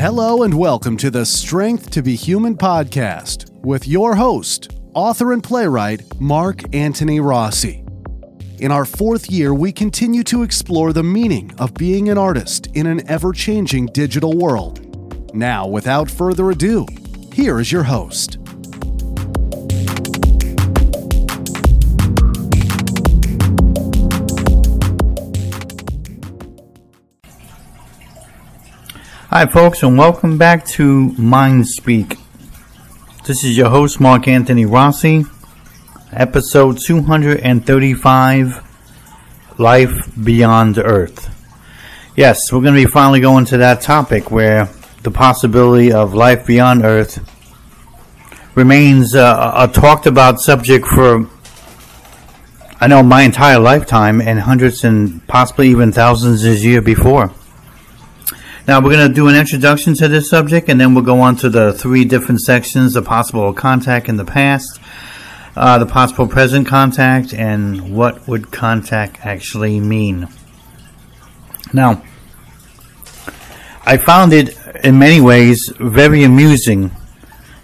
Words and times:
Hello 0.00 0.44
and 0.44 0.54
welcome 0.54 0.96
to 0.96 1.10
the 1.10 1.26
Strength 1.26 1.90
to 1.90 2.00
Be 2.00 2.16
Human 2.16 2.56
podcast 2.56 3.50
with 3.62 3.86
your 3.86 4.14
host, 4.14 4.74
author 4.94 5.34
and 5.34 5.44
playwright 5.44 6.18
Mark 6.18 6.74
Antony 6.74 7.20
Rossi. 7.20 7.84
In 8.60 8.72
our 8.72 8.86
fourth 8.86 9.30
year, 9.30 9.52
we 9.52 9.72
continue 9.72 10.22
to 10.22 10.42
explore 10.42 10.94
the 10.94 11.02
meaning 11.02 11.52
of 11.58 11.74
being 11.74 12.08
an 12.08 12.16
artist 12.16 12.68
in 12.68 12.86
an 12.86 13.06
ever 13.10 13.34
changing 13.34 13.88
digital 13.92 14.32
world. 14.32 15.34
Now, 15.34 15.66
without 15.66 16.10
further 16.10 16.50
ado, 16.50 16.86
here 17.34 17.60
is 17.60 17.70
your 17.70 17.82
host. 17.82 18.38
Hi, 29.32 29.46
folks, 29.46 29.84
and 29.84 29.96
welcome 29.96 30.38
back 30.38 30.66
to 30.70 31.12
Mind 31.12 31.68
Speak. 31.68 32.16
This 33.26 33.44
is 33.44 33.56
your 33.56 33.70
host, 33.70 34.00
Mark 34.00 34.26
Antony 34.26 34.66
Rossi, 34.66 35.24
episode 36.12 36.78
235 36.84 39.56
Life 39.56 40.24
Beyond 40.24 40.78
Earth. 40.78 41.28
Yes, 42.16 42.40
we're 42.50 42.60
going 42.60 42.74
to 42.74 42.84
be 42.84 42.90
finally 42.90 43.20
going 43.20 43.44
to 43.44 43.58
that 43.58 43.82
topic 43.82 44.32
where 44.32 44.68
the 45.04 45.12
possibility 45.12 45.92
of 45.92 46.12
life 46.12 46.44
beyond 46.44 46.84
Earth 46.84 47.20
remains 48.56 49.14
uh, 49.14 49.52
a 49.54 49.68
talked 49.68 50.06
about 50.06 50.40
subject 50.40 50.88
for, 50.88 51.30
I 52.80 52.88
know, 52.88 53.04
my 53.04 53.22
entire 53.22 53.60
lifetime 53.60 54.20
and 54.20 54.40
hundreds 54.40 54.82
and 54.82 55.24
possibly 55.28 55.68
even 55.68 55.92
thousands 55.92 56.44
of 56.44 56.58
years 56.58 56.82
before. 56.82 57.32
Now 58.68 58.80
we're 58.80 58.90
going 58.90 59.08
to 59.08 59.14
do 59.14 59.28
an 59.28 59.34
introduction 59.34 59.94
to 59.94 60.08
this 60.08 60.28
subject, 60.28 60.68
and 60.68 60.80
then 60.80 60.94
we'll 60.94 61.04
go 61.04 61.20
on 61.20 61.36
to 61.36 61.48
the 61.48 61.72
three 61.72 62.04
different 62.04 62.40
sections: 62.40 62.92
the 62.92 63.02
possible 63.02 63.52
contact 63.54 64.08
in 64.08 64.16
the 64.16 64.24
past, 64.24 64.78
uh, 65.56 65.78
the 65.78 65.86
possible 65.86 66.26
present 66.26 66.68
contact, 66.68 67.32
and 67.32 67.96
what 67.96 68.28
would 68.28 68.50
contact 68.50 69.24
actually 69.24 69.80
mean. 69.80 70.28
Now, 71.72 72.02
I 73.86 73.96
found 73.96 74.32
it 74.34 74.58
in 74.84 74.98
many 74.98 75.20
ways 75.20 75.72
very 75.80 76.22
amusing 76.22 76.90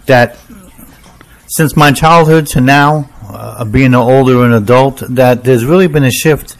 that 0.07 0.37
since 1.47 1.75
my 1.75 1.91
childhood 1.91 2.47
to 2.47 2.61
now, 2.61 3.09
uh, 3.29 3.63
being 3.65 3.87
an 3.87 3.95
older 3.95 4.43
an 4.43 4.53
adult, 4.53 5.03
that 5.09 5.43
there's 5.43 5.63
really 5.63 5.87
been 5.87 6.03
a 6.03 6.11
shift 6.11 6.57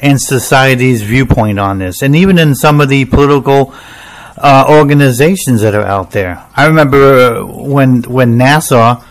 and 0.00 0.20
society's 0.20 1.02
viewpoint 1.02 1.58
on 1.58 1.78
this, 1.78 2.02
and 2.02 2.16
even 2.16 2.38
in 2.38 2.54
some 2.54 2.80
of 2.80 2.88
the 2.88 3.04
political 3.04 3.74
uh, 4.36 4.64
organizations 4.68 5.60
that 5.60 5.74
are 5.74 5.84
out 5.84 6.10
there. 6.12 6.44
I 6.56 6.66
remember 6.66 6.96
uh, 6.96 7.44
when 7.44 8.02
when 8.02 8.38
NASA 8.38 9.04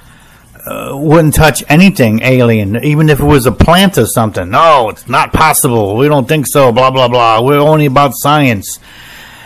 uh, 0.66 0.98
wouldn't 0.98 1.36
touch 1.36 1.64
anything 1.70 2.22
alien, 2.24 2.84
even 2.84 3.10
if 3.10 3.20
it 3.20 3.26
was 3.26 3.46
a 3.46 3.52
plant 3.52 3.98
or 3.98 4.08
something. 4.08 4.50
No, 4.50 4.90
it's 4.90 5.08
not 5.08 5.32
possible. 5.32 5.96
We 5.96 6.08
don't 6.08 6.28
think 6.28 6.48
so. 6.48 6.72
Blah 6.72 6.92
blah 6.92 7.08
blah. 7.08 7.42
We're 7.42 7.60
only 7.60 7.86
about 7.86 8.12
science. 8.16 8.80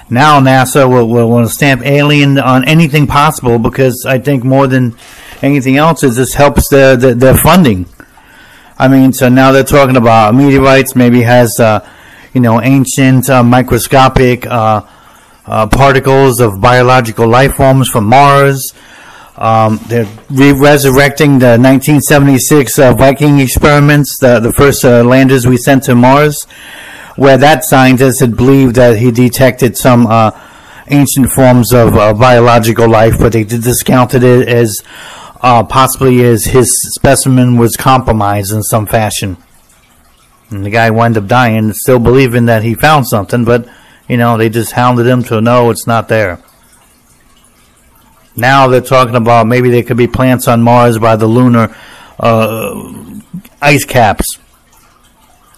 Now 0.09 0.39
NASA 0.39 0.87
will, 0.87 1.07
will, 1.07 1.29
will 1.29 1.47
stamp 1.49 1.81
alien 1.83 2.37
on 2.37 2.65
anything 2.65 3.07
possible 3.07 3.57
because 3.57 4.05
I 4.07 4.19
think 4.19 4.43
more 4.43 4.67
than 4.67 4.95
anything 5.41 5.77
else, 5.77 6.03
is 6.03 6.15
this 6.15 6.33
helps 6.33 6.69
their, 6.69 6.95
their, 6.95 7.13
their 7.13 7.35
funding. 7.35 7.85
I 8.77 8.87
mean, 8.87 9.13
so 9.13 9.29
now 9.29 9.51
they're 9.51 9.63
talking 9.63 9.97
about 9.97 10.33
meteorites, 10.33 10.95
maybe 10.95 11.21
has, 11.21 11.59
uh, 11.59 11.87
you 12.33 12.41
know, 12.41 12.61
ancient 12.61 13.29
uh, 13.29 13.43
microscopic 13.43 14.45
uh, 14.45 14.81
uh 15.45 15.67
particles 15.67 16.39
of 16.39 16.61
biological 16.61 17.27
life 17.27 17.55
forms 17.55 17.89
from 17.89 18.05
Mars. 18.05 18.73
Um, 19.35 19.79
they're 19.87 20.07
re- 20.29 20.53
resurrecting 20.53 21.39
the 21.39 21.57
1976 21.57 22.79
uh, 22.79 22.93
Viking 22.93 23.39
experiments, 23.39 24.17
the, 24.19 24.39
the 24.39 24.53
first 24.53 24.83
uh, 24.85 25.03
landers 25.03 25.45
we 25.45 25.57
sent 25.57 25.83
to 25.83 25.95
Mars, 25.95 26.43
where 27.15 27.37
that 27.37 27.63
scientist 27.63 28.21
had 28.21 28.35
believed 28.35 28.75
that 28.75 28.97
he 28.97 29.11
detected 29.11 29.77
some 29.77 30.07
ancient 30.87 31.29
forms 31.31 31.73
of 31.73 31.93
biological 31.93 32.89
life, 32.89 33.15
but 33.19 33.33
they 33.33 33.43
discounted 33.43 34.23
it 34.23 34.47
as 34.47 34.81
uh, 35.43 35.63
possibly 35.63 36.21
is 36.21 36.45
his 36.45 36.71
specimen 36.95 37.57
was 37.57 37.75
compromised 37.75 38.53
in 38.53 38.63
some 38.63 38.85
fashion. 38.85 39.35
And 40.49 40.65
the 40.65 40.69
guy 40.69 40.89
wound 40.89 41.17
up 41.17 41.27
dying, 41.27 41.73
still 41.73 41.99
believing 41.99 42.45
that 42.45 42.63
he 42.63 42.75
found 42.75 43.07
something, 43.07 43.43
but 43.43 43.67
you 44.07 44.17
know 44.17 44.37
they 44.37 44.49
just 44.49 44.71
hounded 44.71 45.05
him 45.05 45.23
to 45.25 45.41
no, 45.41 45.69
it's 45.69 45.85
not 45.85 46.07
there. 46.07 46.41
Now 48.35 48.67
they're 48.67 48.81
talking 48.81 49.15
about 49.15 49.45
maybe 49.45 49.69
there 49.69 49.83
could 49.83 49.97
be 49.97 50.07
plants 50.07 50.47
on 50.47 50.63
Mars 50.63 50.97
by 50.97 51.17
the 51.17 51.27
lunar 51.27 51.75
uh, 52.19 53.11
ice 53.61 53.83
caps. 53.83 54.39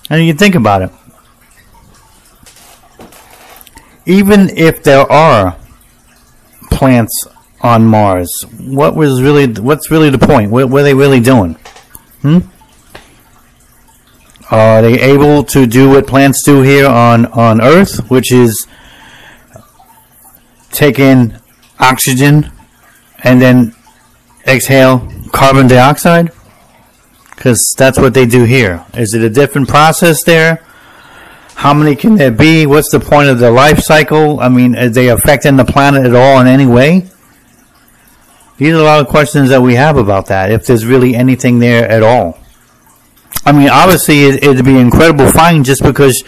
And 0.10 0.26
you 0.26 0.34
think 0.34 0.56
about 0.56 0.82
it. 0.82 0.92
Even 4.06 4.50
if 4.50 4.84
there 4.84 5.10
are 5.12 5.58
plants 6.70 7.28
on 7.62 7.86
Mars. 7.86 8.32
What 8.60 8.96
was 8.96 9.22
really 9.22 9.48
what's 9.48 9.90
really 9.90 10.10
the 10.10 10.20
point? 10.20 10.52
What 10.52 10.70
were 10.70 10.84
they 10.84 10.94
really 10.94 11.20
doing? 11.20 11.54
Hmm? 12.22 12.40
Are 14.52 14.82
they 14.82 15.00
able 15.02 15.44
to 15.46 15.66
do 15.66 15.90
what 15.90 16.06
plants 16.06 16.44
do 16.46 16.62
here 16.62 16.88
on, 16.88 17.26
on 17.28 17.62
Earth, 17.62 18.12
which 18.12 18.32
is 18.32 18.68
take 20.72 21.00
in 21.00 21.40
oxygen 21.80 22.52
and 23.24 23.42
then 23.42 23.76
exhale 24.46 25.12
carbon 25.32 25.68
dioxide? 25.68 26.32
Because 27.36 27.74
that's 27.78 27.98
what 27.98 28.14
they 28.14 28.28
do 28.28 28.44
here. 28.44 28.86
Is 28.94 29.14
it 29.16 29.24
a 29.24 29.30
different 29.30 29.68
process 29.68 30.24
there? 30.24 30.64
How 31.56 31.74
many 31.74 31.96
can 31.96 32.16
there 32.16 32.32
be? 32.32 32.68
What's 32.68 32.92
the 32.92 33.00
point 33.00 33.30
of 33.30 33.40
the 33.40 33.50
life 33.50 33.80
cycle? 33.80 34.40
I 34.40 34.50
mean, 34.50 34.76
are 34.76 34.90
they 34.90 35.10
affecting 35.10 35.56
the 35.56 35.66
planet 35.66 36.06
at 36.06 36.14
all 36.14 36.40
in 36.40 36.48
any 36.48 36.68
way? 36.68 37.10
These 38.58 38.74
are 38.74 38.80
a 38.80 38.84
lot 38.84 39.02
of 39.02 39.08
questions 39.08 39.50
that 39.50 39.62
we 39.62 39.76
have 39.76 39.98
about 39.98 40.28
that, 40.28 40.52
if 40.52 40.66
there's 40.66 40.86
really 40.86 41.16
anything 41.16 41.60
there 41.60 41.90
at 41.90 42.04
all. 42.04 42.40
I 43.46 43.52
mean, 43.52 43.70
obviously, 43.70 44.24
it, 44.24 44.44
it'd 44.44 44.66
be 44.66 44.78
incredible 44.78 45.30
find 45.32 45.66
just 45.66 45.84
because 45.84 46.24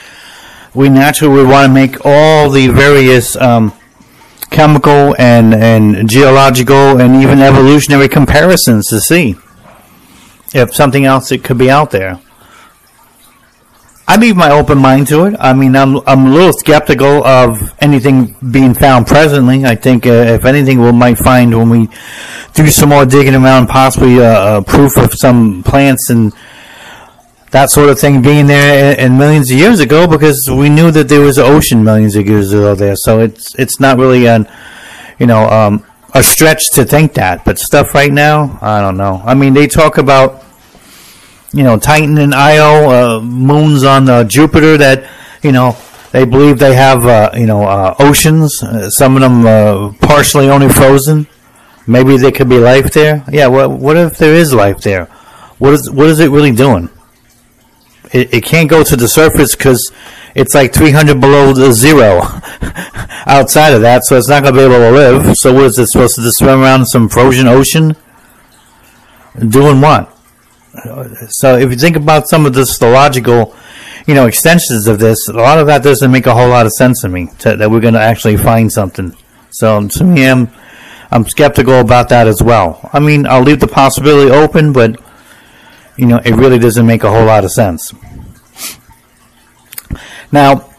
we 0.73 0.89
naturally 0.89 1.35
would 1.35 1.47
want 1.47 1.67
to 1.67 1.73
make 1.73 2.05
all 2.05 2.49
the 2.49 2.67
various 2.67 3.35
um, 3.37 3.73
chemical 4.51 5.15
and, 5.17 5.53
and 5.53 6.09
geological 6.09 6.99
and 6.99 7.21
even 7.21 7.39
evolutionary 7.39 8.09
comparisons 8.09 8.87
to 8.87 8.99
see 8.99 9.35
if 10.53 10.75
something 10.75 11.05
else 11.05 11.29
that 11.29 11.43
could 11.43 11.57
be 11.57 11.69
out 11.69 11.91
there. 11.91 12.19
I 14.09 14.15
leave 14.15 14.37
my 14.37 14.51
open 14.51 14.77
mind 14.77 15.07
to 15.07 15.25
it. 15.25 15.35
I 15.37 15.53
mean, 15.53 15.75
I'm 15.75 15.97
I'm 16.07 16.27
a 16.27 16.29
little 16.29 16.53
skeptical 16.53 17.25
of 17.25 17.75
anything 17.79 18.35
being 18.51 18.73
found 18.73 19.05
presently. 19.05 19.65
I 19.65 19.75
think 19.75 20.05
uh, 20.05 20.37
if 20.37 20.45
anything, 20.45 20.79
we 20.81 20.93
might 20.93 21.17
find 21.17 21.53
when 21.53 21.69
we 21.69 21.89
do 22.53 22.67
some 22.67 22.89
more 22.89 23.05
digging 23.05 23.35
around, 23.35 23.67
possibly 23.67 24.19
uh, 24.19 24.23
uh, 24.23 24.61
proof 24.61 24.97
of 24.97 25.13
some 25.13 25.61
plants 25.61 26.09
and 26.09 26.31
that 27.51 27.69
sort 27.69 27.89
of 27.89 27.99
thing 27.99 28.21
being 28.21 28.47
there 28.47 28.97
in 28.97 29.17
millions 29.17 29.51
of 29.51 29.57
years 29.57 29.81
ago, 29.81 30.07
because 30.07 30.41
we 30.49 30.69
knew 30.69 30.89
that 30.91 31.09
there 31.09 31.21
was 31.21 31.37
an 31.37 31.45
ocean 31.45 31.83
millions 31.83 32.15
of 32.15 32.25
years 32.25 32.53
ago 32.53 32.75
there. 32.75 32.95
So 32.95 33.19
it's 33.19 33.55
it's 33.55 33.81
not 33.81 33.97
really 33.97 34.25
an 34.25 34.47
you 35.19 35.27
know 35.27 35.49
um, 35.49 35.83
a 36.13 36.23
stretch 36.23 36.63
to 36.75 36.85
think 36.85 37.13
that. 37.15 37.43
But 37.43 37.59
stuff 37.59 37.93
right 37.93 38.13
now, 38.13 38.57
I 38.61 38.79
don't 38.79 38.95
know. 38.95 39.21
I 39.25 39.33
mean, 39.33 39.53
they 39.53 39.67
talk 39.67 39.97
about 39.97 40.46
you 41.53 41.63
know, 41.63 41.77
Titan 41.77 42.17
and 42.17 42.33
Io, 42.33 42.89
uh, 42.89 43.21
moons 43.21 43.83
on 43.83 44.09
uh, 44.09 44.23
Jupiter 44.23 44.77
that, 44.77 45.09
you 45.41 45.51
know, 45.51 45.77
they 46.11 46.25
believe 46.25 46.59
they 46.59 46.73
have, 46.73 47.05
uh, 47.05 47.31
you 47.35 47.45
know, 47.45 47.63
uh, 47.63 47.95
oceans. 47.99 48.61
Uh, 48.63 48.89
some 48.89 49.15
of 49.15 49.21
them 49.21 49.45
uh, 49.45 49.93
partially 50.01 50.49
only 50.49 50.69
frozen. 50.69 51.27
Maybe 51.85 52.17
there 52.17 52.31
could 52.31 52.49
be 52.49 52.57
life 52.57 52.91
there. 52.91 53.23
Yeah. 53.31 53.47
What 53.47 53.71
What 53.71 53.97
if 53.97 54.17
there 54.17 54.33
is 54.33 54.53
life 54.53 54.81
there? 54.81 55.05
What 55.57 55.73
is 55.73 55.89
What 55.89 56.07
is 56.07 56.19
it 56.19 56.29
really 56.29 56.51
doing? 56.51 56.89
It, 58.13 58.33
it 58.33 58.43
can't 58.43 58.69
go 58.69 58.83
to 58.83 58.95
the 58.95 59.07
surface 59.07 59.55
because 59.55 59.91
it's 60.33 60.53
like 60.53 60.73
300 60.73 61.19
below 61.19 61.53
the 61.53 61.73
zero 61.73 62.21
outside 63.25 63.73
of 63.73 63.81
that, 63.81 64.05
so 64.05 64.17
it's 64.17 64.29
not 64.29 64.43
going 64.43 64.55
to 64.55 64.59
be 64.59 64.65
able 64.65 64.77
to 64.77 64.91
live. 64.91 65.35
So 65.37 65.53
what 65.53 65.65
is 65.65 65.77
it 65.77 65.87
supposed 65.89 66.15
to 66.15 66.21
just 66.21 66.37
swim 66.37 66.61
around 66.61 66.81
in 66.81 66.85
some 66.85 67.09
frozen 67.09 67.47
ocean? 67.47 67.95
Doing 69.37 69.81
what? 69.81 70.16
So 71.29 71.57
if 71.57 71.69
you 71.71 71.77
think 71.77 71.95
about 71.95 72.29
some 72.29 72.45
of 72.45 72.53
the 72.53 72.65
logical, 72.81 73.55
you 74.05 74.13
know, 74.13 74.25
extensions 74.25 74.87
of 74.87 74.99
this, 74.99 75.27
a 75.27 75.33
lot 75.33 75.59
of 75.59 75.67
that 75.67 75.83
doesn't 75.83 76.11
make 76.11 76.25
a 76.25 76.33
whole 76.33 76.49
lot 76.49 76.65
of 76.65 76.71
sense 76.73 77.01
to 77.01 77.09
me. 77.09 77.27
To, 77.39 77.55
that 77.55 77.69
we're 77.69 77.79
going 77.79 77.93
to 77.93 78.01
actually 78.01 78.37
find 78.37 78.71
something. 78.71 79.15
So 79.49 79.87
to 79.87 80.03
me, 80.03 80.27
I'm 80.27 80.49
I'm 81.09 81.25
skeptical 81.25 81.79
about 81.79 82.09
that 82.09 82.27
as 82.27 82.41
well. 82.41 82.89
I 82.93 82.99
mean, 82.99 83.25
I'll 83.25 83.41
leave 83.41 83.59
the 83.59 83.67
possibility 83.67 84.29
open, 84.29 84.73
but 84.73 84.99
you 85.95 86.05
know, 86.05 86.17
it 86.23 86.35
really 86.35 86.59
doesn't 86.59 86.85
make 86.85 87.03
a 87.03 87.09
whole 87.09 87.25
lot 87.25 87.43
of 87.43 87.51
sense. 87.51 87.93
Now, 90.31 90.69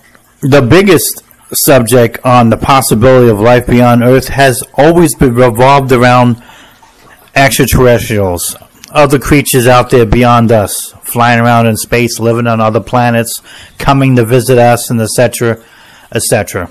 the 0.41 0.63
biggest 0.63 1.25
subject 1.53 2.19
on 2.25 2.51
the 2.51 2.57
possibility 2.57 3.31
of 3.31 3.41
life 3.41 3.67
beyond 3.67 4.03
Earth 4.03 4.29
has 4.29 4.63
always 4.75 5.15
been 5.15 5.35
revolved 5.35 5.91
around 5.93 6.43
extraterrestrials, 7.35 8.55
other 8.91 9.19
creatures 9.19 9.67
out 9.67 9.91
there 9.91 10.07
beyond 10.07 10.51
us, 10.53 10.93
flying 11.03 11.41
around 11.41 11.67
in 11.67 11.77
space, 11.77 12.19
living 12.19 12.47
on 12.47 12.61
other 12.61 12.81
planets, 12.81 13.43
coming 13.79 14.17
to 14.17 14.25
visit 14.25 14.59
us, 14.59 14.91
and 14.91 15.01
etc., 15.01 15.63
etc. 16.13 16.71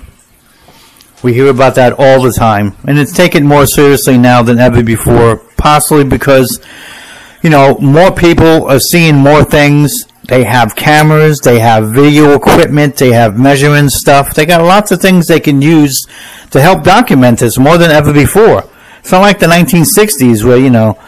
We 1.22 1.34
hear 1.34 1.48
about 1.48 1.74
that 1.76 1.94
all 1.98 2.22
the 2.22 2.32
time, 2.32 2.76
and 2.84 2.98
it's 2.98 3.12
taken 3.12 3.44
more 3.44 3.66
seriously 3.66 4.18
now 4.18 4.42
than 4.42 4.58
ever 4.58 4.82
before, 4.82 5.38
possibly 5.56 6.04
because, 6.04 6.60
you 7.42 7.50
know, 7.50 7.76
more 7.78 8.12
people 8.12 8.68
are 8.68 8.78
seeing 8.78 9.16
more 9.16 9.44
things. 9.44 9.92
They 10.28 10.44
have 10.44 10.76
cameras, 10.76 11.40
they 11.40 11.58
have 11.58 11.90
video 11.90 12.34
equipment, 12.34 12.96
they 12.96 13.12
have 13.12 13.38
measuring 13.38 13.88
stuff. 13.88 14.34
They 14.34 14.44
got 14.44 14.62
lots 14.62 14.92
of 14.92 15.00
things 15.00 15.26
they 15.26 15.40
can 15.40 15.62
use 15.62 16.04
to 16.50 16.60
help 16.60 16.84
document 16.84 17.38
this 17.40 17.58
more 17.58 17.78
than 17.78 17.90
ever 17.90 18.12
before. 18.12 18.64
It's 19.00 19.10
not 19.10 19.22
like 19.22 19.38
the 19.38 19.46
1960s 19.46 20.44
where, 20.44 20.58
you 20.58 20.70
know, 20.70 20.98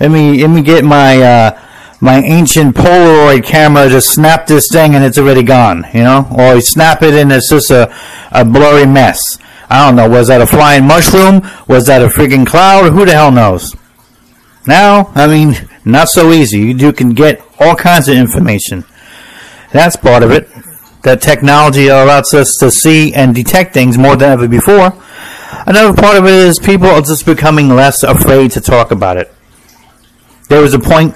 let 0.00 0.10
me, 0.10 0.40
let 0.40 0.50
me 0.50 0.62
get 0.62 0.84
my, 0.84 1.22
uh, 1.22 1.62
my 2.00 2.22
ancient 2.22 2.76
Polaroid 2.76 3.44
camera 3.44 3.88
to 3.88 4.00
snap 4.00 4.46
this 4.46 4.68
thing 4.70 4.94
and 4.94 5.04
it's 5.04 5.18
already 5.18 5.42
gone, 5.42 5.84
you 5.94 6.02
know? 6.02 6.26
Or 6.36 6.54
you 6.54 6.60
snap 6.60 7.02
it 7.02 7.14
and 7.14 7.32
it's 7.32 7.50
just 7.50 7.70
a, 7.70 7.94
a 8.30 8.44
blurry 8.44 8.86
mess. 8.86 9.18
I 9.68 9.86
don't 9.86 9.96
know, 9.96 10.08
was 10.08 10.28
that 10.28 10.40
a 10.40 10.46
flying 10.46 10.86
mushroom? 10.86 11.42
Was 11.66 11.86
that 11.86 12.02
a 12.02 12.08
freaking 12.08 12.46
cloud? 12.46 12.92
Who 12.92 13.04
the 13.04 13.12
hell 13.12 13.32
knows? 13.32 13.74
Now, 14.66 15.12
I 15.14 15.26
mean, 15.26 15.54
not 15.84 16.08
so 16.08 16.32
easy. 16.32 16.58
You 16.72 16.92
can 16.92 17.14
get 17.14 17.42
all 17.58 17.74
kinds 17.74 18.08
of 18.08 18.16
information. 18.16 18.84
That's 19.72 19.96
part 19.96 20.22
of 20.22 20.30
it. 20.30 20.48
That 21.02 21.22
technology 21.22 21.86
allows 21.86 22.34
us 22.34 22.56
to 22.60 22.70
see 22.70 23.14
and 23.14 23.34
detect 23.34 23.74
things 23.74 23.96
more 23.96 24.16
than 24.16 24.30
ever 24.30 24.48
before. 24.48 24.92
Another 25.66 25.94
part 25.94 26.16
of 26.16 26.24
it 26.24 26.34
is 26.34 26.58
people 26.58 26.88
are 26.88 27.00
just 27.00 27.24
becoming 27.24 27.68
less 27.68 28.02
afraid 28.02 28.50
to 28.52 28.60
talk 28.60 28.90
about 28.90 29.16
it. 29.16 29.32
There 30.48 30.62
was 30.62 30.74
a 30.74 30.78
point 30.78 31.14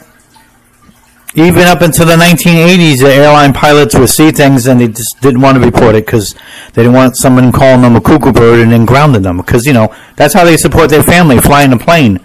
even 1.35 1.63
up 1.63 1.81
until 1.81 2.07
the 2.07 2.17
1980s, 2.17 2.99
the 2.99 3.13
airline 3.13 3.53
pilots 3.53 3.97
would 3.97 4.09
see 4.09 4.33
things 4.33 4.67
and 4.67 4.81
they 4.81 4.89
just 4.89 5.21
didn't 5.21 5.41
want 5.41 5.57
to 5.57 5.65
report 5.65 5.95
it 5.95 6.05
because 6.05 6.35
they 6.73 6.83
didn't 6.83 6.95
want 6.95 7.17
someone 7.17 7.53
calling 7.53 7.83
them 7.83 7.95
a 7.95 8.01
cuckoo 8.01 8.33
bird 8.33 8.59
and 8.59 8.73
then 8.73 8.85
grounding 8.85 9.23
them 9.23 9.37
because 9.37 9.65
you 9.65 9.73
know 9.73 9.95
that's 10.17 10.35
how 10.35 10.45
they 10.45 10.57
support 10.57 10.91
their 10.91 11.05
family 11.05 11.39
flying 11.39 11.73
a 11.73 11.79
plane. 11.79 12.19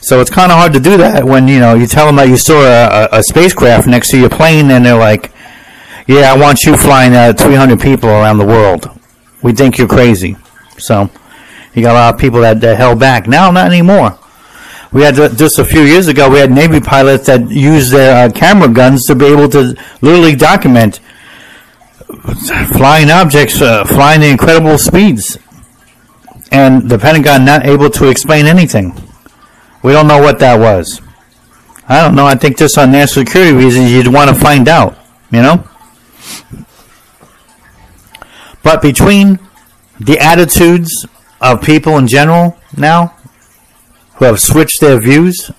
So 0.00 0.20
it's 0.20 0.28
kind 0.28 0.52
of 0.52 0.58
hard 0.58 0.74
to 0.74 0.80
do 0.80 0.98
that 0.98 1.24
when 1.24 1.48
you 1.48 1.58
know 1.58 1.74
you 1.74 1.86
tell 1.86 2.04
them 2.04 2.16
that 2.16 2.28
you 2.28 2.36
saw 2.36 2.60
a, 2.60 3.06
a, 3.06 3.18
a 3.20 3.22
spacecraft 3.22 3.86
next 3.86 4.10
to 4.10 4.18
your 4.18 4.28
plane 4.28 4.70
and 4.70 4.84
they're 4.84 4.98
like, 4.98 5.32
"Yeah, 6.06 6.30
I 6.30 6.36
want 6.36 6.64
you 6.64 6.76
flying 6.76 7.14
uh, 7.14 7.32
300 7.32 7.80
people 7.80 8.10
around 8.10 8.36
the 8.36 8.44
world. 8.44 8.90
We 9.42 9.52
think 9.52 9.78
you're 9.78 9.88
crazy." 9.88 10.36
So 10.76 11.08
you 11.72 11.82
got 11.82 11.92
a 11.92 11.94
lot 11.94 12.14
of 12.14 12.20
people 12.20 12.42
that, 12.42 12.60
that 12.60 12.76
held 12.76 13.00
back. 13.00 13.26
Now, 13.26 13.50
not 13.50 13.66
anymore. 13.66 14.18
We 14.94 15.02
had 15.02 15.16
just 15.16 15.58
a 15.58 15.64
few 15.64 15.82
years 15.82 16.06
ago, 16.06 16.30
we 16.30 16.38
had 16.38 16.52
Navy 16.52 16.78
pilots 16.78 17.26
that 17.26 17.50
used 17.50 17.90
their 17.90 18.28
uh, 18.28 18.30
camera 18.30 18.68
guns 18.68 19.04
to 19.06 19.16
be 19.16 19.24
able 19.24 19.48
to 19.48 19.76
literally 20.00 20.36
document 20.36 21.00
flying 22.76 23.10
objects, 23.10 23.60
uh, 23.60 23.84
flying 23.84 24.22
at 24.22 24.30
incredible 24.30 24.78
speeds, 24.78 25.36
and 26.52 26.88
the 26.88 26.96
Pentagon 26.96 27.44
not 27.44 27.66
able 27.66 27.90
to 27.90 28.08
explain 28.08 28.46
anything. 28.46 28.94
We 29.82 29.90
don't 29.90 30.06
know 30.06 30.20
what 30.20 30.38
that 30.38 30.60
was. 30.60 31.00
I 31.88 32.00
don't 32.00 32.14
know. 32.14 32.26
I 32.26 32.36
think 32.36 32.56
just 32.56 32.78
on 32.78 32.92
national 32.92 33.26
security 33.26 33.52
reasons, 33.52 33.90
you'd 33.90 34.06
want 34.06 34.30
to 34.30 34.36
find 34.36 34.68
out. 34.68 34.96
You 35.32 35.42
know. 35.42 35.68
But 38.62 38.80
between 38.80 39.40
the 39.98 40.20
attitudes 40.20 41.04
of 41.40 41.62
people 41.62 41.98
in 41.98 42.06
general 42.06 42.56
now 42.76 43.13
who 44.16 44.24
have 44.24 44.40
switched 44.40 44.80
their 44.80 45.00
views. 45.00 45.50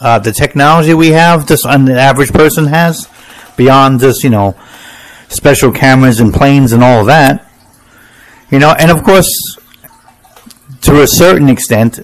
Uh, 0.00 0.18
the 0.18 0.32
technology 0.32 0.92
we 0.94 1.08
have, 1.08 1.46
just 1.46 1.64
an 1.64 1.88
average 1.90 2.32
person 2.32 2.66
has, 2.66 3.08
beyond 3.56 4.00
just 4.00 4.24
you 4.24 4.30
know 4.30 4.56
special 5.28 5.72
cameras 5.72 6.20
and 6.20 6.32
planes 6.32 6.72
and 6.72 6.82
all 6.82 7.04
that. 7.04 7.50
You 8.50 8.58
know, 8.58 8.74
and 8.78 8.90
of 8.90 9.02
course, 9.02 9.28
to 10.82 11.02
a 11.02 11.06
certain 11.06 11.48
extent, 11.48 12.00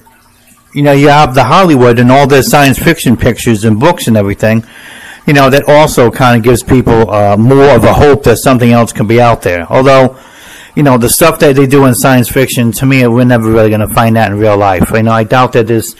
you 0.74 0.82
know, 0.82 0.92
you 0.92 1.08
have 1.08 1.34
the 1.34 1.44
Hollywood 1.44 1.98
and 1.98 2.10
all 2.10 2.26
their 2.26 2.42
science 2.42 2.78
fiction 2.78 3.16
pictures 3.16 3.64
and 3.64 3.78
books 3.78 4.06
and 4.06 4.16
everything. 4.16 4.64
You 5.26 5.34
know, 5.34 5.50
that 5.50 5.68
also 5.68 6.10
kind 6.10 6.36
of 6.36 6.42
gives 6.42 6.62
people 6.62 7.10
uh, 7.10 7.36
more 7.36 7.70
of 7.70 7.84
a 7.84 7.92
hope 7.92 8.22
that 8.24 8.38
something 8.38 8.72
else 8.72 8.92
can 8.92 9.06
be 9.06 9.20
out 9.20 9.42
there. 9.42 9.66
Although, 9.70 10.18
you 10.74 10.82
know, 10.82 10.98
the 10.98 11.08
stuff 11.08 11.38
that 11.40 11.56
they 11.56 11.66
do 11.66 11.86
in 11.86 11.94
science 11.94 12.28
fiction, 12.28 12.72
to 12.72 12.86
me, 12.86 13.06
we're 13.06 13.24
never 13.24 13.50
really 13.50 13.68
going 13.68 13.86
to 13.86 13.94
find 13.94 14.16
that 14.16 14.30
in 14.30 14.38
real 14.38 14.56
life. 14.56 14.90
You 14.92 15.02
know, 15.02 15.12
I 15.12 15.24
doubt 15.24 15.52
that 15.52 15.66
there's 15.66 15.96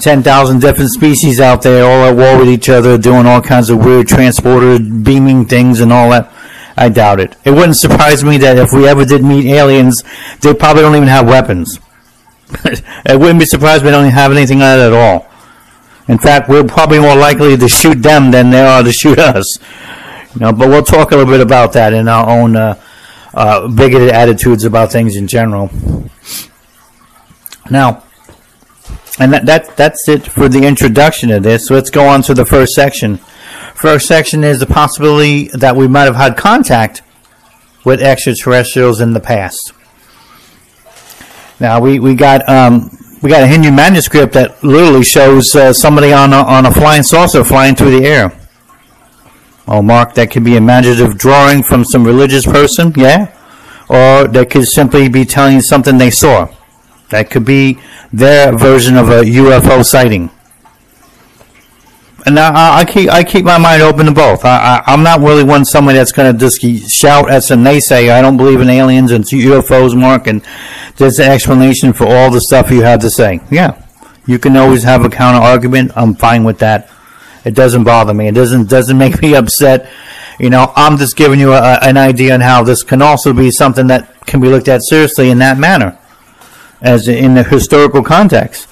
10,000 0.00 0.60
different 0.60 0.90
species 0.90 1.40
out 1.40 1.62
there 1.62 1.84
all 1.84 2.04
at 2.04 2.16
war 2.16 2.38
with 2.38 2.48
each 2.48 2.68
other, 2.68 2.98
doing 2.98 3.26
all 3.26 3.40
kinds 3.40 3.70
of 3.70 3.84
weird 3.84 4.08
transporter 4.08 4.78
beaming 4.78 5.44
things 5.44 5.80
and 5.80 5.92
all 5.92 6.10
that. 6.10 6.32
I 6.76 6.88
doubt 6.88 7.20
it. 7.20 7.36
It 7.44 7.50
wouldn't 7.50 7.76
surprise 7.76 8.24
me 8.24 8.38
that 8.38 8.56
if 8.56 8.72
we 8.72 8.88
ever 8.88 9.04
did 9.04 9.22
meet 9.22 9.46
aliens, 9.46 10.02
they 10.40 10.54
probably 10.54 10.82
don't 10.82 10.96
even 10.96 11.08
have 11.08 11.26
weapons. 11.26 11.78
it 12.64 13.20
wouldn't 13.20 13.38
be 13.38 13.44
surprised 13.44 13.84
we 13.84 13.90
don't 13.90 14.10
have 14.10 14.32
anything 14.32 14.60
like 14.60 14.78
that 14.78 14.86
at 14.86 14.92
all. 14.92 15.28
In 16.08 16.18
fact, 16.18 16.48
we're 16.48 16.64
probably 16.64 16.98
more 16.98 17.16
likely 17.16 17.56
to 17.56 17.68
shoot 17.68 18.02
them 18.02 18.30
than 18.30 18.50
they 18.50 18.64
are 18.64 18.82
to 18.82 18.92
shoot 18.92 19.18
us. 19.18 19.58
You 20.34 20.40
know, 20.40 20.52
but 20.52 20.68
we'll 20.68 20.82
talk 20.82 21.12
a 21.12 21.16
little 21.16 21.30
bit 21.30 21.40
about 21.40 21.72
that 21.74 21.92
in 21.92 22.08
our 22.08 22.28
own 22.28 22.56
uh, 22.56 22.80
uh, 23.34 23.68
bigoted 23.68 24.10
attitudes 24.10 24.64
about 24.64 24.92
things 24.92 25.16
in 25.16 25.26
general. 25.26 25.70
Now, 27.70 28.04
and 29.18 29.32
that, 29.32 29.46
that 29.46 29.76
that's 29.76 30.08
it 30.08 30.26
for 30.26 30.48
the 30.48 30.66
introduction 30.66 31.30
of 31.30 31.42
this. 31.42 31.70
Let's 31.70 31.90
go 31.90 32.06
on 32.06 32.22
to 32.22 32.34
the 32.34 32.46
first 32.46 32.72
section. 32.72 33.18
First 33.74 34.06
section 34.06 34.44
is 34.44 34.60
the 34.60 34.66
possibility 34.66 35.48
that 35.54 35.76
we 35.76 35.88
might 35.88 36.04
have 36.04 36.16
had 36.16 36.36
contact 36.36 37.02
with 37.84 38.02
extraterrestrials 38.02 39.00
in 39.00 39.12
the 39.12 39.20
past. 39.20 39.72
Now 41.60 41.80
we 41.80 41.98
we 41.98 42.14
got 42.14 42.48
um, 42.48 42.96
we 43.22 43.28
got 43.28 43.42
a 43.42 43.46
Hindu 43.46 43.70
manuscript 43.70 44.32
that 44.32 44.62
literally 44.64 45.04
shows 45.04 45.54
uh, 45.54 45.72
somebody 45.72 46.12
on 46.12 46.32
a, 46.32 46.36
on 46.36 46.66
a 46.66 46.72
flying 46.72 47.02
saucer 47.02 47.44
flying 47.44 47.74
through 47.74 47.98
the 48.00 48.06
air. 48.06 48.39
Oh, 49.70 49.82
Mark, 49.82 50.14
that 50.14 50.32
could 50.32 50.42
be 50.42 50.56
imaginative 50.56 51.16
drawing 51.16 51.62
from 51.62 51.84
some 51.84 52.04
religious 52.04 52.44
person, 52.44 52.92
yeah? 52.96 53.32
Or 53.88 54.26
that 54.26 54.50
could 54.50 54.66
simply 54.66 55.08
be 55.08 55.24
telling 55.24 55.60
something 55.60 55.96
they 55.96 56.10
saw. 56.10 56.48
That 57.10 57.30
could 57.30 57.44
be 57.44 57.78
their 58.12 58.56
version 58.58 58.96
of 58.96 59.08
a 59.10 59.22
UFO 59.22 59.84
sighting. 59.84 60.30
And 62.26 62.38
I, 62.38 62.80
I 62.80 62.84
keep 62.84 63.08
I 63.08 63.24
keep 63.24 63.44
my 63.44 63.58
mind 63.58 63.82
open 63.82 64.06
to 64.06 64.12
both. 64.12 64.44
I, 64.44 64.82
I, 64.86 64.92
am 64.92 65.02
not 65.02 65.20
really 65.20 65.42
one 65.42 65.64
somebody 65.64 65.98
that's 65.98 66.12
going 66.12 66.30
to 66.30 66.38
just 66.38 66.60
shout 66.90 67.30
as 67.30 67.50
a 67.50 67.54
naysayer. 67.54 68.10
I 68.10 68.20
don't 68.20 68.36
believe 68.36 68.60
in 68.60 68.68
aliens 68.68 69.10
and 69.12 69.24
UFOs, 69.24 69.98
Mark, 69.98 70.26
and 70.26 70.42
there's 70.96 71.18
an 71.18 71.30
explanation 71.30 71.92
for 71.92 72.06
all 72.06 72.30
the 72.30 72.40
stuff 72.40 72.70
you 72.70 72.82
have 72.82 73.00
to 73.00 73.10
say. 73.10 73.40
Yeah, 73.50 73.82
you 74.26 74.38
can 74.38 74.56
always 74.56 74.82
have 74.82 75.04
a 75.04 75.08
counter 75.08 75.40
argument. 75.40 75.92
I'm 75.96 76.14
fine 76.14 76.44
with 76.44 76.58
that. 76.58 76.90
It 77.44 77.54
doesn't 77.54 77.84
bother 77.84 78.14
me. 78.14 78.28
It 78.28 78.34
doesn't 78.34 78.68
doesn't 78.68 78.96
make 78.98 79.20
me 79.20 79.34
upset. 79.42 79.90
You 80.38 80.50
know, 80.50 80.72
I'm 80.74 80.96
just 80.96 81.16
giving 81.16 81.38
you 81.38 81.52
a, 81.52 81.78
an 81.82 81.96
idea 81.96 82.32
on 82.34 82.40
how 82.40 82.62
this 82.64 82.82
can 82.82 83.02
also 83.02 83.32
be 83.32 83.50
something 83.50 83.88
that 83.88 84.24
can 84.26 84.40
be 84.40 84.48
looked 84.48 84.68
at 84.68 84.80
seriously 84.82 85.30
in 85.30 85.38
that 85.38 85.58
manner, 85.58 85.98
as 86.80 87.08
in 87.08 87.34
the 87.34 87.42
historical 87.42 88.02
context. 88.02 88.68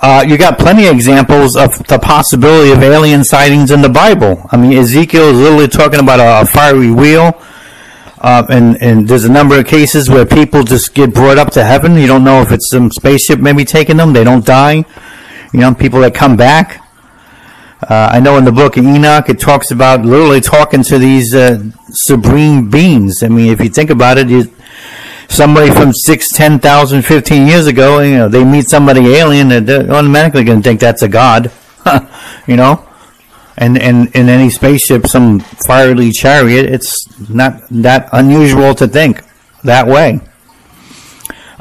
Uh, 0.00 0.24
you 0.26 0.38
got 0.38 0.58
plenty 0.58 0.86
of 0.86 0.94
examples 0.94 1.56
of 1.56 1.86
the 1.88 1.98
possibility 1.98 2.70
of 2.70 2.82
alien 2.82 3.24
sightings 3.24 3.70
in 3.70 3.82
the 3.82 3.88
Bible. 3.88 4.44
I 4.50 4.56
mean, 4.56 4.72
Ezekiel 4.72 5.30
is 5.30 5.38
literally 5.38 5.66
talking 5.66 5.98
about 5.98 6.20
a, 6.20 6.42
a 6.42 6.46
fiery 6.46 6.90
wheel. 6.90 7.40
Uh, 8.20 8.44
and, 8.48 8.80
and 8.82 9.08
there's 9.08 9.24
a 9.24 9.30
number 9.30 9.58
of 9.58 9.66
cases 9.66 10.08
where 10.10 10.26
people 10.26 10.64
just 10.64 10.94
get 10.94 11.14
brought 11.14 11.38
up 11.38 11.50
to 11.52 11.64
heaven. 11.64 11.96
You 11.96 12.06
don't 12.06 12.24
know 12.24 12.42
if 12.42 12.50
it's 12.50 12.70
some 12.70 12.90
spaceship 12.90 13.38
maybe 13.38 13.64
taking 13.64 13.96
them. 13.96 14.12
They 14.12 14.24
don't 14.24 14.44
die. 14.44 14.84
You 15.52 15.60
know, 15.60 15.74
people 15.74 16.00
that 16.00 16.14
come 16.14 16.36
back. 16.36 16.84
Uh, 17.80 18.10
I 18.12 18.18
know 18.18 18.36
in 18.38 18.44
the 18.44 18.52
book 18.52 18.76
of 18.76 18.84
Enoch, 18.84 19.28
it 19.28 19.38
talks 19.38 19.70
about 19.70 20.04
literally 20.04 20.40
talking 20.40 20.82
to 20.82 20.98
these 20.98 21.32
uh, 21.32 21.62
supreme 21.90 22.68
beings. 22.68 23.22
I 23.22 23.28
mean, 23.28 23.52
if 23.52 23.60
you 23.60 23.68
think 23.68 23.90
about 23.90 24.18
it, 24.18 24.50
somebody 25.28 25.70
from 25.70 25.92
six, 25.92 26.32
ten 26.32 26.58
thousand, 26.58 27.02
fifteen 27.02 27.46
years 27.46 27.68
ago, 27.68 28.00
you 28.00 28.16
know, 28.16 28.28
they 28.28 28.42
meet 28.42 28.68
somebody 28.68 29.14
alien, 29.14 29.52
and 29.52 29.66
they're 29.66 29.92
automatically 29.92 30.42
going 30.42 30.60
to 30.60 30.68
think 30.68 30.80
that's 30.80 31.02
a 31.02 31.08
god, 31.08 31.52
you 32.48 32.56
know. 32.56 32.84
And 33.56 33.78
and 33.78 34.08
in 34.14 34.28
any 34.28 34.50
spaceship, 34.50 35.06
some 35.06 35.38
fiery 35.38 36.10
chariot, 36.10 36.66
it's 36.66 36.92
not 37.30 37.62
that 37.70 38.08
unusual 38.12 38.74
to 38.74 38.88
think 38.88 39.22
that 39.62 39.86
way. 39.86 40.20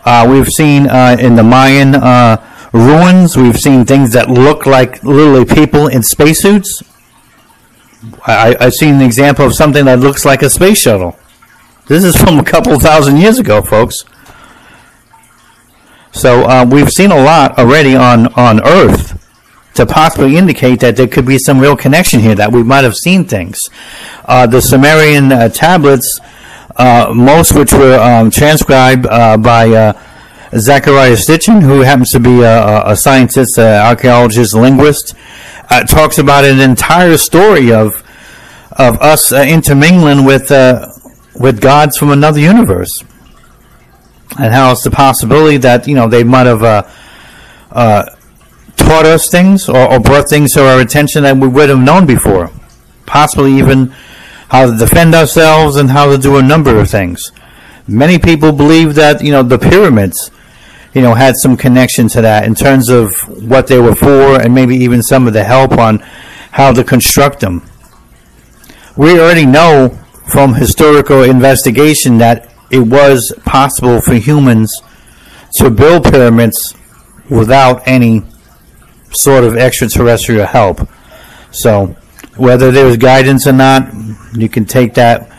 Uh, 0.03 0.25
we've 0.27 0.47
seen 0.47 0.87
uh, 0.87 1.17
in 1.19 1.35
the 1.35 1.43
Mayan 1.43 1.93
uh, 1.93 2.37
ruins. 2.73 3.37
We've 3.37 3.57
seen 3.57 3.85
things 3.85 4.13
that 4.13 4.29
look 4.29 4.65
like 4.65 5.03
literally 5.03 5.45
people 5.45 5.87
in 5.87 6.03
spacesuits. 6.03 6.83
I, 8.25 8.55
I've 8.59 8.73
seen 8.73 8.95
an 8.95 9.01
example 9.01 9.45
of 9.45 9.55
something 9.55 9.85
that 9.85 9.99
looks 9.99 10.25
like 10.25 10.41
a 10.41 10.49
space 10.49 10.79
shuttle. 10.79 11.17
This 11.87 12.03
is 12.03 12.15
from 12.21 12.39
a 12.39 12.43
couple 12.43 12.79
thousand 12.79 13.17
years 13.17 13.39
ago, 13.39 13.61
folks. 13.61 14.03
So 16.11 16.43
uh, 16.43 16.65
we've 16.69 16.89
seen 16.89 17.11
a 17.11 17.21
lot 17.21 17.57
already 17.59 17.95
on, 17.95 18.27
on 18.33 18.65
Earth 18.65 19.23
to 19.75 19.85
possibly 19.85 20.35
indicate 20.35 20.79
that 20.79 20.95
there 20.95 21.07
could 21.07 21.25
be 21.25 21.37
some 21.37 21.59
real 21.59 21.77
connection 21.77 22.19
here, 22.19 22.33
that 22.33 22.51
we 22.51 22.63
might 22.63 22.83
have 22.83 22.95
seen 22.95 23.23
things. 23.25 23.59
Uh, 24.25 24.47
the 24.47 24.59
Sumerian 24.59 25.31
uh, 25.31 25.49
tablets, 25.49 26.19
uh, 26.75 27.11
most 27.13 27.55
which 27.55 27.71
were 27.71 27.99
um, 27.99 28.31
transcribed 28.31 29.05
uh, 29.05 29.37
by 29.37 29.93
uh, 30.51 30.55
Zecharia 30.55 31.15
Sitchin, 31.15 31.61
who 31.61 31.81
happens 31.81 32.11
to 32.11 32.19
be 32.19 32.41
a, 32.41 32.83
a 32.85 32.95
scientist, 32.95 33.57
an 33.57 33.85
archaeologist, 33.85 34.55
linguist, 34.55 35.15
talks 35.87 36.17
about 36.17 36.45
an 36.45 36.59
entire 36.59 37.17
story 37.17 37.71
of 37.71 38.03
of 38.71 39.01
us 39.01 39.31
intermingling 39.31 40.23
with 40.23 40.51
with 41.35 41.61
gods 41.61 41.97
from 41.97 42.11
another 42.11 42.39
universe 42.39 43.03
and 44.39 44.53
how 44.53 44.71
it's 44.71 44.83
the 44.83 44.91
possibility 44.91 45.57
that 45.57 45.87
you 45.87 45.95
know 45.95 46.07
they 46.07 46.23
might 46.23 46.45
have 46.45 46.63
uh, 46.63 46.83
uh, 47.71 48.03
taught 48.75 49.05
us 49.05 49.29
things 49.29 49.67
or, 49.67 49.91
or, 49.91 49.99
brought 49.99 50.29
things 50.29 50.53
to 50.53 50.65
our 50.65 50.79
attention 50.79 51.23
that 51.23 51.37
we 51.37 51.47
would 51.47 51.69
have 51.69 51.79
known 51.79 52.05
before, 52.05 52.51
possibly 53.05 53.53
even 53.53 53.87
how 54.49 54.69
to 54.69 54.77
defend 54.77 55.13
ourselves 55.15 55.75
and 55.75 55.89
how 55.89 56.09
to 56.09 56.17
do 56.17 56.37
a 56.37 56.41
number 56.41 56.79
of 56.79 56.89
things. 56.89 57.31
Many 57.87 58.19
people 58.19 58.51
believe 58.51 58.95
that 58.95 59.23
you 59.23 59.31
know 59.31 59.43
the 59.43 59.57
pyramids, 59.57 60.31
you 60.97 61.03
know, 61.03 61.13
had 61.13 61.35
some 61.37 61.55
connection 61.55 62.07
to 62.07 62.21
that 62.23 62.45
in 62.45 62.55
terms 62.55 62.89
of 62.89 63.13
what 63.47 63.67
they 63.67 63.77
were 63.77 63.93
for, 63.93 64.41
and 64.41 64.55
maybe 64.55 64.75
even 64.77 65.03
some 65.03 65.27
of 65.27 65.33
the 65.33 65.43
help 65.43 65.73
on 65.73 65.99
how 66.49 66.73
to 66.73 66.83
construct 66.83 67.39
them. 67.39 67.61
We 68.95 69.19
already 69.19 69.45
know 69.45 69.89
from 70.33 70.55
historical 70.55 71.21
investigation 71.21 72.17
that 72.17 72.51
it 72.71 72.79
was 72.79 73.31
possible 73.45 74.01
for 74.01 74.15
humans 74.15 74.75
to 75.57 75.69
build 75.69 76.05
pyramids 76.05 76.57
without 77.29 77.87
any 77.87 78.23
sort 79.11 79.43
of 79.43 79.55
extraterrestrial 79.55 80.47
help. 80.47 80.89
So, 81.51 81.95
whether 82.37 82.71
there 82.71 82.87
was 82.87 82.97
guidance 82.97 83.45
or 83.45 83.53
not, 83.53 83.87
you 84.33 84.49
can 84.49 84.65
take 84.65 84.95
that, 84.95 85.29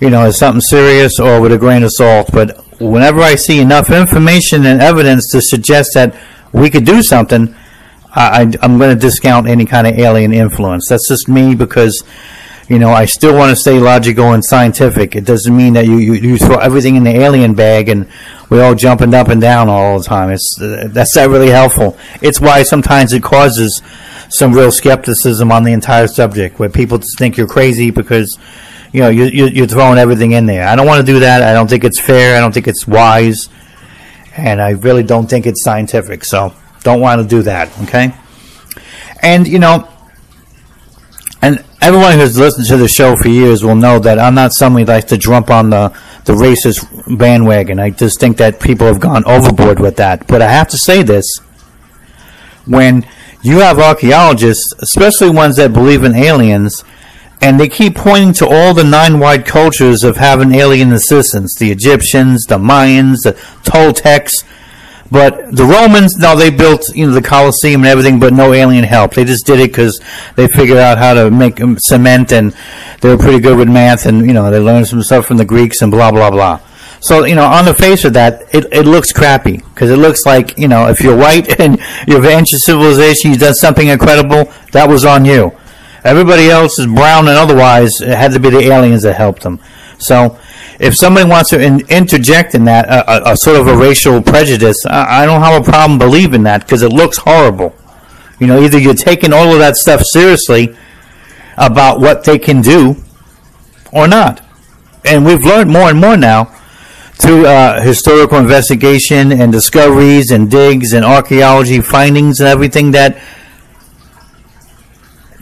you 0.00 0.10
know, 0.10 0.26
as 0.26 0.38
something 0.38 0.60
serious 0.60 1.18
or 1.18 1.40
with 1.40 1.52
a 1.52 1.56
grain 1.56 1.82
of 1.82 1.92
salt. 1.94 2.28
But 2.30 2.62
whenever 2.78 3.20
I 3.20 3.34
see 3.34 3.60
enough 3.60 3.90
information 3.90 4.66
and 4.66 4.80
evidence 4.80 5.30
to 5.32 5.40
suggest 5.40 5.90
that 5.94 6.14
we 6.52 6.70
could 6.70 6.84
do 6.84 7.02
something, 7.02 7.54
I, 8.14 8.42
am 8.62 8.78
going 8.78 8.96
to 8.96 9.00
discount 9.00 9.48
any 9.48 9.64
kind 9.64 9.86
of 9.86 9.98
alien 9.98 10.32
influence. 10.32 10.88
That's 10.88 11.08
just 11.08 11.28
me 11.28 11.54
because 11.54 12.02
you 12.68 12.78
know, 12.78 12.90
I 12.90 13.06
still 13.06 13.34
want 13.34 13.50
to 13.50 13.56
stay 13.56 13.78
logical 13.78 14.32
and 14.34 14.44
scientific. 14.44 15.16
It 15.16 15.24
doesn't 15.24 15.56
mean 15.56 15.72
that 15.72 15.86
you, 15.86 15.96
you, 15.96 16.12
you 16.12 16.36
throw 16.36 16.56
everything 16.56 16.96
in 16.96 17.04
the 17.04 17.10
alien 17.10 17.54
bag 17.54 17.88
and 17.88 18.06
we're 18.50 18.62
all 18.62 18.74
jumping 18.74 19.14
up 19.14 19.28
and 19.28 19.40
down 19.40 19.70
all 19.70 19.98
the 19.98 20.04
time. 20.04 20.30
It's 20.30 20.54
uh, 20.60 20.88
that's 20.90 21.16
not 21.16 21.30
really 21.30 21.48
helpful. 21.48 21.96
It's 22.20 22.40
why 22.40 22.62
sometimes 22.64 23.14
it 23.14 23.22
causes 23.22 23.80
some 24.28 24.52
real 24.52 24.70
skepticism 24.70 25.50
on 25.50 25.64
the 25.64 25.72
entire 25.72 26.06
subject, 26.06 26.58
where 26.58 26.68
people 26.68 27.00
think 27.16 27.38
you're 27.38 27.48
crazy 27.48 27.90
because 27.90 28.38
you 28.92 29.00
know 29.00 29.08
you, 29.08 29.24
you, 29.24 29.46
you're 29.46 29.66
throwing 29.66 29.98
everything 29.98 30.32
in 30.32 30.46
there. 30.46 30.66
I 30.66 30.76
don't 30.76 30.86
want 30.86 31.04
to 31.04 31.12
do 31.12 31.20
that. 31.20 31.42
I 31.42 31.52
don't 31.52 31.68
think 31.68 31.84
it's 31.84 32.00
fair. 32.00 32.36
I 32.36 32.40
don't 32.40 32.52
think 32.52 32.68
it's 32.68 32.86
wise, 32.86 33.48
and 34.36 34.60
I 34.60 34.70
really 34.70 35.02
don't 35.02 35.28
think 35.28 35.46
it's 35.46 35.62
scientific. 35.62 36.24
So 36.24 36.54
don't 36.82 37.00
want 37.00 37.20
to 37.22 37.28
do 37.28 37.42
that. 37.42 37.70
Okay, 37.82 38.14
and 39.22 39.46
you 39.46 39.58
know 39.58 39.88
and 41.40 41.64
everyone 41.80 42.18
who's 42.18 42.38
listened 42.38 42.66
to 42.66 42.76
the 42.76 42.88
show 42.88 43.16
for 43.16 43.28
years 43.28 43.62
will 43.62 43.76
know 43.76 43.98
that 44.00 44.18
I'm 44.18 44.34
not 44.34 44.52
somebody 44.52 44.84
who 44.84 44.90
likes 44.90 45.06
to 45.06 45.18
jump 45.18 45.50
on 45.50 45.70
the, 45.70 45.88
the 46.24 46.32
racist 46.32 47.18
bandwagon. 47.18 47.78
I 47.78 47.90
just 47.90 48.18
think 48.18 48.38
that 48.38 48.60
people 48.60 48.86
have 48.86 49.00
gone 49.00 49.24
overboard 49.24 49.78
with 49.78 49.96
that. 49.96 50.26
But 50.26 50.42
I 50.42 50.50
have 50.50 50.68
to 50.68 50.78
say 50.78 51.02
this 51.02 51.24
when 52.66 53.06
you 53.42 53.58
have 53.60 53.78
archaeologists, 53.78 54.74
especially 54.80 55.30
ones 55.30 55.56
that 55.56 55.72
believe 55.72 56.02
in 56.02 56.14
aliens, 56.14 56.82
and 57.40 57.58
they 57.58 57.68
keep 57.68 57.94
pointing 57.94 58.32
to 58.34 58.48
all 58.48 58.74
the 58.74 58.84
nine 58.84 59.20
wide 59.20 59.46
cultures 59.46 60.04
of 60.04 60.16
having 60.16 60.54
alien 60.54 60.92
assistance 60.92 61.54
the 61.58 61.70
Egyptians, 61.70 62.44
the 62.44 62.58
Mayans, 62.58 63.22
the 63.22 63.32
Toltecs 63.62 64.44
but 65.10 65.54
the 65.56 65.64
Romans, 65.64 66.16
no, 66.18 66.36
they 66.36 66.50
built 66.50 66.82
you 66.94 67.06
know 67.06 67.12
the 67.12 67.22
Colosseum 67.22 67.82
and 67.82 67.88
everything, 67.88 68.20
but 68.20 68.32
no 68.32 68.52
alien 68.52 68.84
help. 68.84 69.14
They 69.14 69.24
just 69.24 69.46
did 69.46 69.58
it 69.58 69.70
because 69.70 70.00
they 70.36 70.48
figured 70.48 70.76
out 70.76 70.98
how 70.98 71.14
to 71.14 71.30
make 71.30 71.58
cement, 71.78 72.32
and 72.32 72.54
they 73.00 73.08
were 73.08 73.16
pretty 73.16 73.40
good 73.40 73.56
with 73.56 73.68
math, 73.68 74.06
and 74.06 74.26
you 74.26 74.34
know 74.34 74.50
they 74.50 74.58
learned 74.58 74.86
some 74.86 75.02
stuff 75.02 75.26
from 75.26 75.38
the 75.38 75.44
Greeks 75.44 75.80
and 75.80 75.90
blah 75.90 76.10
blah 76.10 76.30
blah. 76.30 76.60
So 77.00 77.24
you 77.24 77.34
know, 77.34 77.46
on 77.46 77.64
the 77.64 77.74
face 77.74 78.04
of 78.04 78.12
that, 78.14 78.54
it, 78.54 78.66
it 78.72 78.84
looks 78.84 79.12
crappy 79.12 79.58
because 79.58 79.90
it 79.90 79.96
looks 79.96 80.26
like 80.26 80.58
you 80.58 80.68
know 80.68 80.88
if 80.88 81.00
you're 81.00 81.16
white 81.16 81.58
and 81.60 81.80
you're 82.06 82.18
of 82.18 82.26
ancient 82.26 82.60
civilization, 82.60 83.30
you've 83.30 83.40
done 83.40 83.54
something 83.54 83.88
incredible, 83.88 84.52
that 84.72 84.88
was 84.88 85.04
on 85.06 85.24
you. 85.24 85.52
Everybody 86.04 86.48
else 86.48 86.78
is 86.78 86.86
brown 86.86 87.28
and 87.28 87.36
otherwise. 87.36 88.00
It 88.00 88.16
had 88.16 88.32
to 88.32 88.40
be 88.40 88.50
the 88.50 88.60
aliens 88.60 89.02
that 89.02 89.14
helped 89.14 89.42
them. 89.42 89.60
So 89.98 90.38
if 90.78 90.94
somebody 90.94 91.28
wants 91.28 91.50
to 91.50 91.60
in, 91.60 91.80
interject 91.88 92.54
in 92.54 92.64
that 92.64 92.88
a, 92.88 93.30
a, 93.30 93.32
a, 93.32 93.36
sort 93.36 93.56
of 93.60 93.66
a 93.66 93.76
racial 93.76 94.22
prejudice, 94.22 94.86
I, 94.86 95.22
I 95.22 95.26
don't 95.26 95.42
have 95.42 95.60
a 95.60 95.64
problem 95.64 95.98
believing 95.98 96.44
that 96.44 96.62
because 96.62 96.82
it 96.82 96.92
looks 96.92 97.18
horrible. 97.18 97.74
You 98.38 98.46
know, 98.46 98.62
either 98.62 98.78
you're 98.78 98.94
taking 98.94 99.32
all 99.32 99.52
of 99.52 99.58
that 99.58 99.76
stuff 99.76 100.02
seriously 100.04 100.76
about 101.56 102.00
what 102.00 102.24
they 102.24 102.38
can 102.38 102.62
do 102.62 102.96
or 103.92 104.06
not. 104.06 104.44
And 105.04 105.24
we've 105.24 105.42
learned 105.44 105.70
more 105.70 105.90
and 105.90 106.00
more 106.00 106.16
now 106.16 106.54
through 107.14 107.46
uh, 107.46 107.80
historical 107.82 108.38
investigation 108.38 109.32
and 109.32 109.50
discoveries 109.50 110.30
and 110.30 110.48
digs 110.48 110.92
and 110.92 111.04
archaeology 111.04 111.80
findings 111.80 112.38
and 112.38 112.48
everything 112.48 112.92
that 112.92 113.20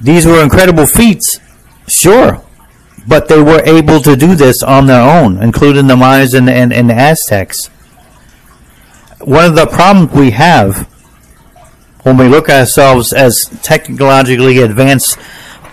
these 0.06 0.24
were 0.24 0.42
incredible 0.42 0.86
feats. 0.86 1.40
Sure, 1.88 2.42
but 3.06 3.28
they 3.28 3.42
were 3.42 3.62
able 3.64 4.00
to 4.00 4.16
do 4.16 4.34
this 4.34 4.62
on 4.62 4.86
their 4.86 5.02
own, 5.02 5.42
including 5.42 5.86
the 5.86 5.96
Mayas 5.96 6.34
and, 6.34 6.48
and, 6.48 6.72
and 6.72 6.90
the 6.90 6.94
Aztecs. 6.94 7.66
One 9.20 9.44
of 9.44 9.56
the 9.56 9.66
problems 9.66 10.12
we 10.12 10.30
have 10.32 10.88
when 12.02 12.16
we 12.16 12.28
look 12.28 12.48
at 12.48 12.60
ourselves 12.60 13.12
as 13.12 13.36
technologically 13.62 14.58
advanced 14.58 15.18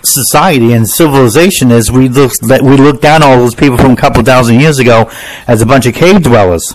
society 0.02 0.72
and 0.72 0.88
civilization 0.88 1.70
is 1.70 1.90
we 1.90 2.08
look 2.08 2.32
we 2.42 2.76
look 2.76 3.00
down 3.00 3.22
all 3.22 3.38
those 3.38 3.54
people 3.54 3.78
from 3.78 3.92
a 3.92 3.96
couple 3.96 4.22
thousand 4.22 4.60
years 4.60 4.78
ago 4.78 5.10
as 5.46 5.62
a 5.62 5.66
bunch 5.66 5.86
of 5.86 5.94
cave 5.94 6.22
dwellers. 6.22 6.74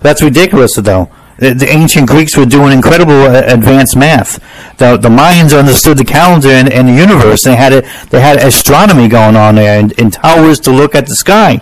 That's 0.00 0.22
ridiculous, 0.22 0.74
though. 0.76 1.10
The, 1.38 1.66
ancient 1.68 2.08
Greeks 2.08 2.36
were 2.36 2.46
doing 2.46 2.72
incredible 2.72 3.12
uh, 3.12 3.42
advanced 3.46 3.96
math. 3.96 4.38
The, 4.78 4.96
the 4.96 5.10
Mayans 5.10 5.56
understood 5.56 5.98
the 5.98 6.04
calendar 6.04 6.48
and, 6.48 6.72
and 6.72 6.88
the 6.88 6.94
universe. 6.94 7.44
They 7.44 7.56
had 7.56 7.72
it. 7.72 7.84
They 8.10 8.20
had 8.20 8.38
astronomy 8.38 9.08
going 9.08 9.36
on 9.36 9.56
there 9.56 9.78
and, 9.78 9.92
and 10.00 10.12
towers 10.12 10.60
to 10.60 10.70
look 10.70 10.94
at 10.94 11.06
the 11.06 11.14
sky. 11.14 11.60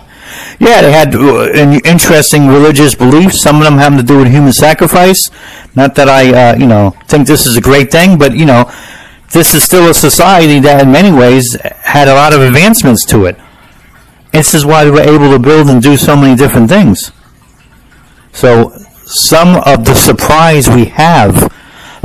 Yeah, 0.59 0.81
they 0.81 0.91
had 0.91 1.13
uh, 1.13 1.51
interesting 1.83 2.47
religious 2.47 2.95
beliefs. 2.95 3.41
Some 3.41 3.57
of 3.57 3.63
them 3.63 3.77
having 3.77 3.97
to 3.97 4.03
do 4.03 4.17
with 4.19 4.27
human 4.27 4.53
sacrifice. 4.53 5.29
Not 5.75 5.95
that 5.95 6.07
I, 6.07 6.51
uh, 6.51 6.57
you 6.57 6.67
know, 6.67 6.95
think 7.07 7.27
this 7.27 7.45
is 7.45 7.57
a 7.57 7.61
great 7.61 7.91
thing, 7.91 8.17
but 8.17 8.35
you 8.35 8.45
know, 8.45 8.71
this 9.33 9.53
is 9.53 9.63
still 9.63 9.89
a 9.89 9.93
society 9.93 10.59
that, 10.61 10.83
in 10.83 10.91
many 10.91 11.11
ways, 11.11 11.57
had 11.81 12.07
a 12.07 12.13
lot 12.13 12.33
of 12.33 12.41
advancements 12.41 13.05
to 13.07 13.25
it. 13.25 13.37
This 14.31 14.53
is 14.53 14.65
why 14.65 14.85
they 14.85 14.91
were 14.91 15.01
able 15.01 15.31
to 15.31 15.39
build 15.39 15.69
and 15.69 15.81
do 15.81 15.97
so 15.97 16.15
many 16.15 16.35
different 16.35 16.69
things. 16.69 17.11
So 18.31 18.73
some 19.05 19.61
of 19.65 19.85
the 19.85 19.93
surprise 19.93 20.69
we 20.69 20.85
have 20.85 21.51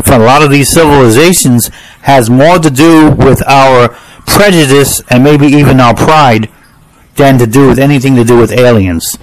from 0.05 0.23
a 0.23 0.25
lot 0.25 0.43
of 0.43 0.51
these 0.51 0.69
civilizations 0.71 1.69
has 2.03 2.31
more 2.31 2.59
to 2.59 2.71
do 2.71 3.11
with 3.11 3.47
our 3.47 3.89
prejudice 4.27 5.03
and 5.11 5.25
maybe 5.25 5.47
even 5.47 5.81
our 5.81 5.95
pride 5.95 6.49
than 7.17 7.39
to 7.39 7.47
do 7.47 7.69
with 7.69 7.79
anything 7.79 8.17
to 8.17 8.25
do 8.25 8.39
with 8.39 8.53
aliens. 8.53 9.19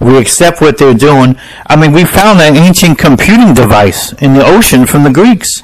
We 0.00 0.18
accept 0.18 0.60
what 0.60 0.78
they're 0.78 0.94
doing. 0.94 1.36
I 1.66 1.76
mean, 1.76 1.92
we 1.92 2.04
found 2.04 2.40
an 2.40 2.56
ancient 2.56 2.98
computing 2.98 3.54
device 3.54 4.12
in 4.14 4.34
the 4.34 4.44
ocean 4.44 4.86
from 4.86 5.04
the 5.04 5.12
Greeks. 5.12 5.62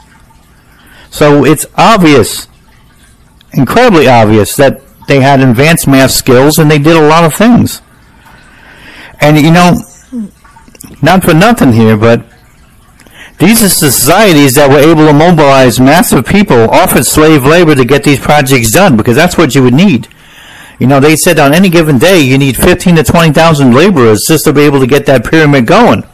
So 1.11 1.45
it's 1.45 1.67
obvious, 1.77 2.49
incredibly 3.53 4.09
obvious, 4.09 4.57
that 4.57 4.81
they 5.09 5.21
had 5.21 5.41
advanced 5.41 5.89
math 5.89 6.13
skills 6.13 6.59
and 6.59 6.71
they 6.71 6.79
did 6.79 6.97
a 6.97 7.09
lot 7.09 7.25
of 7.25 7.35
things. 7.35 7.83
And 9.21 9.37
you 9.39 9.51
know, 9.51 9.77
not 11.03 11.25
for 11.25 11.35
nothing 11.35 11.73
here, 11.73 11.97
but 11.97 12.25
these 13.39 13.63
are 13.63 13.69
societies 13.71 14.55
that 14.55 14.69
were 14.69 14.79
able 14.79 15.07
to 15.07 15.15
mobilize 15.15 15.81
massive 15.81 16.27
people, 16.27 16.69
offered 16.71 17.07
slave 17.07 17.45
labor 17.45 17.75
to 17.75 17.85
get 17.85 18.05
these 18.05 18.21
projects 18.21 18.71
done, 18.71 18.97
because 18.97 19.17
that's 19.17 19.39
what 19.39 19.55
you 19.55 19.63
would 19.63 19.75
need. 19.75 20.09
You 20.79 20.87
know, 20.87 21.01
they 21.01 21.17
said 21.17 21.39
on 21.39 21.55
any 21.55 21.69
given 21.69 21.99
day 21.99 22.21
you 22.21 22.39
need 22.39 22.57
15 22.57 22.97
to 22.97 23.05
20,000 23.05 23.75
laborers 23.75 24.25
just 24.27 24.45
to 24.45 24.53
be 24.53 24.63
able 24.63 24.81
to 24.81 24.87
get 24.87 25.07
that 25.07 25.25
pyramid 25.25 25.67
going. 25.67 26.05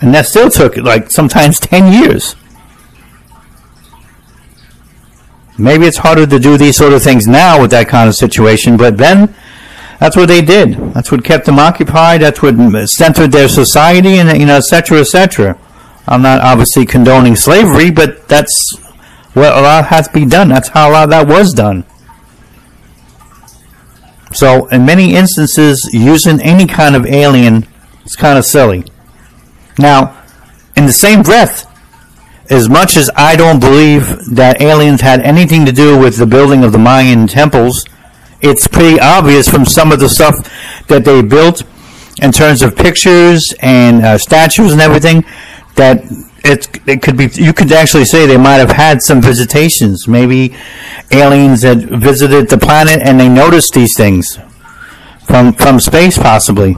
And 0.00 0.12
that 0.14 0.26
still 0.26 0.50
took 0.50 0.76
like 0.76 1.10
sometimes 1.10 1.60
10 1.60 1.92
years. 1.92 2.36
Maybe 5.58 5.86
it's 5.86 5.98
harder 5.98 6.26
to 6.26 6.38
do 6.38 6.56
these 6.56 6.76
sort 6.76 6.92
of 6.92 7.02
things 7.02 7.26
now 7.26 7.60
with 7.60 7.70
that 7.70 7.88
kind 7.88 8.08
of 8.08 8.14
situation, 8.14 8.76
but 8.76 8.96
then 8.96 9.34
that's 10.02 10.16
what 10.16 10.26
they 10.26 10.42
did. 10.42 10.74
That's 10.94 11.12
what 11.12 11.22
kept 11.22 11.46
them 11.46 11.60
occupied. 11.60 12.22
That's 12.22 12.42
what 12.42 12.56
centered 12.88 13.30
their 13.30 13.48
society, 13.48 14.16
and 14.18 14.36
you 14.36 14.46
know, 14.46 14.56
et 14.56 14.64
cetera, 14.64 14.98
et 14.98 15.04
cetera. 15.04 15.56
I'm 16.08 16.22
not 16.22 16.40
obviously 16.40 16.86
condoning 16.86 17.36
slavery, 17.36 17.92
but 17.92 18.26
that's 18.26 18.52
what 19.32 19.56
a 19.56 19.60
lot 19.60 19.86
has 19.86 20.08
to 20.08 20.12
be 20.12 20.26
done. 20.26 20.48
That's 20.48 20.70
how 20.70 20.90
a 20.90 20.92
lot 20.92 21.04
of 21.04 21.10
that 21.10 21.28
was 21.28 21.52
done. 21.52 21.84
So, 24.32 24.66
in 24.70 24.84
many 24.84 25.14
instances, 25.14 25.88
using 25.92 26.40
any 26.40 26.66
kind 26.66 26.96
of 26.96 27.06
alien 27.06 27.68
is 28.04 28.16
kind 28.16 28.36
of 28.36 28.44
silly. 28.44 28.82
Now, 29.78 30.20
in 30.76 30.86
the 30.86 30.92
same 30.92 31.22
breath, 31.22 31.64
as 32.50 32.68
much 32.68 32.96
as 32.96 33.08
I 33.14 33.36
don't 33.36 33.60
believe 33.60 34.34
that 34.34 34.60
aliens 34.60 35.00
had 35.00 35.20
anything 35.20 35.64
to 35.66 35.72
do 35.72 35.96
with 35.96 36.16
the 36.16 36.26
building 36.26 36.64
of 36.64 36.72
the 36.72 36.78
Mayan 36.78 37.28
temples, 37.28 37.84
it's 38.42 38.66
pretty 38.68 38.98
obvious 39.00 39.48
from 39.48 39.64
some 39.64 39.92
of 39.92 40.00
the 40.00 40.08
stuff 40.08 40.34
that 40.88 41.04
they 41.04 41.22
built 41.22 41.62
in 42.22 42.32
terms 42.32 42.62
of 42.62 42.76
pictures 42.76 43.54
and 43.60 44.04
uh, 44.04 44.18
statues 44.18 44.72
and 44.72 44.80
everything 44.80 45.24
that 45.76 46.04
it 46.44 46.68
it 46.86 47.00
could 47.00 47.16
be 47.16 47.28
you 47.34 47.52
could 47.52 47.70
actually 47.72 48.04
say 48.04 48.26
they 48.26 48.36
might 48.36 48.56
have 48.56 48.72
had 48.72 49.00
some 49.00 49.22
visitations 49.22 50.08
maybe 50.08 50.54
aliens 51.12 51.62
that 51.62 51.78
visited 51.78 52.48
the 52.48 52.58
planet 52.58 53.00
and 53.00 53.18
they 53.18 53.28
noticed 53.28 53.72
these 53.74 53.96
things 53.96 54.38
from 55.24 55.52
from 55.54 55.80
space 55.80 56.18
possibly. 56.18 56.76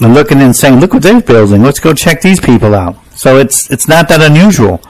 And 0.00 0.14
looking 0.14 0.40
and 0.40 0.54
saying 0.54 0.80
look 0.80 0.92
what 0.92 1.02
they're 1.02 1.20
building. 1.20 1.62
Let's 1.62 1.80
go 1.80 1.94
check 1.94 2.20
these 2.20 2.40
people 2.40 2.74
out. 2.74 2.96
So 3.16 3.38
it's 3.38 3.70
it's 3.70 3.88
not 3.88 4.08
that 4.08 4.22
unusual 4.22 4.80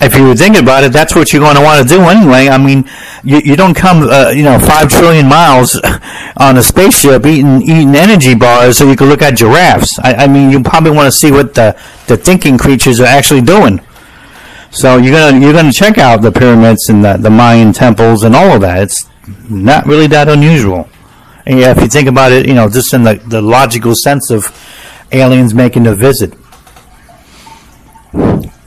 if 0.00 0.16
you 0.16 0.26
were 0.26 0.34
thinking 0.34 0.62
about 0.62 0.84
it, 0.84 0.92
that's 0.92 1.14
what 1.14 1.32
you're 1.32 1.40
going 1.40 1.56
to 1.56 1.62
want 1.62 1.86
to 1.86 1.94
do 1.94 2.02
anyway. 2.02 2.48
I 2.48 2.58
mean, 2.58 2.88
you, 3.22 3.38
you 3.38 3.56
don't 3.56 3.74
come, 3.74 4.02
uh, 4.02 4.30
you 4.30 4.42
know, 4.42 4.58
five 4.58 4.88
trillion 4.90 5.28
miles 5.28 5.80
on 6.36 6.56
a 6.56 6.62
spaceship 6.62 7.24
eating 7.24 7.62
eating 7.62 7.94
energy 7.94 8.34
bars 8.34 8.78
so 8.78 8.88
you 8.88 8.96
can 8.96 9.08
look 9.08 9.22
at 9.22 9.36
giraffes. 9.36 9.98
I, 10.00 10.14
I 10.14 10.26
mean, 10.26 10.50
you 10.50 10.62
probably 10.62 10.90
want 10.90 11.06
to 11.06 11.12
see 11.12 11.30
what 11.30 11.54
the, 11.54 11.80
the 12.06 12.16
thinking 12.16 12.58
creatures 12.58 13.00
are 13.00 13.06
actually 13.06 13.42
doing. 13.42 13.80
So 14.70 14.96
you're 14.96 15.14
gonna 15.14 15.38
you're 15.38 15.52
gonna 15.52 15.72
check 15.72 15.98
out 15.98 16.20
the 16.20 16.32
pyramids 16.32 16.88
and 16.88 17.04
the, 17.04 17.16
the 17.16 17.30
Mayan 17.30 17.72
temples 17.72 18.24
and 18.24 18.34
all 18.34 18.56
of 18.56 18.60
that. 18.62 18.82
It's 18.82 19.08
not 19.48 19.86
really 19.86 20.08
that 20.08 20.28
unusual. 20.28 20.88
And 21.46 21.60
yeah, 21.60 21.70
if 21.70 21.80
you 21.80 21.86
think 21.86 22.08
about 22.08 22.32
it, 22.32 22.46
you 22.46 22.54
know, 22.54 22.68
just 22.68 22.92
in 22.92 23.04
the, 23.04 23.14
the 23.14 23.40
logical 23.40 23.94
sense 23.94 24.30
of 24.30 24.50
aliens 25.12 25.54
making 25.54 25.86
a 25.86 25.94
visit 25.94 26.34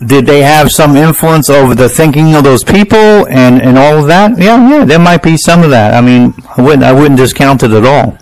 did 0.05 0.27
they 0.27 0.41
have 0.41 0.71
some 0.71 0.95
influence 0.95 1.49
over 1.49 1.73
the 1.73 1.89
thinking 1.89 2.35
of 2.35 2.43
those 2.43 2.63
people 2.63 3.27
and, 3.27 3.61
and 3.61 3.77
all 3.77 3.97
of 3.97 4.07
that? 4.07 4.37
Yeah, 4.37 4.69
yeah, 4.69 4.85
there 4.85 4.99
might 4.99 5.23
be 5.23 5.37
some 5.37 5.63
of 5.63 5.71
that. 5.71 5.93
I 5.93 6.01
mean, 6.01 6.33
I 6.55 6.61
wouldn't 6.61 6.83
I 6.83 6.91
wouldn't 6.91 7.17
discount 7.17 7.63
it 7.63 7.71
at 7.71 7.83
all. 7.83 8.17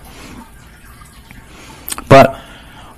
But 2.07 2.35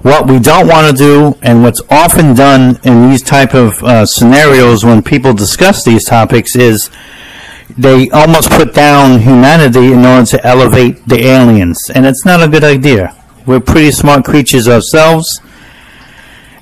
what 0.02 0.28
we 0.28 0.40
don't 0.40 0.68
want 0.68 0.92
to 0.92 0.96
do, 0.96 1.38
and 1.42 1.64
what's 1.64 1.82
often 1.90 2.36
done 2.36 2.80
in 2.84 3.10
these 3.10 3.24
type 3.24 3.56
of 3.56 3.82
uh, 3.84 4.06
scenarios 4.06 4.86
when 4.86 5.02
people 5.02 5.34
discuss 5.34 5.84
these 5.84 6.06
topics, 6.06 6.56
is 6.56 6.92
they 7.78 8.10
almost 8.12 8.50
put 8.52 8.76
down 8.76 9.20
humanity 9.20 9.92
in 9.92 10.06
order 10.06 10.26
to 10.26 10.46
elevate 10.46 11.04
the 11.08 11.26
aliens, 11.26 11.80
and 11.96 12.06
it's 12.06 12.26
not 12.26 12.44
a 12.44 12.48
good 12.48 12.64
idea. 12.64 13.16
We're 13.48 13.60
pretty 13.60 13.92
smart 13.92 14.24
creatures 14.24 14.68
ourselves 14.68 15.42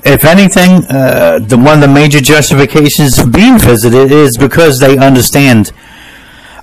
if 0.06 0.24
anything, 0.24 0.86
uh, 0.86 1.40
the 1.40 1.58
one 1.58 1.76
of 1.76 1.82
the 1.82 1.88
major 1.88 2.22
justifications 2.22 3.20
for 3.20 3.28
being 3.28 3.58
visited 3.58 4.12
is 4.12 4.38
because 4.38 4.80
they 4.80 4.98
understand 4.98 5.72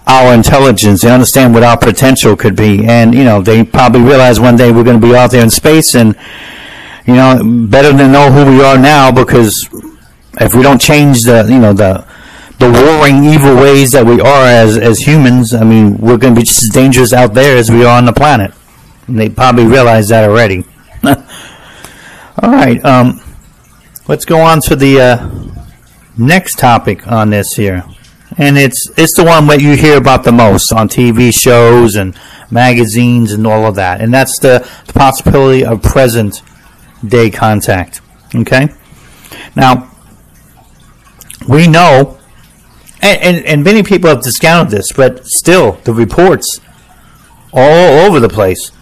our 0.07 0.33
intelligence. 0.33 1.03
They 1.03 1.11
understand 1.11 1.53
what 1.53 1.65
our 1.65 1.77
potential 1.77 2.37
could 2.37 2.55
be, 2.55 2.85
and 2.85 3.13
you 3.13 3.25
know, 3.25 3.43
they 3.43 3.65
probably 3.65 4.03
realize 4.03 4.39
one 4.39 4.57
day 4.57 4.71
we're 4.71 4.85
going 4.85 5.01
to 5.01 5.07
be 5.07 5.17
out 5.17 5.33
there 5.33 5.43
in 5.43 5.51
space, 5.51 5.97
and 5.97 6.17
you 7.07 7.15
know, 7.15 7.67
better 7.69 7.91
to 7.91 8.09
know 8.09 8.31
who 8.31 8.45
we 8.57 8.63
are 8.63 8.79
now 8.79 9.11
because 9.11 9.69
if 10.41 10.55
we 10.55 10.63
don't 10.63 10.81
change 10.81 11.23
the, 11.23 11.45
you 11.49 11.59
know, 11.59 11.73
the 11.73 12.07
the 12.59 12.71
warring 12.71 13.25
evil 13.25 13.57
ways 13.57 13.91
that 13.91 14.07
we 14.07 14.21
are 14.21 14.47
as 14.47 14.79
as 14.79 15.01
humans, 15.01 15.53
I 15.53 15.65
mean, 15.65 15.99
we're 15.99 16.17
going 16.17 16.35
to 16.35 16.41
be 16.41 16.45
just 16.45 16.63
as 16.63 16.69
dangerous 16.69 17.13
out 17.13 17.35
there 17.35 17.57
as 17.57 17.71
we 17.71 17.85
are 17.85 17.99
on 17.99 18.05
the 18.05 18.13
planet. 18.13 18.53
And 19.09 19.19
they 19.19 19.29
probably 19.29 19.67
realize 19.67 20.09
that 20.09 20.31
already. 20.31 20.65
All 21.05 22.51
right. 22.51 22.83
Um, 22.85 23.21
let's 24.09 24.25
go 24.25 24.41
on 24.41 24.61
to 24.61 24.77
the 24.77 25.01
uh, 25.01 25.29
next 26.17 26.59
topic 26.59 27.07
on 27.07 27.31
this 27.31 27.47
here, 27.57 27.85
and 28.37 28.59
it's 28.59 28.91
it's 28.97 29.17
the 29.17 29.25
one 29.25 29.47
that 29.47 29.61
you 29.61 29.77
hear 29.77 29.97
about 29.97 30.25
the 30.25 30.33
most 30.33 30.73
on 30.73 30.89
TV 30.89 31.33
shows 31.33 31.95
and 31.95 32.19
magazines 32.51 33.33
and 33.33 33.47
all 33.47 33.67
of 33.67 33.77
that, 33.77 34.01
and 34.01 34.13
that's 34.13 34.39
the, 34.41 34.69
the 34.87 34.93
possibility 34.93 35.65
of 35.65 35.83
present 35.83 36.43
day 37.07 37.31
contact. 37.31 38.01
Okay, 38.35 38.69
now 39.55 39.91
we 41.49 41.67
know, 41.67 42.19
and, 43.01 43.21
and, 43.21 43.47
and 43.47 43.65
many 43.65 43.83
people 43.83 44.09
have 44.09 44.23
discounted 44.23 44.73
this, 44.73 44.93
but 44.93 45.25
still 45.27 45.73
the 45.85 45.93
reports 45.93 46.61
all 47.53 48.07
over 48.07 48.19
the 48.19 48.29
place 48.29 48.73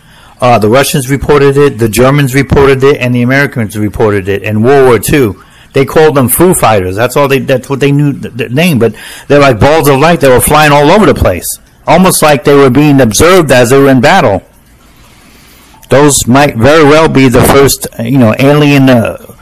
uh, 0.41 0.59
the 0.59 0.69
Russians 0.69 1.11
reported 1.11 1.57
it, 1.57 1.79
the 1.79 1.89
Germans 1.89 2.35
reported 2.35 2.83
it, 2.83 2.97
and 2.99 3.15
the 3.15 3.23
Americans 3.23 3.77
reported 3.77 4.29
it 4.29 4.43
in 4.43 4.63
World 4.63 4.87
War 4.89 5.01
II. 5.13 5.35
They 5.73 5.85
called 5.85 6.17
them 6.17 6.29
Foo 6.29 6.55
Fighters. 6.55 6.97
That's 6.97 7.17
all 7.17 7.29
they. 7.29 7.39
That's 7.41 7.69
what 7.69 7.81
they 7.81 7.93
knew 7.93 8.13
the, 8.13 8.31
the 8.31 8.49
name. 8.49 8.79
But 8.79 8.95
they're 9.29 9.39
like 9.39 9.61
balls 9.61 9.89
of 9.89 10.01
light. 10.01 10.21
They 10.21 10.29
were 10.29 10.41
flying 10.41 10.73
all 10.73 10.91
over 10.91 11.07
the 11.07 11.15
place, 11.15 11.47
almost 11.87 12.23
like 12.23 12.45
they 12.45 12.55
were 12.55 12.71
being 12.71 13.01
observed 13.01 13.53
as 13.53 13.71
they 13.71 13.79
were 13.79 13.91
in 13.91 14.01
battle. 14.01 14.43
Those 15.91 16.27
might 16.27 16.57
very 16.57 16.85
well 16.85 17.09
be 17.09 17.29
the 17.29 17.43
first, 17.43 17.87
you 17.99 18.19
know, 18.19 18.35
alien 18.39 18.89
uh, 18.89 19.37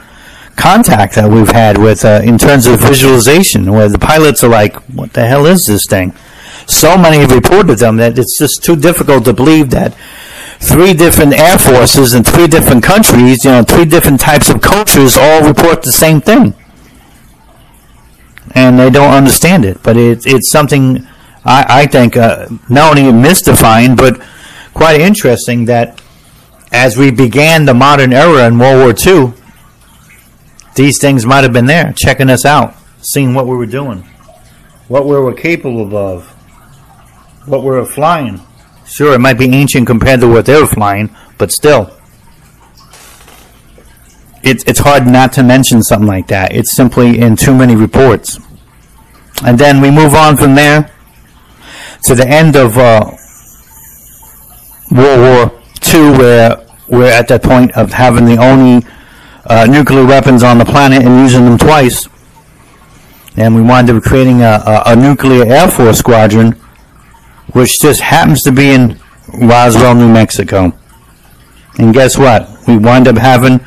contact 0.55 1.15
that 1.15 1.29
we've 1.31 1.49
had 1.49 1.77
with 1.77 2.03
uh, 2.03 2.21
in 2.23 2.37
terms 2.37 2.67
of 2.67 2.79
visualization, 2.79 3.71
where 3.71 3.89
the 3.89 3.99
pilots 3.99 4.43
are 4.43 4.49
like, 4.49 4.75
"What 4.89 5.13
the 5.13 5.25
hell 5.25 5.45
is 5.45 5.65
this 5.65 5.85
thing?" 5.87 6.13
So 6.67 6.97
many 6.97 7.17
have 7.17 7.31
reported 7.31 7.79
them 7.79 7.97
that 7.97 8.19
it's 8.19 8.37
just 8.37 8.63
too 8.63 8.75
difficult 8.75 9.25
to 9.25 9.33
believe 9.33 9.71
that 9.71 9.95
three 10.59 10.93
different 10.93 11.33
air 11.33 11.57
forces 11.57 12.13
in 12.13 12.23
three 12.23 12.47
different 12.47 12.83
countries, 12.83 13.43
you 13.43 13.51
know, 13.51 13.63
three 13.63 13.85
different 13.85 14.19
types 14.19 14.49
of 14.49 14.61
cultures 14.61 15.17
all 15.17 15.47
report 15.47 15.83
the 15.83 15.91
same 15.91 16.21
thing. 16.21 16.53
And 18.55 18.79
they 18.79 18.89
don't 18.89 19.13
understand 19.13 19.63
it. 19.63 19.81
But 19.83 19.95
it, 19.95 20.25
it's 20.25 20.51
something 20.51 21.07
I, 21.45 21.81
I 21.81 21.85
think 21.85 22.17
uh, 22.17 22.47
not 22.67 22.97
only 22.97 23.11
mystifying, 23.11 23.95
but 23.95 24.21
quite 24.73 25.01
interesting 25.01 25.65
that 25.65 26.01
as 26.71 26.97
we 26.97 27.11
began 27.11 27.65
the 27.65 27.73
modern 27.73 28.13
era 28.13 28.47
in 28.47 28.59
World 28.59 28.79
War 28.83 29.15
II, 29.15 29.33
these 30.75 30.99
things 30.99 31.25
might 31.25 31.43
have 31.43 31.53
been 31.53 31.65
there, 31.65 31.93
checking 31.93 32.29
us 32.29 32.45
out, 32.45 32.75
seeing 33.01 33.33
what 33.33 33.47
we 33.47 33.55
were 33.55 33.65
doing, 33.65 34.03
what 34.87 35.05
we 35.05 35.17
were 35.17 35.33
capable 35.33 35.95
of, 35.97 36.27
what 37.47 37.61
we 37.61 37.69
were 37.69 37.85
flying. 37.85 38.39
Sure, 38.89 39.13
it 39.13 39.19
might 39.19 39.37
be 39.37 39.45
ancient 39.53 39.85
compared 39.85 40.19
to 40.21 40.27
what 40.27 40.47
they 40.47 40.59
were 40.59 40.67
flying, 40.67 41.15
but 41.37 41.51
still. 41.51 41.95
It's, 44.41 44.63
it's 44.63 44.79
hard 44.79 45.05
not 45.05 45.31
to 45.33 45.43
mention 45.43 45.83
something 45.83 46.07
like 46.07 46.27
that. 46.27 46.55
It's 46.55 46.75
simply 46.75 47.19
in 47.19 47.35
too 47.35 47.55
many 47.55 47.75
reports. 47.75 48.39
And 49.45 49.59
then 49.59 49.79
we 49.79 49.91
move 49.91 50.15
on 50.15 50.37
from 50.37 50.55
there 50.55 50.91
to 52.03 52.15
the 52.15 52.27
end 52.27 52.55
of 52.55 52.77
uh, 52.77 53.11
World 54.91 55.19
War 55.19 55.61
II, 55.93 56.17
where 56.17 56.67
we're 56.87 57.11
at 57.11 57.27
that 57.27 57.43
point 57.43 57.71
of 57.77 57.93
having 57.93 58.25
the 58.25 58.37
only 58.37 58.85
uh, 59.45 59.67
nuclear 59.69 60.05
weapons 60.05 60.41
on 60.41 60.57
the 60.57 60.65
planet 60.65 61.03
and 61.03 61.19
using 61.19 61.45
them 61.45 61.59
twice. 61.59 62.09
And 63.37 63.53
we 63.53 63.61
wind 63.61 63.89
up 63.91 64.01
creating 64.01 64.41
a, 64.41 64.63
a, 64.65 64.83
a 64.87 64.95
nuclear 64.95 65.45
Air 65.45 65.69
Force 65.69 65.99
squadron 65.99 66.59
which 67.53 67.79
just 67.81 68.01
happens 68.01 68.41
to 68.43 68.51
be 68.51 68.71
in 68.71 68.99
Roswell, 69.33 69.95
New 69.95 70.11
Mexico. 70.11 70.73
And 71.77 71.93
guess 71.93 72.17
what? 72.17 72.49
We 72.67 72.77
wind 72.77 73.07
up 73.07 73.17
having 73.17 73.59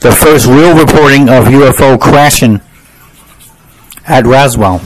the 0.00 0.12
first 0.12 0.46
real 0.46 0.76
reporting 0.76 1.22
of 1.28 1.46
UFO 1.46 2.00
crashing 2.00 2.60
at 4.06 4.24
Roswell. 4.24 4.80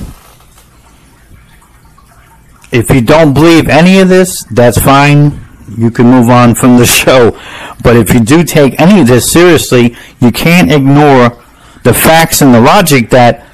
If 2.72 2.88
you 2.88 3.02
don't 3.02 3.34
believe 3.34 3.68
any 3.68 4.00
of 4.00 4.08
this, 4.08 4.44
that's 4.44 4.80
fine. 4.80 5.40
You 5.76 5.90
can 5.90 6.06
move 6.06 6.30
on 6.30 6.54
from 6.54 6.78
the 6.78 6.86
show. 7.00 7.38
But 7.82 7.96
if 7.96 8.14
you 8.14 8.20
do 8.20 8.42
take 8.44 8.80
any 8.80 9.00
of 9.00 9.06
this 9.06 9.30
seriously, 9.30 9.96
you 10.20 10.32
can't 10.32 10.72
ignore 10.72 11.42
the 11.82 11.92
facts 11.92 12.40
and 12.40 12.54
the 12.54 12.60
logic 12.60 13.10
that 13.10 13.46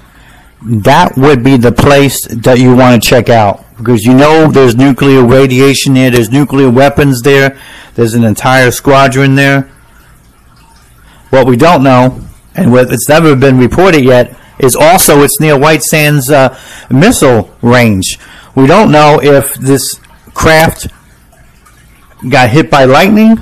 that 0.62 1.16
would 1.16 1.42
be 1.42 1.56
the 1.56 1.72
place 1.72 2.26
that 2.28 2.58
you 2.58 2.76
want 2.76 3.02
to 3.02 3.08
check 3.08 3.28
out 3.28 3.64
because 3.78 4.04
you 4.04 4.12
know 4.12 4.50
there's 4.50 4.74
nuclear 4.74 5.24
radiation 5.24 5.94
there, 5.94 6.10
there's 6.10 6.30
nuclear 6.30 6.68
weapons 6.68 7.22
there, 7.22 7.58
there's 7.94 8.14
an 8.14 8.24
entire 8.24 8.70
squadron 8.70 9.36
there. 9.36 9.70
What 11.30 11.46
we 11.46 11.56
don't 11.56 11.82
know, 11.82 12.20
and 12.54 12.72
what 12.72 12.92
it's 12.92 13.08
never 13.08 13.36
been 13.36 13.58
reported 13.58 14.04
yet, 14.04 14.36
is 14.58 14.74
also 14.74 15.22
it's 15.22 15.40
near 15.40 15.56
White 15.56 15.82
Sands 15.82 16.30
uh, 16.30 16.58
missile 16.90 17.54
range. 17.62 18.18
We 18.56 18.66
don't 18.66 18.90
know 18.90 19.20
if 19.22 19.54
this 19.54 20.00
craft 20.34 20.88
got 22.28 22.50
hit 22.50 22.70
by 22.70 22.84
lightning, 22.84 23.38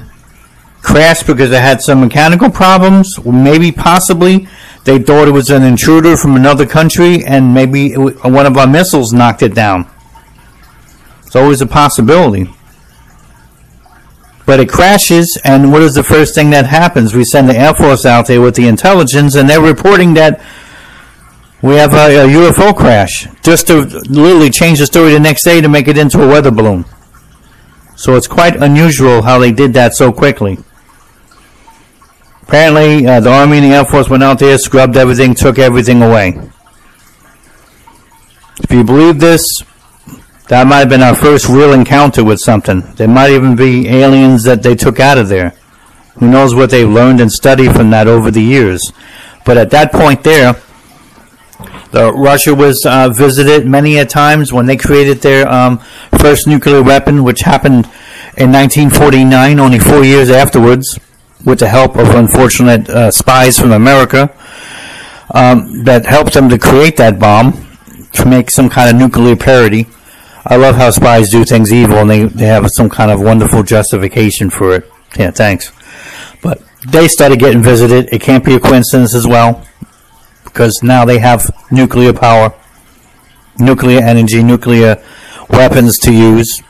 crashed 0.83 1.27
because 1.27 1.51
it 1.51 1.61
had 1.61 1.81
some 1.81 2.01
mechanical 2.01 2.51
problems, 2.51 3.19
maybe 3.25 3.73
possibly 3.73 4.47
they 4.85 4.99
thought 4.99 5.27
it 5.27 5.33
was 5.33 5.51
an 5.51 5.63
intruder 5.63 6.17
from 6.17 6.37
another 6.37 6.67
country 6.67 7.25
and 7.25 7.55
maybe 7.55 7.95
one 7.95 8.47
of 8.47 8.57
our 8.57 8.67
missiles 8.67 9.13
knocked 9.13 9.43
it 9.43 9.55
down. 9.55 9.91
It's 11.37 11.43
always 11.43 11.61
a 11.61 11.67
possibility. 11.67 12.49
But 14.47 14.59
it 14.59 14.71
crashes, 14.71 15.39
and 15.45 15.71
what 15.71 15.83
is 15.83 15.93
the 15.93 16.03
first 16.03 16.35
thing 16.35 16.49
that 16.49 16.65
happens? 16.65 17.15
We 17.15 17.25
send 17.25 17.47
the 17.51 17.55
Air 17.55 17.75
Force 17.75 18.07
out 18.07 18.27
there 18.27 18.41
with 18.41 18.55
the 18.55 18.67
intelligence, 18.67 19.35
and 19.35 19.47
they're 19.47 19.61
reporting 19.61 20.15
that 20.15 20.41
we 21.61 21.75
have 21.75 21.93
a, 21.93 22.25
a 22.25 22.27
UFO 22.27 22.75
crash, 22.75 23.29
just 23.43 23.67
to 23.67 23.83
literally 23.83 24.49
change 24.49 24.79
the 24.79 24.87
story 24.87 25.13
the 25.13 25.21
next 25.21 25.45
day 25.45 25.61
to 25.61 25.69
make 25.69 25.89
it 25.89 25.99
into 25.99 26.23
a 26.23 26.27
weather 26.27 26.51
balloon. 26.51 26.87
So 27.97 28.15
it's 28.15 28.27
quite 28.27 28.57
unusual 28.57 29.21
how 29.21 29.39
they 29.39 29.53
did 29.53 29.75
that 29.75 29.93
so 29.93 30.13
quickly. 30.13 30.57
Apparently, 32.45 33.07
uh, 33.07 33.21
the 33.21 33.31
Army 33.31 33.59
and 33.59 33.67
the 33.67 33.77
Air 33.77 33.85
Force 33.85 34.09
went 34.09 34.23
out 34.23 34.39
there, 34.39 34.57
scrubbed 34.57 34.97
everything, 34.97 35.35
took 35.35 35.59
everything 35.59 36.01
away. 36.01 36.41
If 38.63 38.71
you 38.71 38.85
believe 38.85 39.21
this, 39.21 39.43
that 40.49 40.67
might 40.67 40.79
have 40.79 40.89
been 40.89 41.03
our 41.03 41.15
first 41.15 41.49
real 41.49 41.73
encounter 41.73 42.25
with 42.25 42.39
something. 42.39 42.81
There 42.95 43.09
might 43.09 43.31
even 43.31 43.57
be 43.57 43.89
aliens 43.89 44.45
that 44.45 44.63
they 44.63 44.77
took 44.77 45.01
out 45.01 45.19
of 45.19 45.29
there. 45.29 45.55
Who 46.19 46.31
knows 46.31 46.55
what 46.55 46.71
they've 46.71 46.89
learned 46.89 47.21
and 47.21 47.31
studied 47.31 47.73
from 47.73 47.91
that 47.91 48.07
over 48.07 48.31
the 48.31 48.43
years. 48.43 48.81
But 49.45 49.59
at 49.59 49.71
that 49.71 49.93
point 49.93 50.23
there, 50.23 50.55
the 51.91 52.13
Russia 52.13 52.55
was 52.55 52.85
uh, 52.87 53.09
visited 53.11 53.67
many 53.67 53.99
a 53.99 54.05
times 54.05 54.53
when 54.53 54.67
they 54.67 54.77
created 54.77 55.19
their 55.19 55.49
um, 55.49 55.79
first 56.19 56.47
nuclear 56.47 56.83
weapon, 56.83 57.25
which 57.25 57.41
happened 57.41 57.87
in 58.37 58.53
1949, 58.53 59.59
only 59.59 59.79
four 59.79 60.05
years 60.05 60.31
afterwards 60.31 60.99
with 61.45 61.59
the 61.59 61.69
help 61.69 61.97
of 61.97 62.09
unfortunate 62.15 62.89
uh, 62.89 63.11
spies 63.11 63.59
from 63.59 63.73
America 63.73 64.35
um, 65.33 65.85
that 65.85 66.05
helped 66.07 66.35
them 66.35 66.49
to 66.49 66.59
create 66.59 66.97
that 66.97 67.19
bomb 67.19 67.67
to 68.13 68.27
make 68.27 68.51
some 68.51 68.69
kind 68.69 68.91
of 68.91 68.97
nuclear 68.97 69.37
parody. 69.37 69.87
I 70.49 70.57
love 70.57 70.77
how 70.77 70.91
spies 70.91 71.31
do 71.31 71.45
things 71.45 71.73
evil 71.73 71.99
and 71.99 72.11
they, 72.11 72.25
they 72.25 72.47
have 72.47 72.67
some 72.77 72.89
kind 72.89 73.11
of 73.11 73.21
wonderful 73.21 73.65
justification 73.65 74.49
for 74.49 74.77
it. 74.77 74.91
Yeah, 75.19 75.33
thanks. 75.33 75.73
But 76.41 76.63
they 76.87 77.09
started 77.09 77.41
getting 77.41 77.65
visited. 77.65 78.09
It 78.13 78.21
can't 78.21 78.45
be 78.45 78.55
a 78.55 78.61
coincidence 78.61 79.13
as 79.15 79.27
well 79.27 79.67
because 80.45 80.81
now 80.85 81.05
they 81.05 81.19
have 81.19 81.51
nuclear 81.73 82.13
power, 82.13 82.55
nuclear 83.59 84.01
energy, 84.05 84.43
nuclear 84.43 85.03
weapons 85.51 85.99
to 85.99 86.13
use. 86.13 86.63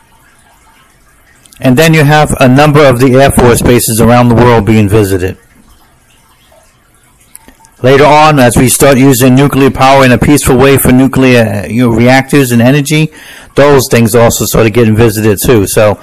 And 1.61 1.77
then 1.77 1.93
you 1.93 2.05
have 2.05 2.35
a 2.41 2.49
number 2.49 2.85
of 2.87 2.99
the 2.99 3.15
Air 3.15 3.31
Force 3.31 3.61
bases 3.61 4.01
around 4.01 4.31
the 4.31 4.35
world 4.35 4.65
being 4.65 4.89
visited. 4.89 5.37
Later 7.83 8.07
on, 8.07 8.39
as 8.39 8.57
we 8.57 8.69
start 8.69 8.97
using 8.97 9.35
nuclear 9.35 9.71
power 9.71 10.03
in 10.03 10.13
a 10.13 10.17
peaceful 10.17 10.57
way 10.57 10.79
for 10.79 10.93
nuclear 10.93 11.67
you 11.69 11.89
know, 11.89 11.95
reactors 11.95 12.51
and 12.51 12.63
energy, 12.63 13.13
those 13.55 13.83
things 13.91 14.15
also 14.15 14.47
started 14.47 14.73
getting 14.73 14.97
visited 14.97 15.39
too. 15.45 15.67
So 15.67 16.03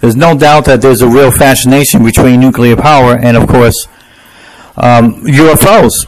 there's 0.00 0.16
no 0.16 0.36
doubt 0.38 0.64
that 0.64 0.80
there's 0.80 1.02
a 1.02 1.08
real 1.08 1.30
fascination 1.30 2.02
between 2.02 2.40
nuclear 2.40 2.76
power 2.76 3.14
and, 3.14 3.36
of 3.36 3.46
course, 3.46 3.86
um, 4.76 5.22
UFOs. 5.24 6.06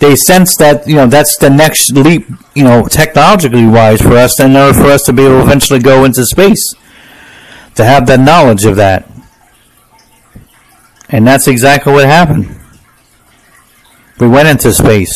They 0.00 0.16
sense 0.16 0.56
that 0.56 0.88
you 0.88 0.96
know 0.96 1.06
that's 1.06 1.38
the 1.38 1.50
next 1.50 1.92
leap, 1.92 2.26
you 2.56 2.64
know, 2.64 2.88
technologically 2.88 3.64
wise 3.64 4.02
for 4.02 4.16
us, 4.16 4.40
in 4.40 4.56
order 4.56 4.74
for 4.76 4.86
us 4.86 5.04
to 5.04 5.12
be 5.12 5.22
able 5.22 5.38
to 5.38 5.42
eventually 5.42 5.78
go 5.78 6.04
into 6.04 6.24
space 6.24 6.74
to 7.76 7.84
have 7.84 8.08
that 8.08 8.18
knowledge 8.18 8.64
of 8.64 8.74
that. 8.76 9.08
And 11.08 11.24
that's 11.24 11.46
exactly 11.46 11.92
what 11.92 12.06
happened. 12.06 12.57
We 14.18 14.28
went 14.28 14.48
into 14.48 14.72
space. 14.72 15.12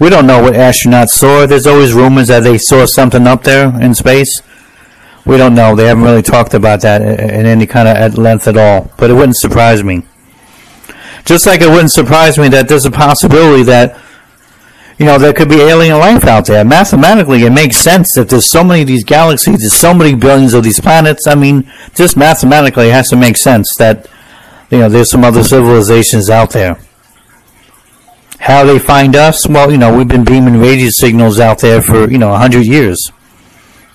We 0.00 0.10
don't 0.10 0.26
know 0.26 0.42
what 0.42 0.54
astronauts 0.54 1.10
saw. 1.10 1.46
There's 1.46 1.66
always 1.66 1.92
rumors 1.92 2.28
that 2.28 2.40
they 2.40 2.58
saw 2.58 2.86
something 2.86 3.26
up 3.26 3.44
there 3.44 3.68
in 3.80 3.94
space. 3.94 4.42
We 5.24 5.36
don't 5.36 5.54
know. 5.54 5.76
They 5.76 5.86
haven't 5.86 6.04
really 6.04 6.22
talked 6.22 6.54
about 6.54 6.80
that 6.82 7.02
in 7.02 7.46
any 7.46 7.66
kind 7.66 7.88
of 7.88 7.96
at 7.96 8.18
length 8.18 8.48
at 8.48 8.56
all. 8.56 8.90
But 8.96 9.10
it 9.10 9.14
wouldn't 9.14 9.36
surprise 9.36 9.84
me. 9.84 10.02
Just 11.24 11.46
like 11.46 11.60
it 11.60 11.68
wouldn't 11.68 11.92
surprise 11.92 12.38
me 12.38 12.48
that 12.48 12.68
there's 12.68 12.84
a 12.84 12.90
possibility 12.90 13.62
that 13.64 13.96
you 14.98 15.06
know, 15.06 15.18
there 15.18 15.32
could 15.32 15.48
be 15.48 15.60
alien 15.60 15.98
life 15.98 16.24
out 16.26 16.46
there. 16.46 16.64
Mathematically, 16.64 17.42
it 17.42 17.50
makes 17.50 17.76
sense 17.76 18.12
that 18.14 18.28
there's 18.28 18.50
so 18.50 18.62
many 18.62 18.82
of 18.82 18.86
these 18.86 19.02
galaxies, 19.02 19.58
there's 19.58 19.74
so 19.74 19.92
many 19.92 20.14
billions 20.14 20.54
of 20.54 20.62
these 20.62 20.78
planets. 20.78 21.26
I 21.26 21.34
mean, 21.34 21.68
just 21.94 22.16
mathematically, 22.16 22.88
it 22.88 22.92
has 22.92 23.08
to 23.08 23.16
make 23.16 23.36
sense 23.36 23.66
that, 23.78 24.08
you 24.70 24.78
know, 24.78 24.88
there's 24.88 25.10
some 25.10 25.24
other 25.24 25.42
civilizations 25.42 26.30
out 26.30 26.50
there. 26.50 26.78
How 28.42 28.64
they 28.64 28.80
find 28.80 29.14
us? 29.14 29.46
Well, 29.48 29.70
you 29.70 29.78
know, 29.78 29.96
we've 29.96 30.08
been 30.08 30.24
beaming 30.24 30.58
radio 30.58 30.88
signals 30.90 31.38
out 31.38 31.60
there 31.60 31.80
for, 31.80 32.10
you 32.10 32.18
know, 32.18 32.30
100 32.30 32.66
years. 32.66 33.00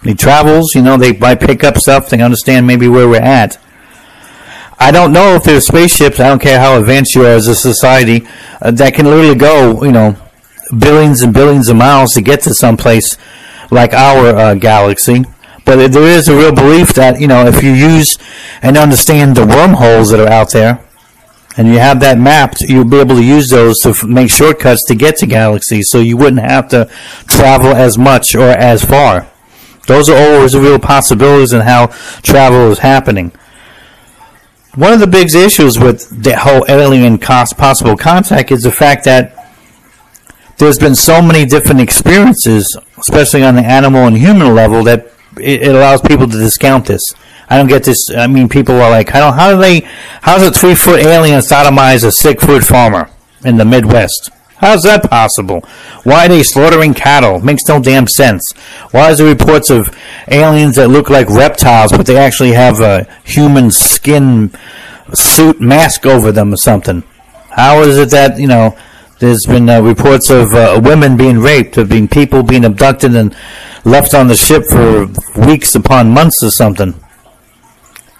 They 0.03 0.13
travels, 0.13 0.73
you 0.73 0.81
know, 0.81 0.95
they 0.95 1.11
might 1.11 1.41
pick 1.41 1.65
up 1.65 1.77
stuff, 1.77 2.07
they 2.07 2.21
understand 2.21 2.65
maybe 2.65 2.87
where 2.87 3.09
we're 3.09 3.21
at. 3.21 3.57
I 4.79 4.91
don't 4.91 5.11
know 5.11 5.35
if 5.35 5.43
there's 5.43 5.67
spaceships, 5.67 6.21
I 6.21 6.29
don't 6.29 6.41
care 6.41 6.61
how 6.61 6.79
advanced 6.79 7.13
you 7.13 7.25
are 7.25 7.35
as 7.35 7.47
a 7.47 7.55
society, 7.55 8.25
uh, 8.61 8.71
that 8.71 8.93
can 8.93 9.07
literally 9.07 9.35
go, 9.35 9.83
you 9.83 9.91
know, 9.91 10.15
billions 10.79 11.23
and 11.23 11.33
billions 11.33 11.67
of 11.67 11.75
miles 11.75 12.13
to 12.13 12.21
get 12.21 12.39
to 12.43 12.53
some 12.53 12.77
place 12.77 13.17
like 13.69 13.91
our 13.93 14.27
uh, 14.29 14.53
galaxy. 14.53 15.25
But 15.65 15.91
there 15.91 16.03
is 16.03 16.29
a 16.29 16.37
real 16.37 16.55
belief 16.55 16.93
that, 16.93 17.19
you 17.19 17.27
know, 17.27 17.45
if 17.47 17.61
you 17.61 17.73
use 17.73 18.17
and 18.61 18.77
understand 18.77 19.35
the 19.35 19.45
wormholes 19.45 20.11
that 20.11 20.21
are 20.21 20.31
out 20.31 20.53
there, 20.53 20.86
and 21.57 21.67
you 21.67 21.79
have 21.79 21.99
that 22.01 22.19
mapped, 22.19 22.61
you'll 22.61 22.85
be 22.85 22.99
able 22.99 23.15
to 23.15 23.23
use 23.23 23.49
those 23.49 23.79
to 23.79 23.89
f- 23.89 24.03
make 24.03 24.29
shortcuts 24.29 24.83
to 24.85 24.95
get 24.95 25.17
to 25.17 25.25
galaxies, 25.25 25.89
so 25.89 25.99
you 25.99 26.15
wouldn't 26.15 26.41
have 26.41 26.69
to 26.69 26.85
travel 27.27 27.71
as 27.71 27.97
much 27.97 28.35
or 28.35 28.49
as 28.49 28.85
far. 28.85 29.27
Those 29.87 30.09
are 30.09 30.17
always 30.17 30.55
real 30.55 30.79
possibilities 30.79 31.53
in 31.53 31.61
how 31.61 31.87
travel 32.21 32.71
is 32.71 32.79
happening. 32.79 33.31
One 34.75 34.93
of 34.93 34.99
the 34.99 35.07
big 35.07 35.33
issues 35.33 35.79
with 35.79 36.23
the 36.23 36.37
whole 36.37 36.63
alien 36.69 37.17
possible 37.17 37.97
contact 37.97 38.51
is 38.51 38.61
the 38.61 38.71
fact 38.71 39.05
that 39.05 39.33
there's 40.57 40.77
been 40.77 40.95
so 40.95 41.21
many 41.21 41.45
different 41.45 41.81
experiences, 41.81 42.77
especially 42.97 43.43
on 43.43 43.55
the 43.55 43.63
animal 43.63 44.05
and 44.05 44.17
human 44.17 44.53
level, 44.53 44.83
that 44.83 45.11
it, 45.39 45.63
it, 45.63 45.75
allows 45.75 46.01
people 46.01 46.27
to 46.27 46.37
discount 46.37 46.85
this. 46.85 47.01
I 47.49 47.57
don't 47.57 47.67
get 47.67 47.83
this. 47.83 48.09
I 48.15 48.27
mean, 48.27 48.49
people 48.49 48.75
are 48.75 48.89
like, 48.89 49.09
how, 49.09 49.31
how 49.31 49.51
do 49.51 49.61
they, 49.61 49.81
how 50.21 50.37
does 50.37 50.47
a 50.47 50.51
three 50.51 50.75
foot 50.75 50.99
alien 50.99 51.39
sodomize 51.39 52.03
a 52.03 52.11
six 52.11 52.43
foot 52.43 52.63
farmer 52.63 53.09
in 53.45 53.57
the 53.57 53.65
Midwest? 53.65 54.31
How's 54.57 54.81
that 54.83 55.07
possible? 55.09 55.61
Why 56.03 56.25
are 56.25 56.29
they 56.29 56.41
slaughtering 56.41 56.95
cattle? 56.95 57.39
Makes 57.39 57.67
no 57.67 57.79
damn 57.79 58.07
sense. 58.07 58.43
Why 58.91 59.11
is 59.11 59.19
there 59.19 59.27
reports 59.27 59.69
of 59.69 59.95
aliens 60.29 60.77
that 60.77 60.87
look 60.87 61.09
like 61.09 61.29
reptiles, 61.29 61.91
but 61.91 62.07
they 62.07 62.17
actually 62.17 62.53
have 62.53 62.79
a 62.81 63.07
human 63.23 63.69
skin 63.69 64.51
suit 65.13 65.61
mask 65.61 66.07
over 66.07 66.31
them 66.31 66.53
or 66.53 66.57
something? 66.57 67.03
How 67.51 67.81
is 67.81 67.97
it 67.97 68.09
that, 68.09 68.39
you 68.39 68.47
know, 68.47 68.75
there's 69.19 69.45
been 69.47 69.69
uh, 69.69 69.81
reports 69.81 70.29
of 70.29 70.53
uh, 70.53 70.79
women 70.83 71.17
being 71.17 71.39
raped, 71.39 71.77
of 71.77 71.89
being 71.89 72.07
people 72.07 72.43
being 72.43 72.65
abducted 72.65 73.15
and 73.15 73.35
left 73.83 74.13
on 74.13 74.27
the 74.27 74.35
ship 74.35 74.63
for 74.69 75.07
weeks 75.47 75.73
upon 75.73 76.11
months 76.11 76.43
or 76.43 76.51
something. 76.51 76.93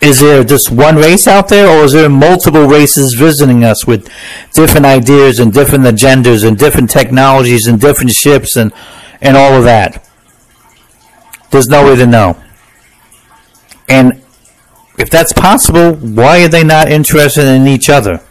Is 0.01 0.19
there 0.19 0.43
just 0.43 0.71
one 0.71 0.95
race 0.95 1.27
out 1.27 1.49
there, 1.49 1.67
or 1.67 1.83
is 1.83 1.93
there 1.93 2.09
multiple 2.09 2.67
races 2.67 3.15
visiting 3.17 3.63
us 3.63 3.85
with 3.85 4.09
different 4.53 4.85
ideas 4.85 5.39
and 5.39 5.51
different 5.51 5.85
agendas 5.85 6.47
and 6.47 6.57
different 6.57 6.89
technologies 6.89 7.67
and 7.67 7.79
different 7.79 8.11
ships 8.11 8.55
and, 8.55 8.71
and 9.21 9.35
all 9.35 9.53
of 9.53 9.63
that? 9.63 10.07
There's 11.51 11.67
no 11.67 11.85
way 11.85 11.95
to 11.95 12.05
know. 12.05 12.41
And 13.89 14.21
if 14.97 15.09
that's 15.09 15.33
possible, 15.33 15.93
why 15.93 16.43
are 16.43 16.49
they 16.49 16.63
not 16.63 16.91
interested 16.91 17.45
in 17.45 17.67
each 17.67 17.89
other? 17.89 18.21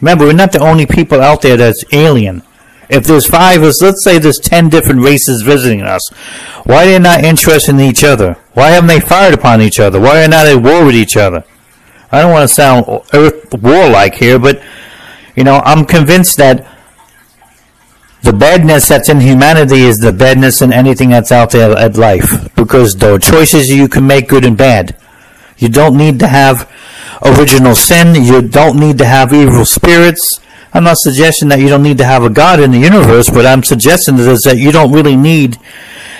Remember, 0.00 0.26
we're 0.26 0.32
not 0.32 0.52
the 0.52 0.60
only 0.60 0.86
people 0.86 1.20
out 1.20 1.42
there 1.42 1.56
that's 1.56 1.84
alien. 1.92 2.42
If 2.88 3.04
there's 3.04 3.26
five, 3.26 3.62
of 3.62 3.68
us, 3.68 3.82
let's 3.82 4.02
say 4.02 4.18
there's 4.18 4.38
ten 4.38 4.68
different 4.68 5.02
races 5.02 5.42
visiting 5.42 5.82
us, 5.82 6.08
why 6.64 6.84
are 6.84 6.86
they 6.86 6.98
not 6.98 7.22
interested 7.22 7.74
in 7.74 7.80
each 7.80 8.02
other? 8.02 8.36
Why 8.54 8.70
haven't 8.70 8.88
they 8.88 9.00
fired 9.00 9.34
upon 9.34 9.60
each 9.60 9.78
other? 9.78 10.00
Why 10.00 10.18
are 10.18 10.22
they 10.22 10.28
not 10.28 10.46
at 10.46 10.62
war 10.62 10.84
with 10.84 10.96
each 10.96 11.16
other? 11.16 11.44
I 12.10 12.20
don't 12.20 12.32
want 12.32 12.48
to 12.48 12.54
sound 12.54 12.86
earth 13.12 13.54
warlike 13.54 14.14
here, 14.14 14.38
but 14.38 14.60
you 15.36 15.44
know, 15.44 15.62
I'm 15.64 15.84
convinced 15.84 16.38
that 16.38 16.66
the 18.22 18.32
badness 18.32 18.88
that's 18.88 19.08
in 19.08 19.20
humanity 19.20 19.82
is 19.82 19.96
the 19.98 20.12
badness 20.12 20.60
in 20.60 20.72
anything 20.72 21.10
that's 21.10 21.32
out 21.32 21.50
there 21.50 21.76
at 21.76 21.96
life. 21.96 22.54
Because 22.54 22.94
the 22.94 23.18
choices 23.18 23.68
you 23.68 23.88
can 23.88 24.06
make 24.06 24.28
good 24.28 24.44
and 24.44 24.56
bad. 24.56 24.96
You 25.56 25.68
don't 25.68 25.96
need 25.96 26.18
to 26.20 26.26
have 26.26 26.70
original 27.22 27.74
sin. 27.74 28.22
You 28.22 28.42
don't 28.42 28.78
need 28.78 28.98
to 28.98 29.06
have 29.06 29.32
evil 29.32 29.64
spirits. 29.64 30.40
I'm 30.72 30.84
not 30.84 30.98
suggesting 30.98 31.48
that 31.48 31.58
you 31.58 31.68
don't 31.68 31.82
need 31.82 31.98
to 31.98 32.04
have 32.04 32.22
a 32.22 32.30
God 32.30 32.60
in 32.60 32.70
the 32.70 32.78
universe, 32.78 33.28
but 33.28 33.44
I'm 33.44 33.62
suggesting 33.62 34.18
is 34.18 34.42
that 34.42 34.58
you 34.58 34.70
don't 34.70 34.92
really 34.92 35.16
need 35.16 35.58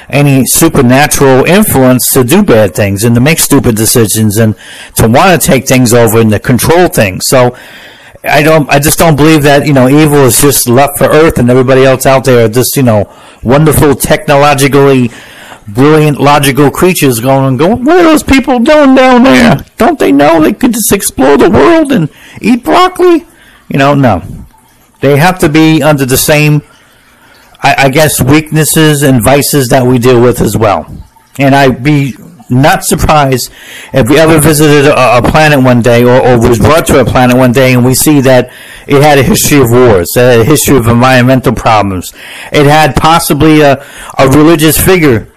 any 0.08 0.44
supernatural 0.44 1.44
influence 1.44 2.12
to 2.12 2.24
do 2.24 2.42
bad 2.42 2.74
things 2.74 3.04
and 3.04 3.14
to 3.14 3.20
make 3.20 3.38
stupid 3.38 3.76
decisions 3.76 4.38
and 4.38 4.56
to 4.96 5.08
want 5.08 5.40
to 5.40 5.46
take 5.46 5.68
things 5.68 5.94
over 5.94 6.20
and 6.20 6.30
to 6.32 6.40
control 6.40 6.88
things. 6.88 7.28
So 7.28 7.56
I 8.24 8.42
don't, 8.42 8.68
I 8.68 8.80
just 8.80 8.98
don't 8.98 9.16
believe 9.16 9.44
that, 9.44 9.66
you 9.66 9.72
know, 9.72 9.88
evil 9.88 10.24
is 10.24 10.40
just 10.40 10.68
left 10.68 10.98
for 10.98 11.04
Earth 11.04 11.38
and 11.38 11.48
everybody 11.48 11.84
else 11.84 12.06
out 12.06 12.24
there 12.24 12.46
are 12.46 12.48
just, 12.48 12.76
you 12.76 12.82
know, 12.82 13.10
wonderful 13.42 13.94
technologically 13.94 15.10
brilliant 15.68 16.20
logical 16.20 16.70
creatures 16.70 17.20
going 17.20 17.46
and 17.46 17.58
going, 17.58 17.84
what 17.84 17.98
are 17.98 18.04
those 18.04 18.22
people 18.22 18.58
doing 18.58 18.94
down 18.94 19.22
there? 19.24 19.64
Don't 19.76 19.98
they 19.98 20.12
know 20.12 20.40
they 20.40 20.52
could 20.52 20.72
just 20.72 20.92
explore 20.92 21.36
the 21.36 21.50
world 21.50 21.92
and 21.92 22.10
eat 22.40 22.64
broccoli? 22.64 23.26
You 23.68 23.78
know, 23.78 23.94
no. 23.94 24.22
They 25.00 25.16
have 25.16 25.38
to 25.40 25.48
be 25.48 25.82
under 25.82 26.04
the 26.04 26.16
same 26.16 26.62
I, 27.62 27.74
I 27.78 27.88
guess, 27.90 28.20
weaknesses 28.20 29.02
and 29.02 29.22
vices 29.22 29.68
that 29.68 29.86
we 29.86 29.98
deal 29.98 30.20
with 30.20 30.40
as 30.40 30.56
well. 30.56 30.86
And 31.38 31.54
I'd 31.54 31.82
be 31.82 32.14
not 32.48 32.84
surprised 32.84 33.52
if 33.92 34.08
we 34.08 34.18
ever 34.18 34.40
visited 34.40 34.90
a, 34.90 35.18
a 35.18 35.22
planet 35.22 35.62
one 35.62 35.82
day 35.82 36.02
or, 36.02 36.20
or, 36.20 36.48
was 36.48 36.58
brought 36.58 36.84
to 36.86 37.00
a 37.00 37.04
planet 37.04 37.36
one 37.36 37.52
day 37.52 37.74
and 37.74 37.84
we 37.84 37.94
see 37.94 38.20
that 38.20 38.52
it 38.88 39.00
had 39.02 39.18
a 39.18 39.22
history 39.22 39.58
of 39.60 39.70
wars, 39.70 40.10
it 40.16 40.20
had 40.20 40.40
a 40.40 40.44
history 40.44 40.76
of 40.76 40.88
environmental 40.88 41.54
problems. 41.54 42.12
It 42.52 42.66
had 42.66 42.96
possibly 42.96 43.60
a, 43.60 43.86
a 44.18 44.28
religious 44.28 44.82
figure 44.82 45.32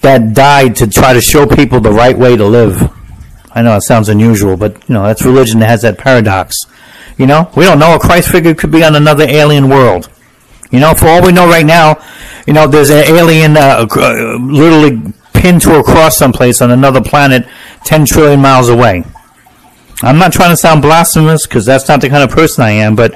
that 0.00 0.34
died 0.34 0.76
to 0.76 0.86
try 0.86 1.12
to 1.12 1.20
show 1.20 1.46
people 1.46 1.80
the 1.80 1.92
right 1.92 2.16
way 2.16 2.36
to 2.36 2.44
live. 2.44 2.92
I 3.50 3.62
know 3.62 3.76
it 3.76 3.82
sounds 3.82 4.08
unusual, 4.08 4.56
but 4.56 4.88
you 4.88 4.94
know, 4.94 5.02
that's 5.04 5.24
religion 5.24 5.60
that 5.60 5.68
has 5.68 5.82
that 5.82 5.98
paradox. 5.98 6.56
You 7.16 7.26
know, 7.26 7.50
we 7.56 7.64
don't 7.64 7.78
know 7.78 7.96
a 7.96 7.98
Christ 7.98 8.30
figure 8.30 8.54
could 8.54 8.70
be 8.70 8.84
on 8.84 8.94
another 8.94 9.24
alien 9.24 9.68
world. 9.68 10.08
You 10.70 10.80
know, 10.80 10.94
for 10.94 11.06
all 11.08 11.22
we 11.22 11.32
know 11.32 11.46
right 11.48 11.66
now, 11.66 12.02
you 12.46 12.52
know, 12.52 12.66
there's 12.66 12.90
an 12.90 13.04
alien 13.08 13.56
uh, 13.56 13.86
uh, 13.90 14.38
literally 14.40 15.12
pinned 15.32 15.62
to 15.62 15.78
a 15.78 15.82
cross 15.82 16.16
someplace 16.16 16.60
on 16.60 16.70
another 16.70 17.00
planet 17.00 17.48
10 17.84 18.06
trillion 18.06 18.40
miles 18.40 18.68
away. 18.68 19.04
I'm 20.02 20.18
not 20.18 20.32
trying 20.32 20.50
to 20.50 20.56
sound 20.56 20.82
blasphemous 20.82 21.46
because 21.46 21.66
that's 21.66 21.88
not 21.88 22.00
the 22.00 22.08
kind 22.08 22.22
of 22.22 22.30
person 22.30 22.62
I 22.62 22.70
am, 22.70 22.94
but 22.94 23.14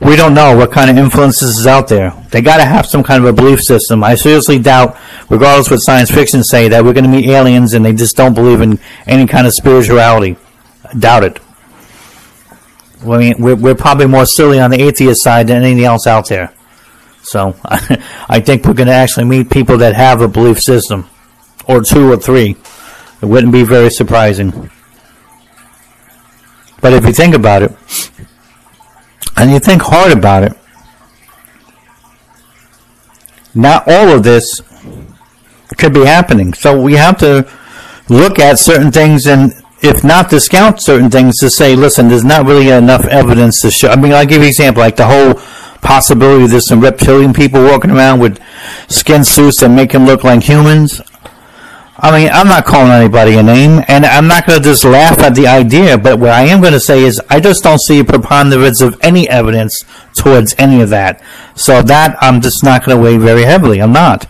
we 0.00 0.14
don't 0.14 0.34
know 0.34 0.56
what 0.56 0.70
kind 0.70 0.90
of 0.90 0.96
influences 0.96 1.58
is 1.58 1.66
out 1.66 1.88
there. 1.88 2.10
They 2.30 2.40
got 2.40 2.58
to 2.58 2.64
have 2.64 2.86
some 2.86 3.02
kind 3.02 3.22
of 3.24 3.28
a 3.28 3.32
belief 3.32 3.60
system. 3.60 4.04
I 4.04 4.14
seriously 4.14 4.58
doubt, 4.58 4.96
regardless 5.28 5.70
what 5.70 5.78
science 5.78 6.10
fiction 6.10 6.44
say, 6.44 6.68
that 6.68 6.84
we're 6.84 6.92
going 6.92 7.04
to 7.04 7.10
meet 7.10 7.28
aliens 7.28 7.74
and 7.74 7.84
they 7.84 7.92
just 7.92 8.16
don't 8.16 8.34
believe 8.34 8.60
in 8.60 8.78
any 9.06 9.26
kind 9.26 9.46
of 9.46 9.52
spirituality. 9.54 10.36
I 10.84 10.94
doubt 10.94 11.24
it. 11.24 11.40
I 13.02 13.18
mean, 13.18 13.34
we're, 13.38 13.56
we're 13.56 13.74
probably 13.74 14.06
more 14.06 14.26
silly 14.26 14.60
on 14.60 14.70
the 14.70 14.80
atheist 14.80 15.22
side 15.22 15.48
than 15.48 15.62
anything 15.62 15.84
else 15.84 16.06
out 16.06 16.28
there. 16.28 16.52
So 17.22 17.56
I 17.64 18.40
think 18.40 18.64
we're 18.64 18.74
going 18.74 18.88
to 18.88 18.94
actually 18.94 19.24
meet 19.24 19.50
people 19.50 19.78
that 19.78 19.94
have 19.94 20.20
a 20.20 20.28
belief 20.28 20.60
system, 20.60 21.08
or 21.66 21.82
two 21.82 22.10
or 22.10 22.16
three. 22.16 22.56
It 23.20 23.26
wouldn't 23.26 23.52
be 23.52 23.64
very 23.64 23.90
surprising. 23.90 24.70
But 26.80 26.92
if 26.92 27.04
you 27.04 27.12
think 27.12 27.34
about 27.34 27.62
it, 27.62 27.72
and 29.38 29.50
you 29.50 29.58
think 29.58 29.82
hard 29.82 30.12
about 30.12 30.42
it, 30.42 30.52
not 33.54 33.86
all 33.86 34.08
of 34.08 34.22
this 34.22 34.60
could 35.76 35.94
be 35.94 36.04
happening. 36.04 36.54
So 36.54 36.80
we 36.80 36.94
have 36.94 37.18
to 37.18 37.48
look 38.08 38.38
at 38.38 38.58
certain 38.58 38.90
things 38.90 39.26
and 39.26 39.52
if 39.80 40.02
not 40.02 40.30
discount 40.30 40.82
certain 40.82 41.10
things 41.10 41.38
to 41.38 41.50
say, 41.50 41.76
listen, 41.76 42.08
there's 42.08 42.24
not 42.24 42.46
really 42.46 42.68
enough 42.70 43.04
evidence 43.06 43.60
to 43.62 43.70
show. 43.70 43.88
I 43.88 43.96
mean, 43.96 44.12
I'll 44.12 44.26
give 44.26 44.38
you 44.38 44.44
an 44.44 44.48
example, 44.48 44.80
like 44.80 44.96
the 44.96 45.06
whole 45.06 45.34
possibility 45.80 46.46
there's 46.48 46.68
some 46.68 46.80
reptilian 46.80 47.32
people 47.32 47.62
walking 47.62 47.92
around 47.92 48.18
with 48.18 48.40
skin 48.88 49.24
suits 49.24 49.60
that 49.60 49.68
make 49.68 49.92
them 49.92 50.04
look 50.04 50.24
like 50.24 50.42
humans. 50.42 51.00
I 52.00 52.16
mean, 52.16 52.30
I'm 52.32 52.46
not 52.46 52.64
calling 52.64 52.92
anybody 52.92 53.34
a 53.38 53.42
name, 53.42 53.82
and 53.88 54.06
I'm 54.06 54.28
not 54.28 54.46
going 54.46 54.60
to 54.60 54.64
just 54.64 54.84
laugh 54.84 55.18
at 55.18 55.34
the 55.34 55.48
idea, 55.48 55.98
but 55.98 56.20
what 56.20 56.30
I 56.30 56.42
am 56.42 56.60
going 56.60 56.72
to 56.72 56.80
say 56.80 57.02
is 57.02 57.20
I 57.28 57.40
just 57.40 57.64
don't 57.64 57.80
see 57.80 57.98
a 57.98 58.04
preponderance 58.04 58.80
of 58.80 58.96
any 59.00 59.28
evidence 59.28 59.84
towards 60.14 60.54
any 60.58 60.80
of 60.80 60.90
that. 60.90 61.20
So 61.56 61.82
that 61.82 62.16
I'm 62.20 62.40
just 62.40 62.62
not 62.62 62.84
going 62.84 62.96
to 62.96 63.02
weigh 63.02 63.16
very 63.16 63.42
heavily. 63.42 63.80
I'm 63.80 63.92
not. 63.92 64.28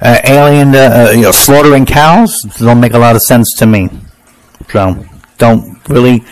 Uh, 0.00 0.18
alien, 0.24 0.74
uh, 0.74 1.08
uh, 1.08 1.12
you 1.14 1.22
know, 1.22 1.30
slaughtering 1.30 1.84
cows 1.84 2.40
don't 2.58 2.80
make 2.80 2.94
a 2.94 2.98
lot 2.98 3.16
of 3.16 3.22
sense 3.22 3.54
to 3.58 3.66
me. 3.66 3.90
So 4.70 5.04
don't 5.36 5.88
really, 5.90 6.24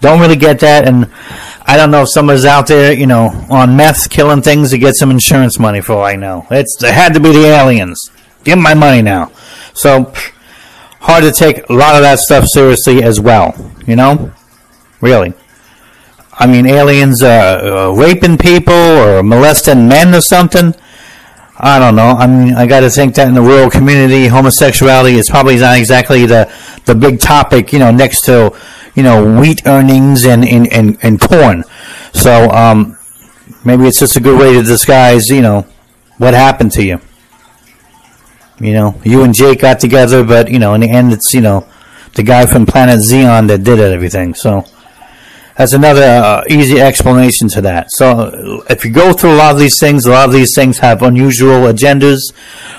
don't 0.00 0.20
really 0.20 0.36
get 0.36 0.60
that, 0.60 0.86
and 0.86 1.10
I 1.66 1.76
don't 1.76 1.90
know 1.90 2.02
if 2.02 2.10
someone's 2.10 2.44
out 2.44 2.68
there, 2.68 2.92
you 2.92 3.06
know, 3.08 3.30
on 3.50 3.76
meth 3.76 4.08
killing 4.10 4.42
things 4.42 4.70
to 4.70 4.78
get 4.78 4.94
some 4.94 5.10
insurance 5.10 5.58
money 5.58 5.80
for 5.80 5.94
all 5.94 6.04
I 6.04 6.14
know. 6.14 6.46
It's 6.52 6.82
it 6.82 6.94
had 6.94 7.14
to 7.14 7.20
be 7.20 7.32
the 7.32 7.46
aliens. 7.46 8.12
Give 8.44 8.58
my 8.58 8.74
money 8.74 9.02
now. 9.02 9.32
So 9.78 10.12
hard 11.00 11.24
to 11.24 11.32
take 11.32 11.68
a 11.68 11.72
lot 11.72 11.94
of 11.94 12.02
that 12.02 12.18
stuff 12.18 12.44
seriously 12.46 13.02
as 13.02 13.20
well. 13.20 13.54
You 13.86 13.96
know, 13.96 14.32
really. 15.00 15.32
I 16.40 16.46
mean, 16.46 16.66
aliens 16.66 17.22
uh, 17.22 17.88
uh, 17.88 17.94
raping 17.96 18.38
people 18.38 18.72
or 18.74 19.22
molesting 19.22 19.88
men 19.88 20.14
or 20.14 20.20
something. 20.20 20.74
I 21.60 21.80
don't 21.80 21.96
know. 21.96 22.10
I 22.10 22.26
mean, 22.28 22.54
I 22.54 22.66
got 22.66 22.80
to 22.80 22.90
think 22.90 23.16
that 23.16 23.26
in 23.26 23.34
the 23.34 23.42
rural 23.42 23.68
community, 23.68 24.28
homosexuality 24.28 25.16
is 25.16 25.28
probably 25.28 25.56
not 25.56 25.76
exactly 25.76 26.26
the 26.26 26.52
the 26.84 26.94
big 26.94 27.20
topic. 27.20 27.72
You 27.72 27.80
know, 27.80 27.90
next 27.90 28.22
to 28.26 28.56
you 28.98 29.04
know, 29.04 29.40
wheat 29.40 29.62
earnings 29.64 30.24
and, 30.24 30.44
and, 30.44 30.66
and, 30.72 30.98
and 31.04 31.20
corn. 31.20 31.62
So 32.12 32.50
um, 32.50 32.98
maybe 33.64 33.86
it's 33.86 34.00
just 34.00 34.16
a 34.16 34.20
good 34.20 34.40
way 34.40 34.54
to 34.54 34.62
disguise, 34.64 35.28
you 35.28 35.40
know, 35.40 35.66
what 36.16 36.34
happened 36.34 36.72
to 36.72 36.84
you. 36.84 37.00
You 38.60 38.72
know, 38.72 39.00
you 39.04 39.22
and 39.22 39.34
Jake 39.34 39.60
got 39.60 39.78
together, 39.78 40.24
but, 40.24 40.50
you 40.50 40.58
know, 40.58 40.74
in 40.74 40.80
the 40.80 40.90
end, 40.90 41.12
it's, 41.12 41.32
you 41.32 41.40
know, 41.40 41.68
the 42.14 42.22
guy 42.22 42.46
from 42.46 42.66
Planet 42.66 42.98
Xeon 42.98 43.46
that 43.48 43.62
did 43.62 43.78
it, 43.78 43.92
everything. 43.92 44.34
So 44.34 44.64
that's 45.56 45.72
another 45.72 46.02
uh, 46.02 46.44
easy 46.48 46.80
explanation 46.80 47.48
to 47.48 47.60
that. 47.62 47.88
So 47.90 48.62
if 48.70 48.84
you 48.84 48.92
go 48.92 49.12
through 49.12 49.34
a 49.34 49.36
lot 49.36 49.52
of 49.54 49.60
these 49.60 49.78
things, 49.78 50.06
a 50.06 50.10
lot 50.10 50.28
of 50.28 50.32
these 50.32 50.52
things 50.54 50.78
have 50.78 51.02
unusual 51.02 51.72
agendas, 51.72 52.32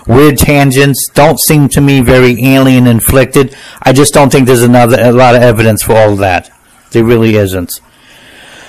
weird 0.08 0.38
tangents, 0.38 1.10
don't 1.14 1.40
seem 1.40 1.70
to 1.70 1.82
me 1.82 2.02
very 2.02 2.42
alien 2.44 2.88
inflicted. 2.88 3.56
I 3.82 3.94
just 3.94 4.14
don't 4.14 4.32
think 4.32 4.48
there's 4.48 4.64
another 4.64 4.98
a 5.02 5.12
lot 5.12 5.36
of 5.36 5.42
evidence 5.42 5.84
for 5.84 5.94
all 5.94 6.14
of 6.14 6.20
that. 6.20 6.52
There 6.92 7.04
really 7.04 7.36
isn't. 7.36 7.82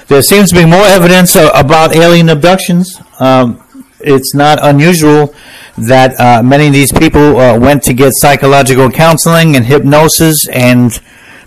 There 0.09 0.23
seems 0.23 0.51
to 0.51 0.57
be 0.57 0.65
more 0.65 0.85
evidence 0.85 1.37
uh, 1.37 1.51
about 1.55 1.95
alien 1.95 2.29
abductions. 2.29 3.01
Um, 3.21 3.63
it's 4.01 4.35
not 4.35 4.59
unusual 4.61 5.35
that 5.77 6.19
uh, 6.19 6.43
many 6.43 6.67
of 6.67 6.73
these 6.73 6.93
people 6.93 7.39
uh, 7.39 7.59
went 7.59 7.83
to 7.85 7.95
get 7.95 8.13
psychological 8.17 8.91
counseling 8.91 9.57
and 9.57 9.65
hypnosis 9.65 10.47
and 10.49 11.01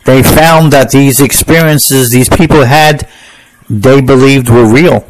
they 0.06 0.22
found 0.22 0.74
that 0.74 0.92
these 0.92 1.22
experiences 1.22 2.10
these 2.10 2.30
people 2.30 2.66
had, 2.66 3.08
they 3.70 4.02
believed 4.02 4.50
were 4.50 4.72
real. 4.72 5.08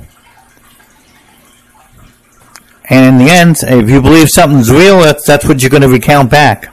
And 2.89 3.05
in 3.05 3.25
the 3.25 3.31
end, 3.31 3.57
if 3.63 3.89
you 3.89 4.01
believe 4.01 4.29
something's 4.29 4.69
real, 4.69 4.99
that's, 4.99 5.25
that's 5.25 5.45
what 5.45 5.61
you're 5.61 5.69
going 5.69 5.81
to 5.81 5.89
recount 5.89 6.29
back. 6.29 6.71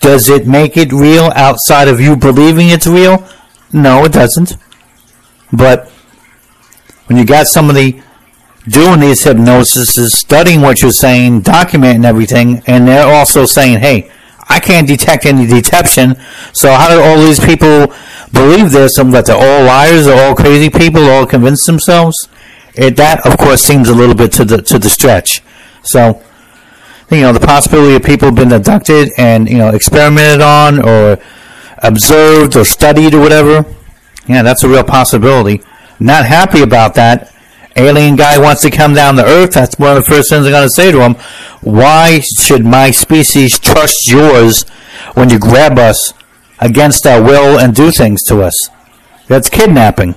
Does 0.00 0.28
it 0.28 0.46
make 0.46 0.76
it 0.76 0.92
real 0.92 1.32
outside 1.34 1.88
of 1.88 2.00
you 2.00 2.16
believing 2.16 2.68
it's 2.68 2.86
real? 2.86 3.26
No, 3.72 4.04
it 4.04 4.12
doesn't. 4.12 4.56
But 5.52 5.88
when 7.06 7.16
you 7.16 7.24
got 7.24 7.46
somebody 7.46 8.02
doing 8.68 9.00
these 9.00 9.24
hypnosises, 9.24 10.08
studying 10.10 10.60
what 10.60 10.82
you're 10.82 10.90
saying, 10.90 11.42
documenting 11.42 12.04
everything, 12.04 12.62
and 12.66 12.88
they're 12.88 13.06
also 13.06 13.44
saying, 13.44 13.78
hey, 13.78 14.10
I 14.48 14.60
can't 14.60 14.86
detect 14.86 15.26
any 15.26 15.46
deception. 15.46 16.16
So 16.52 16.72
how 16.72 16.88
do 16.88 17.00
all 17.00 17.16
these 17.16 17.40
people 17.40 17.94
believe 18.32 18.72
this 18.72 18.98
and 18.98 19.12
that 19.14 19.26
they're 19.26 19.36
all 19.36 19.64
liars, 19.64 20.06
they're 20.06 20.28
all 20.28 20.34
crazy 20.34 20.70
people, 20.70 21.02
all 21.04 21.26
convince 21.26 21.64
themselves? 21.66 22.28
It, 22.74 22.96
that, 22.96 23.26
of 23.26 23.38
course, 23.38 23.62
seems 23.62 23.88
a 23.88 23.94
little 23.94 24.14
bit 24.14 24.32
to 24.32 24.44
the 24.44 24.60
to 24.62 24.78
the 24.78 24.88
stretch. 24.88 25.42
So, 25.82 26.20
you 27.10 27.20
know, 27.20 27.32
the 27.32 27.40
possibility 27.40 27.94
of 27.94 28.02
people 28.02 28.32
being 28.32 28.52
abducted 28.52 29.10
and 29.16 29.48
you 29.48 29.58
know 29.58 29.68
experimented 29.68 30.40
on 30.40 30.84
or 30.84 31.18
observed 31.78 32.56
or 32.56 32.64
studied 32.64 33.14
or 33.14 33.20
whatever, 33.20 33.64
yeah, 34.26 34.42
that's 34.42 34.64
a 34.64 34.68
real 34.68 34.82
possibility. 34.82 35.62
Not 36.00 36.26
happy 36.26 36.62
about 36.62 36.94
that. 36.94 37.33
Alien 37.76 38.16
guy 38.16 38.38
wants 38.38 38.62
to 38.62 38.70
come 38.70 38.94
down 38.94 39.16
to 39.16 39.24
Earth. 39.24 39.52
That's 39.52 39.78
one 39.78 39.96
of 39.96 40.04
the 40.04 40.08
first 40.08 40.30
things 40.30 40.46
I'm 40.46 40.52
going 40.52 40.62
to 40.62 40.70
say 40.70 40.92
to 40.92 41.00
him. 41.00 41.14
Why 41.60 42.20
should 42.38 42.64
my 42.64 42.90
species 42.90 43.58
trust 43.58 44.08
yours 44.08 44.62
when 45.14 45.30
you 45.30 45.38
grab 45.38 45.78
us 45.78 46.12
against 46.60 47.06
our 47.06 47.22
will 47.22 47.58
and 47.58 47.74
do 47.74 47.90
things 47.90 48.22
to 48.24 48.42
us? 48.42 48.68
That's 49.26 49.50
kidnapping. 49.50 50.14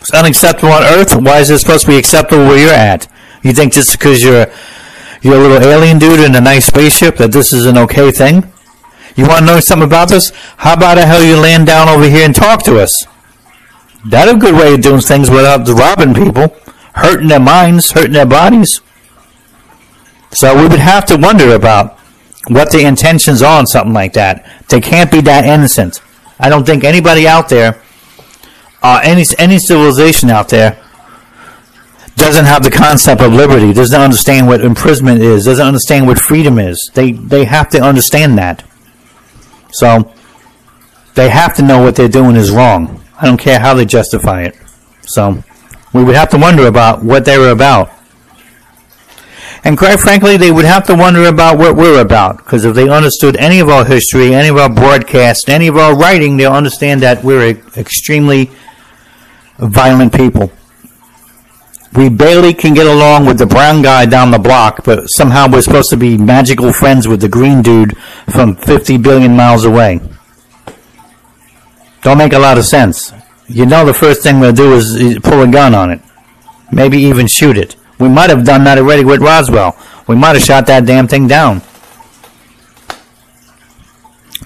It's 0.00 0.12
unacceptable 0.12 0.72
on 0.72 0.82
Earth. 0.82 1.16
Why 1.16 1.40
is 1.40 1.50
it 1.50 1.58
supposed 1.58 1.86
to 1.86 1.90
be 1.90 1.96
acceptable 1.96 2.44
where 2.44 2.58
you're 2.58 2.74
at? 2.74 3.08
You 3.42 3.52
think 3.52 3.72
just 3.72 3.92
because 3.92 4.22
you're 4.22 4.46
you're 5.22 5.36
a 5.36 5.38
little 5.38 5.68
alien 5.68 5.98
dude 5.98 6.20
in 6.20 6.34
a 6.34 6.40
nice 6.40 6.66
spaceship 6.66 7.16
that 7.16 7.32
this 7.32 7.52
is 7.54 7.64
an 7.64 7.78
okay 7.78 8.10
thing? 8.10 8.52
You 9.16 9.26
want 9.26 9.40
to 9.40 9.46
know 9.46 9.60
something 9.60 9.88
about 9.88 10.10
this? 10.10 10.30
How 10.58 10.74
about 10.74 10.96
the 10.96 11.06
hell 11.06 11.22
you 11.24 11.36
land 11.36 11.66
down 11.66 11.88
over 11.88 12.06
here 12.06 12.26
and 12.26 12.34
talk 12.34 12.62
to 12.64 12.78
us? 12.78 13.06
That's 14.04 14.30
a 14.30 14.36
good 14.36 14.54
way 14.54 14.74
of 14.74 14.82
doing 14.82 15.00
things 15.00 15.30
without 15.30 15.66
robbing 15.66 16.12
people, 16.12 16.54
hurting 16.94 17.28
their 17.28 17.40
minds, 17.40 17.90
hurting 17.90 18.12
their 18.12 18.26
bodies. 18.26 18.80
So 20.32 20.56
we 20.56 20.66
would 20.66 20.78
have 20.78 21.04
to 21.06 21.16
wonder 21.16 21.54
about 21.54 21.98
what 22.48 22.70
the 22.70 22.84
intentions 22.86 23.42
are 23.42 23.58
on 23.58 23.66
something 23.66 23.92
like 23.92 24.14
that. 24.14 24.46
They 24.68 24.80
can't 24.80 25.10
be 25.10 25.20
that 25.22 25.44
innocent. 25.44 26.00
I 26.38 26.48
don't 26.48 26.64
think 26.66 26.84
anybody 26.84 27.26
out 27.26 27.48
there, 27.48 27.80
uh, 28.82 29.00
any 29.02 29.24
any 29.38 29.58
civilization 29.58 30.30
out 30.30 30.48
there, 30.48 30.78
doesn't 32.16 32.44
have 32.44 32.62
the 32.62 32.70
concept 32.70 33.20
of 33.20 33.32
liberty. 33.32 33.72
Doesn't 33.72 34.00
understand 34.00 34.46
what 34.46 34.60
imprisonment 34.60 35.20
is. 35.20 35.44
Doesn't 35.44 35.66
understand 35.66 36.06
what 36.06 36.18
freedom 36.18 36.58
is. 36.58 36.90
They 36.94 37.12
they 37.12 37.44
have 37.44 37.68
to 37.70 37.80
understand 37.80 38.38
that. 38.38 38.64
So 39.72 40.12
they 41.14 41.28
have 41.28 41.54
to 41.56 41.62
know 41.62 41.82
what 41.82 41.96
they're 41.96 42.08
doing 42.08 42.36
is 42.36 42.50
wrong. 42.50 43.02
I 43.20 43.26
don't 43.26 43.40
care 43.40 43.58
how 43.58 43.74
they 43.74 43.84
justify 43.84 44.42
it. 44.42 44.56
So 45.02 45.42
we 45.94 46.04
would 46.04 46.16
have 46.16 46.28
to 46.30 46.36
wonder 46.36 46.66
about 46.66 47.02
what 47.02 47.24
they 47.24 47.38
were 47.38 47.50
about. 47.50 47.90
And 49.62 49.78
quite 49.78 49.98
frankly, 49.98 50.36
they 50.36 50.50
would 50.50 50.66
have 50.66 50.86
to 50.88 50.94
wonder 50.94 51.24
about 51.24 51.56
what 51.56 51.74
we're 51.74 52.02
about. 52.02 52.38
Because 52.38 52.66
if 52.66 52.74
they 52.74 52.88
understood 52.88 53.36
any 53.38 53.60
of 53.60 53.70
our 53.70 53.84
history, 53.84 54.34
any 54.34 54.48
of 54.48 54.58
our 54.58 54.68
broadcast, 54.68 55.48
any 55.48 55.68
of 55.68 55.76
our 55.78 55.96
writing, 55.96 56.36
they'll 56.36 56.52
understand 56.52 57.00
that 57.02 57.24
we're 57.24 57.48
extremely 57.76 58.50
violent 59.58 60.12
people. 60.12 60.52
We 61.94 62.08
barely 62.10 62.52
can 62.52 62.74
get 62.74 62.86
along 62.86 63.24
with 63.24 63.38
the 63.38 63.46
brown 63.46 63.80
guy 63.80 64.04
down 64.04 64.32
the 64.32 64.38
block, 64.38 64.84
but 64.84 65.06
somehow 65.06 65.48
we're 65.48 65.62
supposed 65.62 65.90
to 65.90 65.96
be 65.96 66.18
magical 66.18 66.72
friends 66.72 67.06
with 67.06 67.20
the 67.20 67.28
green 67.28 67.62
dude 67.62 67.96
from 68.28 68.56
50 68.56 68.98
billion 68.98 69.36
miles 69.36 69.64
away. 69.64 70.00
Don't 72.02 72.18
make 72.18 72.32
a 72.32 72.38
lot 72.38 72.58
of 72.58 72.64
sense. 72.64 73.12
You 73.48 73.66
know 73.66 73.84
the 73.84 73.94
first 73.94 74.22
thing 74.22 74.40
we'll 74.40 74.52
do 74.52 74.74
is 74.74 75.18
pull 75.22 75.42
a 75.42 75.46
gun 75.46 75.74
on 75.74 75.90
it. 75.90 76.00
Maybe 76.72 76.98
even 76.98 77.26
shoot 77.26 77.58
it. 77.58 77.76
We 77.98 78.08
might 78.08 78.30
have 78.30 78.44
done 78.44 78.64
that 78.64 78.78
already 78.78 79.04
with 79.04 79.20
Roswell. 79.20 79.78
We 80.06 80.16
might 80.16 80.34
have 80.34 80.42
shot 80.42 80.66
that 80.66 80.86
damn 80.86 81.08
thing 81.08 81.28
down. 81.28 81.62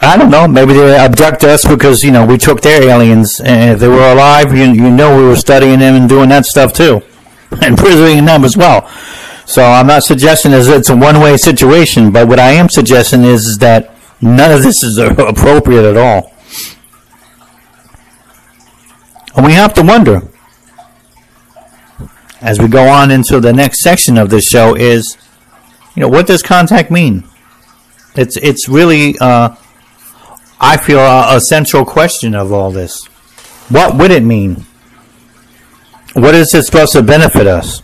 I 0.01 0.17
don't 0.17 0.31
know. 0.31 0.47
Maybe 0.47 0.75
they 0.75 0.97
abduct 0.97 1.45
us 1.45 1.67
because 1.67 2.05
you 2.05 2.13
know 2.13 2.25
we 2.25 2.39
took 2.39 2.61
their 2.61 2.83
aliens, 2.83 3.41
and 3.41 3.73
if 3.73 3.81
they 3.81 3.89
were 3.89 4.13
alive, 4.13 4.57
you 4.57 4.65
you 4.65 4.91
know 4.91 5.17
we 5.17 5.25
were 5.25 5.37
studying 5.37 5.81
them 5.81 5.95
and 5.97 6.09
doing 6.09 6.29
that 6.29 6.47
stuff 6.47 6.73
too, 6.73 7.03
and 7.51 7.65
imprisoning 7.65 8.25
them 8.25 8.45
as 8.45 8.57
well. 8.57 8.89
So 9.47 9.65
I'm 9.65 9.87
not 9.87 10.05
suggesting 10.05 10.53
is 10.53 10.69
it's 10.69 10.91
a 10.91 10.97
one-way 10.97 11.37
situation, 11.39 12.13
but 12.13 12.29
what 12.29 12.39
I 12.39 12.51
am 12.53 12.69
suggesting 12.69 13.25
is, 13.25 13.47
is 13.47 13.59
that 13.59 13.95
none 14.21 14.53
of 14.53 14.63
this 14.63 14.83
is 14.83 14.99
appropriate 15.19 15.85
at 15.85 15.97
all, 15.97 16.35
and 19.37 19.47
we 19.47 19.53
have 19.53 19.75
to 19.75 19.83
wonder 19.83 20.23
as 22.41 22.59
we 22.61 22.69
go 22.69 22.89
on 22.89 23.11
into 23.11 23.41
the 23.41 23.53
next 23.53 23.83
section 23.83 24.17
of 24.17 24.31
this 24.31 24.45
show 24.45 24.75
is, 24.75 25.17
you 25.95 26.03
know, 26.03 26.09
what 26.09 26.27
does 26.27 26.43
contact 26.43 26.91
mean? 26.91 27.25
It's 28.15 28.37
it's 28.37 28.69
really, 28.69 29.17
uh, 29.21 29.55
I 30.61 30.77
feel, 30.77 31.01
a, 31.01 31.37
a 31.37 31.41
central 31.41 31.85
question 31.85 32.35
of 32.35 32.53
all 32.53 32.71
this. 32.71 33.07
What 33.69 33.97
would 33.97 34.11
it 34.11 34.23
mean? 34.23 34.65
What 36.15 36.35
is 36.35 36.55
it 36.55 36.65
supposed 36.65 36.93
to 36.93 37.03
benefit 37.03 37.47
us? 37.47 37.83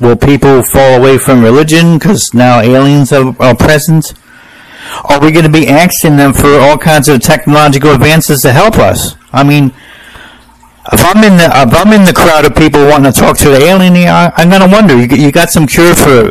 Will 0.00 0.16
people 0.16 0.62
fall 0.62 0.98
away 0.98 1.18
from 1.18 1.42
religion 1.42 1.98
because 1.98 2.32
now 2.34 2.60
aliens 2.60 3.12
are, 3.12 3.34
are 3.40 3.56
present? 3.56 4.14
Are 5.04 5.20
we 5.20 5.32
going 5.32 5.44
to 5.44 5.50
be 5.50 5.68
asking 5.68 6.16
them 6.16 6.32
for 6.32 6.58
all 6.58 6.78
kinds 6.78 7.08
of 7.08 7.20
technological 7.20 7.92
advances 7.92 8.40
to 8.42 8.52
help 8.52 8.78
us? 8.78 9.16
I 9.32 9.42
mean, 9.42 9.72
if 10.92 11.04
I'm 11.04 11.24
in 11.24 11.36
the 11.36 11.46
if 11.46 11.74
I'm 11.74 11.92
in 11.92 12.04
the 12.04 12.12
crowd 12.12 12.44
of 12.44 12.54
people 12.54 12.86
wanting 12.86 13.12
to 13.12 13.18
talk 13.18 13.36
to 13.38 13.50
the 13.50 13.58
alien, 13.58 13.96
I'm 14.06 14.50
gonna 14.50 14.70
wonder. 14.70 14.96
You, 14.96 15.06
you 15.16 15.32
got 15.32 15.50
some 15.50 15.66
cure 15.66 15.94
for 15.94 16.30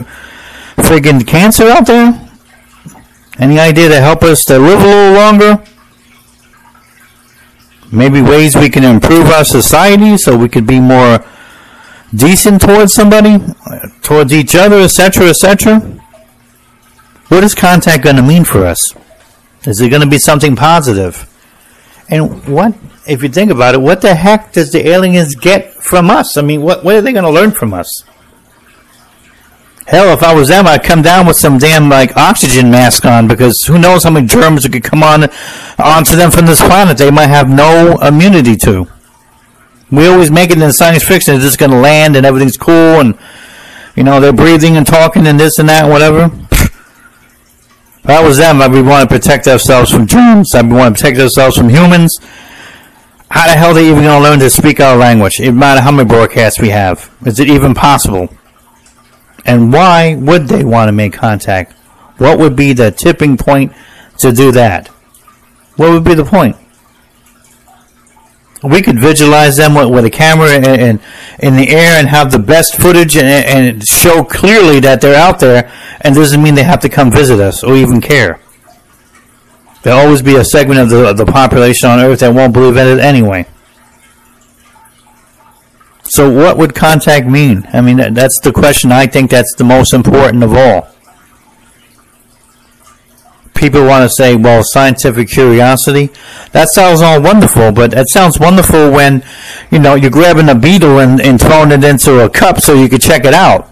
friggin' 0.77 1.25
cancer 1.27 1.67
out 1.67 1.87
there? 1.87 2.21
Any 3.39 3.59
idea 3.59 3.89
to 3.89 3.99
help 3.99 4.23
us 4.23 4.43
to 4.45 4.57
live 4.57 4.81
a 4.81 4.85
little 4.85 5.13
longer? 5.13 5.63
Maybe 7.91 8.21
ways 8.21 8.55
we 8.55 8.69
can 8.69 8.83
improve 8.83 9.27
our 9.27 9.43
society 9.43 10.17
so 10.17 10.37
we 10.37 10.49
could 10.49 10.65
be 10.65 10.79
more 10.79 11.23
decent 12.13 12.61
towards 12.61 12.93
somebody, 12.93 13.39
towards 14.01 14.33
each 14.33 14.55
other, 14.55 14.79
etc., 14.79 15.27
etc. 15.29 15.79
What 17.27 17.43
is 17.43 17.53
contact 17.53 18.03
going 18.03 18.15
to 18.15 18.21
mean 18.21 18.45
for 18.45 18.65
us? 18.65 18.95
Is 19.65 19.81
it 19.81 19.89
going 19.89 20.01
to 20.01 20.09
be 20.09 20.19
something 20.19 20.55
positive? 20.55 21.29
And 22.09 22.47
what 22.47 22.75
if 23.07 23.21
you 23.23 23.29
think 23.29 23.51
about 23.51 23.75
it, 23.75 23.81
what 23.81 24.01
the 24.01 24.15
heck 24.15 24.53
does 24.53 24.71
the 24.71 24.87
aliens 24.87 25.35
get 25.35 25.73
from 25.73 26.09
us? 26.09 26.37
I 26.37 26.41
mean, 26.41 26.61
what 26.61 26.83
what 26.83 26.95
are 26.95 27.01
they 27.01 27.11
going 27.13 27.25
to 27.25 27.31
learn 27.31 27.51
from 27.51 27.73
us? 27.73 28.03
Hell, 29.87 30.13
if 30.13 30.23
I 30.23 30.33
was 30.33 30.47
them, 30.47 30.65
I'd 30.65 30.83
come 30.83 31.03
down 31.03 31.27
with 31.27 31.37
some 31.37 31.59
damn 31.59 31.89
like 31.89 32.17
oxygen 32.17 32.71
mask 32.71 33.05
on 33.05 33.27
because 33.27 33.63
who 33.67 33.77
knows 33.77 34.03
how 34.03 34.09
many 34.09 34.25
germs 34.25 34.67
could 34.67 34.83
come 34.83 35.03
on 35.03 35.25
onto 35.77 36.15
them 36.15 36.31
from 36.31 36.47
this 36.47 36.59
planet 36.59 36.97
they 36.97 37.11
might 37.11 37.27
have 37.27 37.49
no 37.49 37.97
immunity 38.01 38.55
to. 38.57 38.87
We 39.91 40.07
always 40.07 40.31
make 40.31 40.49
it 40.49 40.59
in 40.59 40.73
science 40.73 41.03
fiction; 41.03 41.35
it's 41.35 41.43
just 41.43 41.59
going 41.59 41.71
to 41.71 41.77
land 41.77 42.15
and 42.15 42.25
everything's 42.25 42.57
cool, 42.57 42.99
and 42.99 43.15
you 43.95 44.03
know 44.03 44.19
they're 44.19 44.33
breathing 44.33 44.77
and 44.77 44.87
talking 44.87 45.27
and 45.27 45.39
this 45.39 45.59
and 45.59 45.69
that, 45.69 45.83
and 45.83 45.91
whatever. 45.91 46.31
If 48.03 48.09
I 48.09 48.23
was 48.23 48.37
them, 48.37 48.61
I'd 48.61 48.71
be 48.71 48.81
wanting 48.81 49.07
to 49.07 49.13
protect 49.15 49.47
ourselves 49.47 49.91
from 49.91 50.07
germs. 50.07 50.53
I'd 50.55 50.67
be 50.67 50.75
wanting 50.75 50.95
to 50.95 51.01
protect 51.01 51.19
ourselves 51.19 51.57
from 51.57 51.69
humans. 51.69 52.15
How 53.29 53.47
the 53.47 53.53
hell 53.53 53.71
are 53.71 53.73
they 53.73 53.89
even 53.89 54.03
going 54.03 54.21
to 54.21 54.29
learn 54.29 54.39
to 54.39 54.49
speak 54.49 54.79
our 54.79 54.95
language? 54.95 55.39
It 55.39 55.51
matter 55.51 55.81
how 55.81 55.91
many 55.91 56.07
broadcasts 56.07 56.59
we 56.59 56.69
have. 56.69 57.13
Is 57.25 57.39
it 57.39 57.49
even 57.49 57.73
possible? 57.73 58.29
And 59.45 59.73
why 59.73 60.15
would 60.15 60.47
they 60.47 60.63
want 60.63 60.87
to 60.89 60.91
make 60.91 61.13
contact? 61.13 61.73
What 62.17 62.39
would 62.39 62.55
be 62.55 62.73
the 62.73 62.91
tipping 62.91 63.37
point 63.37 63.73
to 64.19 64.31
do 64.31 64.51
that? 64.53 64.87
What 65.75 65.91
would 65.91 66.03
be 66.03 66.13
the 66.13 66.23
point? 66.23 66.55
We 68.63 68.81
could 68.81 68.99
visualize 68.99 69.57
them 69.57 69.75
with, 69.75 69.89
with 69.89 70.05
a 70.05 70.09
camera 70.09 70.55
in, 70.55 70.65
in, 70.65 70.99
in, 71.39 71.55
the 71.55 71.69
air 71.69 71.99
and 71.99 72.07
have 72.07 72.31
the 72.31 72.39
best 72.39 72.77
footage 72.77 73.15
and, 73.15 73.27
and 73.27 73.83
show 73.85 74.23
clearly 74.23 74.79
that 74.79 75.01
they're 75.01 75.15
out 75.15 75.39
there, 75.39 75.71
and 76.01 76.15
doesn't 76.15 76.41
mean 76.41 76.55
they 76.55 76.63
have 76.63 76.79
to 76.79 76.89
come 76.89 77.11
visit 77.11 77.39
us 77.39 77.63
or 77.63 77.75
even 77.75 78.01
care. 78.01 78.39
There'll 79.85 79.99
always 79.99 80.23
be 80.23 80.35
a 80.35 80.43
segment 80.43 80.79
of 80.79 80.89
the, 80.89 81.09
of 81.09 81.17
the 81.17 81.27
population 81.27 81.87
on 81.87 81.99
Earth 81.99 82.21
that 82.21 82.33
won't 82.33 82.53
believe 82.53 82.75
in 82.75 82.97
it 82.97 82.99
anyway. 82.99 83.45
So, 86.05 86.27
what 86.27 86.57
would 86.57 86.73
contact 86.73 87.27
mean? 87.27 87.67
I 87.71 87.81
mean, 87.81 88.15
that's 88.15 88.39
the 88.39 88.51
question 88.51 88.91
I 88.91 89.05
think 89.05 89.29
that's 89.29 89.53
the 89.55 89.63
most 89.63 89.93
important 89.93 90.43
of 90.43 90.55
all. 90.55 90.89
People 93.53 93.85
want 93.85 94.09
to 94.09 94.09
say, 94.09 94.35
well, 94.35 94.63
scientific 94.63 95.29
curiosity. 95.29 96.09
That 96.51 96.69
sounds 96.73 97.03
all 97.03 97.21
wonderful, 97.21 97.71
but 97.71 97.93
it 97.93 98.09
sounds 98.09 98.39
wonderful 98.39 98.89
when, 98.89 99.23
you 99.69 99.77
know, 99.77 99.93
you're 99.93 100.09
grabbing 100.09 100.49
a 100.49 100.55
beetle 100.55 100.97
and, 100.97 101.21
and 101.21 101.39
throwing 101.39 101.71
it 101.71 101.83
into 101.83 102.25
a 102.25 102.29
cup 102.29 102.59
so 102.59 102.73
you 102.73 102.89
can 102.89 102.99
check 102.99 103.23
it 103.23 103.35
out. 103.35 103.71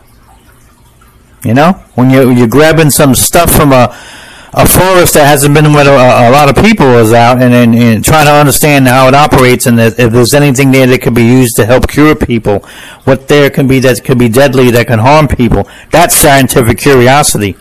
You 1.43 1.55
know, 1.55 1.71
when 1.95 2.11
you're, 2.11 2.31
you're 2.31 2.47
grabbing 2.47 2.91
some 2.91 3.15
stuff 3.15 3.51
from 3.51 3.73
a, 3.73 3.97
a 4.55 4.67
forest 4.67 5.15
that 5.15 5.25
hasn't 5.25 5.55
been 5.55 5.73
with 5.73 5.87
a, 5.87 5.91
a 5.91 6.29
lot 6.29 6.47
of 6.47 6.63
people 6.63 6.85
is 6.97 7.11
out 7.11 7.41
and, 7.41 7.53
and, 7.53 7.73
and, 7.73 8.05
trying 8.05 8.27
to 8.27 8.31
understand 8.31 8.87
how 8.87 9.07
it 9.07 9.15
operates 9.15 9.65
and 9.65 9.79
if 9.79 9.95
there's 9.95 10.35
anything 10.35 10.69
there 10.69 10.85
that 10.85 11.01
could 11.01 11.15
be 11.15 11.23
used 11.23 11.55
to 11.55 11.65
help 11.65 11.87
cure 11.87 12.15
people, 12.15 12.59
what 13.05 13.27
there 13.27 13.49
can 13.49 13.67
be 13.67 13.79
that 13.79 14.03
could 14.03 14.19
be 14.19 14.29
deadly 14.29 14.69
that 14.69 14.85
can 14.85 14.99
harm 14.99 15.27
people. 15.27 15.67
That's 15.89 16.15
scientific 16.15 16.77
curiosity. 16.77 17.53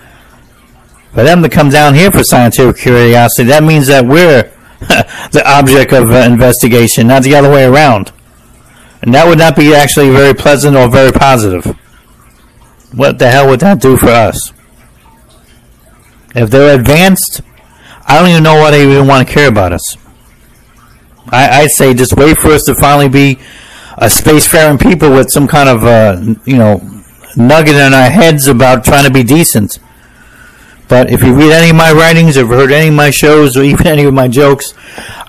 For 1.14 1.22
them 1.22 1.42
to 1.42 1.48
come 1.48 1.70
down 1.70 1.94
here 1.94 2.10
for 2.10 2.22
scientific 2.22 2.82
curiosity, 2.82 3.48
that 3.48 3.62
means 3.62 3.86
that 3.86 4.04
we're 4.04 4.52
the 5.32 5.42
object 5.46 5.94
of 5.94 6.10
uh, 6.10 6.16
investigation, 6.30 7.06
not 7.06 7.22
the 7.22 7.34
other 7.34 7.50
way 7.50 7.64
around. 7.64 8.12
And 9.00 9.14
that 9.14 9.26
would 9.26 9.38
not 9.38 9.56
be 9.56 9.74
actually 9.74 10.10
very 10.10 10.34
pleasant 10.34 10.76
or 10.76 10.90
very 10.90 11.10
positive. 11.10 11.64
What 12.94 13.18
the 13.18 13.30
hell 13.30 13.48
would 13.48 13.60
that 13.60 13.80
do 13.80 13.96
for 13.96 14.10
us? 14.10 14.52
If 16.34 16.50
they're 16.50 16.78
advanced, 16.78 17.42
I 18.06 18.18
don't 18.18 18.30
even 18.30 18.42
know 18.42 18.54
why 18.54 18.70
they 18.70 18.90
even 18.90 19.06
want 19.06 19.26
to 19.26 19.32
care 19.32 19.48
about 19.48 19.72
us. 19.72 19.96
I, 21.28 21.62
I 21.62 21.66
say 21.66 21.94
just 21.94 22.16
wait 22.16 22.38
for 22.38 22.48
us 22.48 22.64
to 22.64 22.74
finally 22.74 23.08
be 23.08 23.38
a 23.96 24.06
spacefaring 24.06 24.80
people 24.80 25.10
with 25.10 25.30
some 25.30 25.46
kind 25.46 25.68
of, 25.68 25.84
uh, 25.84 26.20
you 26.44 26.56
know, 26.56 26.80
nugget 27.36 27.76
in 27.76 27.94
our 27.94 28.10
heads 28.10 28.48
about 28.48 28.84
trying 28.84 29.04
to 29.04 29.10
be 29.10 29.22
decent. 29.22 29.78
But 30.88 31.10
if 31.10 31.22
you 31.22 31.34
read 31.34 31.52
any 31.52 31.70
of 31.70 31.76
my 31.76 31.92
writings 31.92 32.36
or 32.36 32.46
heard 32.46 32.70
any 32.72 32.88
of 32.88 32.94
my 32.94 33.10
shows 33.10 33.56
or 33.56 33.62
even 33.72 33.86
any 33.86 34.04
of 34.04 34.14
my 34.14 34.28
jokes, 34.28 34.74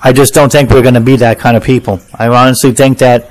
I 0.02 0.12
just 0.12 0.34
don't 0.34 0.52
think 0.52 0.70
we're 0.70 0.82
going 0.82 0.94
to 0.96 1.02
be 1.02 1.16
that 1.18 1.40
kind 1.40 1.56
of 1.56 1.64
people. 1.64 2.02
I 2.14 2.28
honestly 2.28 2.74
think 2.74 2.98
that 2.98 3.30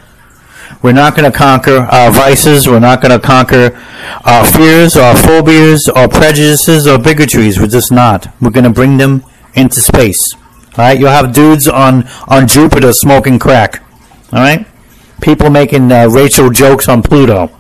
we're 0.82 0.92
not 0.92 1.14
going 1.14 1.30
to 1.30 1.36
conquer 1.36 1.78
our 1.78 2.10
vices. 2.10 2.68
We're 2.68 2.80
not 2.80 3.02
going 3.02 3.18
to 3.18 3.24
conquer 3.24 3.78
our 4.24 4.46
fears, 4.46 4.96
our 4.96 5.16
phobias, 5.16 5.88
our 5.94 6.08
prejudices, 6.08 6.86
or 6.86 6.98
bigotries. 6.98 7.60
We're 7.60 7.66
just 7.66 7.92
not. 7.92 8.28
We're 8.40 8.50
going 8.50 8.64
to 8.64 8.70
bring 8.70 8.96
them 8.96 9.24
into 9.54 9.80
space. 9.80 10.34
All 10.34 10.84
right, 10.84 10.98
you'll 10.98 11.10
have 11.10 11.34
dudes 11.34 11.68
on 11.68 12.08
on 12.28 12.48
Jupiter 12.48 12.92
smoking 12.92 13.38
crack. 13.38 13.82
All 14.32 14.38
right, 14.38 14.66
people 15.20 15.50
making 15.50 15.92
uh, 15.92 16.08
racial 16.08 16.48
jokes 16.48 16.88
on 16.88 17.02
Pluto. 17.02 17.50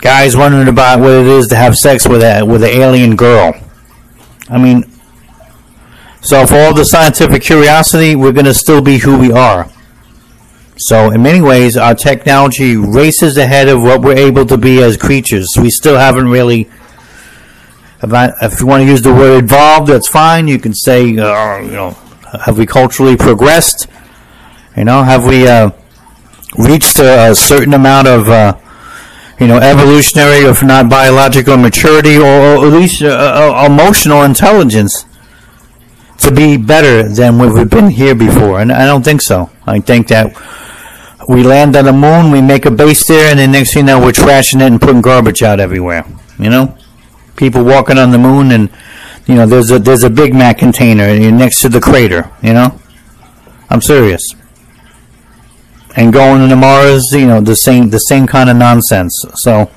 Guys 0.00 0.36
wondering 0.36 0.66
about 0.66 0.98
what 0.98 1.10
it 1.10 1.26
is 1.26 1.46
to 1.48 1.56
have 1.56 1.76
sex 1.76 2.08
with 2.08 2.22
a 2.22 2.42
with 2.42 2.64
an 2.64 2.70
alien 2.70 3.14
girl. 3.14 3.54
I 4.48 4.58
mean, 4.58 4.89
so 6.22 6.46
for 6.46 6.56
all 6.56 6.74
the 6.74 6.84
scientific 6.84 7.42
curiosity, 7.42 8.14
we're 8.14 8.32
going 8.32 8.44
to 8.44 8.54
still 8.54 8.82
be 8.82 8.98
who 8.98 9.18
we 9.18 9.32
are. 9.32 9.70
So 10.76 11.10
in 11.10 11.22
many 11.22 11.40
ways, 11.40 11.76
our 11.76 11.94
technology 11.94 12.76
races 12.76 13.36
ahead 13.38 13.68
of 13.68 13.82
what 13.82 14.02
we're 14.02 14.16
able 14.16 14.46
to 14.46 14.58
be 14.58 14.82
as 14.82 14.96
creatures. 14.96 15.48
We 15.60 15.70
still 15.70 15.98
haven't 15.98 16.28
really. 16.28 16.70
If, 18.02 18.60
you 18.60 18.66
want 18.66 18.82
to 18.82 18.86
use 18.86 19.02
the 19.02 19.12
word 19.12 19.44
evolved, 19.44 19.88
that's 19.88 20.08
fine. 20.08 20.48
You 20.48 20.58
can 20.58 20.72
say, 20.74 21.02
uh, 21.18 21.58
you 21.58 21.72
know, 21.72 21.90
have 22.44 22.56
we 22.56 22.64
culturally 22.64 23.14
progressed? 23.14 23.88
You 24.74 24.84
know, 24.84 25.02
have 25.02 25.26
we 25.26 25.46
uh, 25.46 25.70
reached 26.56 26.98
a, 26.98 27.32
a, 27.32 27.34
certain 27.34 27.74
amount 27.74 28.08
of, 28.08 28.28
uh, 28.30 28.58
you 29.38 29.46
know, 29.46 29.58
evolutionary, 29.58 30.46
if 30.46 30.62
not 30.62 30.88
biological 30.88 31.58
maturity, 31.58 32.16
or, 32.16 32.24
or 32.24 32.66
at 32.66 32.72
least 32.72 33.02
uh, 33.02 33.08
uh, 33.08 33.66
emotional 33.66 34.22
intelligence 34.22 35.04
to 36.20 36.32
be 36.32 36.56
better 36.56 37.08
than 37.08 37.38
we've 37.38 37.68
been 37.68 37.90
here 37.90 38.14
before? 38.14 38.60
And 38.60 38.72
I 38.72 38.86
don't 38.86 39.04
think 39.04 39.22
so. 39.22 39.50
I 39.66 39.80
think 39.80 40.08
that 40.08 40.34
we 41.28 41.42
land 41.42 41.76
on 41.76 41.84
the 41.84 41.92
moon, 41.92 42.30
we 42.30 42.40
make 42.40 42.66
a 42.66 42.70
base 42.70 43.06
there, 43.06 43.30
and 43.30 43.38
then 43.38 43.52
next 43.52 43.74
thing 43.74 43.82
you 43.82 43.86
know, 43.86 44.00
we're 44.00 44.12
trashing 44.12 44.56
it 44.56 44.62
and 44.62 44.80
putting 44.80 45.00
garbage 45.00 45.42
out 45.42 45.60
everywhere. 45.60 46.04
You 46.38 46.50
know, 46.50 46.76
people 47.36 47.62
walking 47.64 47.98
on 47.98 48.10
the 48.10 48.18
moon, 48.18 48.50
and 48.50 48.70
you 49.26 49.34
know, 49.34 49.46
there's 49.46 49.70
a 49.70 49.78
there's 49.78 50.02
a 50.02 50.10
Big 50.10 50.34
Mac 50.34 50.58
container 50.58 51.16
next 51.30 51.62
to 51.62 51.68
the 51.68 51.80
crater. 51.80 52.30
You 52.42 52.54
know, 52.54 52.80
I'm 53.68 53.80
serious. 53.80 54.22
And 55.96 56.12
going 56.12 56.48
to 56.48 56.56
Mars, 56.56 57.04
you 57.12 57.26
know, 57.26 57.40
the 57.40 57.54
same 57.54 57.90
the 57.90 57.98
same 57.98 58.26
kind 58.26 58.48
of 58.48 58.56
nonsense. 58.56 59.12
So, 59.34 59.70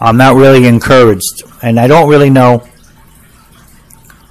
I'm 0.00 0.16
not 0.16 0.36
really 0.36 0.66
encouraged, 0.66 1.42
and 1.62 1.80
I 1.80 1.86
don't 1.86 2.08
really 2.08 2.30
know 2.30 2.66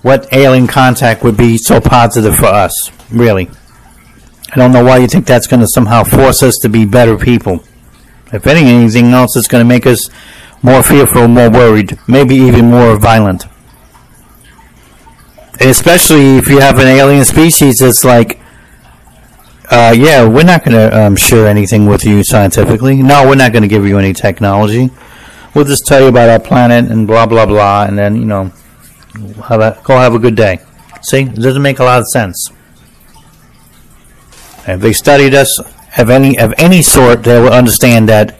what 0.01 0.31
alien 0.33 0.67
contact 0.67 1.23
would 1.23 1.37
be 1.37 1.57
so 1.57 1.81
positive 1.81 2.35
for 2.35 2.45
us, 2.45 2.91
really. 3.11 3.49
I 4.51 4.55
don't 4.55 4.71
know 4.71 4.83
why 4.83 4.97
you 4.97 5.07
think 5.07 5.25
that's 5.25 5.47
going 5.47 5.59
to 5.59 5.67
somehow 5.67 6.03
force 6.03 6.41
us 6.41 6.55
to 6.61 6.69
be 6.69 6.85
better 6.85 7.17
people. 7.17 7.63
If 8.31 8.47
anything 8.47 9.13
else, 9.13 9.35
it's 9.35 9.47
going 9.47 9.63
to 9.63 9.67
make 9.67 9.85
us 9.85 10.09
more 10.61 10.83
fearful, 10.83 11.27
more 11.27 11.49
worried, 11.49 11.99
maybe 12.07 12.35
even 12.35 12.69
more 12.69 12.97
violent. 12.97 13.45
And 15.59 15.69
especially 15.69 16.37
if 16.37 16.47
you 16.47 16.59
have 16.59 16.79
an 16.79 16.87
alien 16.87 17.25
species 17.25 17.79
that's 17.79 18.03
like, 18.03 18.39
uh, 19.69 19.93
yeah, 19.95 20.27
we're 20.27 20.43
not 20.43 20.63
going 20.63 20.75
to 20.75 20.99
um, 20.99 21.15
share 21.15 21.47
anything 21.47 21.85
with 21.85 22.03
you 22.03 22.23
scientifically. 22.23 23.01
No, 23.03 23.27
we're 23.27 23.35
not 23.35 23.51
going 23.51 23.61
to 23.61 23.67
give 23.67 23.85
you 23.85 23.99
any 23.99 24.13
technology. 24.13 24.89
We'll 25.53 25.65
just 25.65 25.85
tell 25.85 26.01
you 26.01 26.07
about 26.07 26.29
our 26.29 26.39
planet 26.39 26.89
and 26.89 27.05
blah, 27.05 27.25
blah, 27.25 27.45
blah, 27.45 27.83
and 27.83 27.97
then, 27.97 28.15
you 28.15 28.25
know, 28.25 28.51
have 29.47 29.61
a, 29.61 29.79
go 29.83 29.97
have 29.97 30.13
a 30.13 30.19
good 30.19 30.35
day. 30.35 30.59
See, 31.01 31.21
it 31.21 31.35
doesn't 31.35 31.61
make 31.61 31.79
a 31.79 31.83
lot 31.83 31.99
of 31.99 32.07
sense. 32.07 32.51
If 34.67 34.81
they 34.81 34.93
studied 34.93 35.33
us 35.33 35.59
of 35.97 36.09
any 36.09 36.37
of 36.37 36.53
any 36.57 36.81
sort, 36.81 37.23
they 37.23 37.39
will 37.39 37.53
understand 37.53 38.09
that 38.09 38.37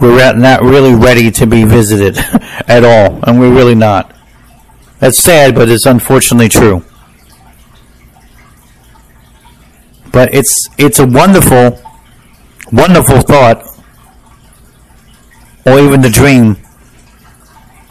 we're 0.00 0.32
not 0.34 0.62
really 0.62 0.94
ready 0.94 1.30
to 1.32 1.46
be 1.46 1.64
visited 1.64 2.16
at 2.68 2.84
all, 2.84 3.20
and 3.24 3.38
we're 3.38 3.52
really 3.52 3.74
not. 3.74 4.14
That's 5.00 5.22
sad, 5.22 5.54
but 5.54 5.68
it's 5.68 5.86
unfortunately 5.86 6.48
true. 6.48 6.84
But 10.12 10.32
it's 10.32 10.68
it's 10.78 10.98
a 10.98 11.06
wonderful, 11.06 11.80
wonderful 12.72 13.20
thought, 13.20 13.66
or 15.66 15.78
even 15.80 16.00
the 16.00 16.10
dream 16.10 16.56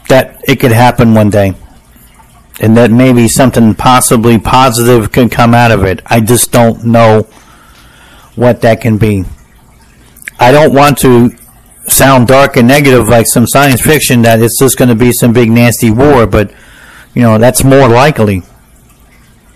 that 0.08 0.40
it 0.48 0.58
could 0.58 0.72
happen 0.72 1.14
one 1.14 1.30
day 1.30 1.54
and 2.60 2.76
that 2.76 2.90
maybe 2.90 3.28
something 3.28 3.74
possibly 3.74 4.38
positive 4.38 5.12
can 5.12 5.28
come 5.28 5.54
out 5.54 5.70
of 5.70 5.84
it. 5.84 6.00
I 6.06 6.20
just 6.20 6.50
don't 6.50 6.84
know 6.84 7.22
what 8.34 8.62
that 8.62 8.80
can 8.80 8.98
be. 8.98 9.24
I 10.40 10.52
don't 10.52 10.72
want 10.72 10.98
to 10.98 11.30
sound 11.88 12.28
dark 12.28 12.56
and 12.56 12.68
negative 12.68 13.08
like 13.08 13.26
some 13.26 13.46
science 13.46 13.80
fiction 13.80 14.22
that 14.22 14.40
it's 14.40 14.58
just 14.58 14.76
going 14.76 14.88
to 14.88 14.94
be 14.94 15.12
some 15.12 15.32
big 15.32 15.50
nasty 15.50 15.90
war, 15.90 16.26
but 16.26 16.52
you 17.14 17.22
know 17.22 17.38
that's 17.38 17.64
more 17.64 17.88
likely 17.88 18.42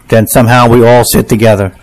than 0.09 0.27
somehow 0.27 0.69
we 0.69 0.85
all 0.85 1.05
sit 1.05 1.29
together. 1.29 1.77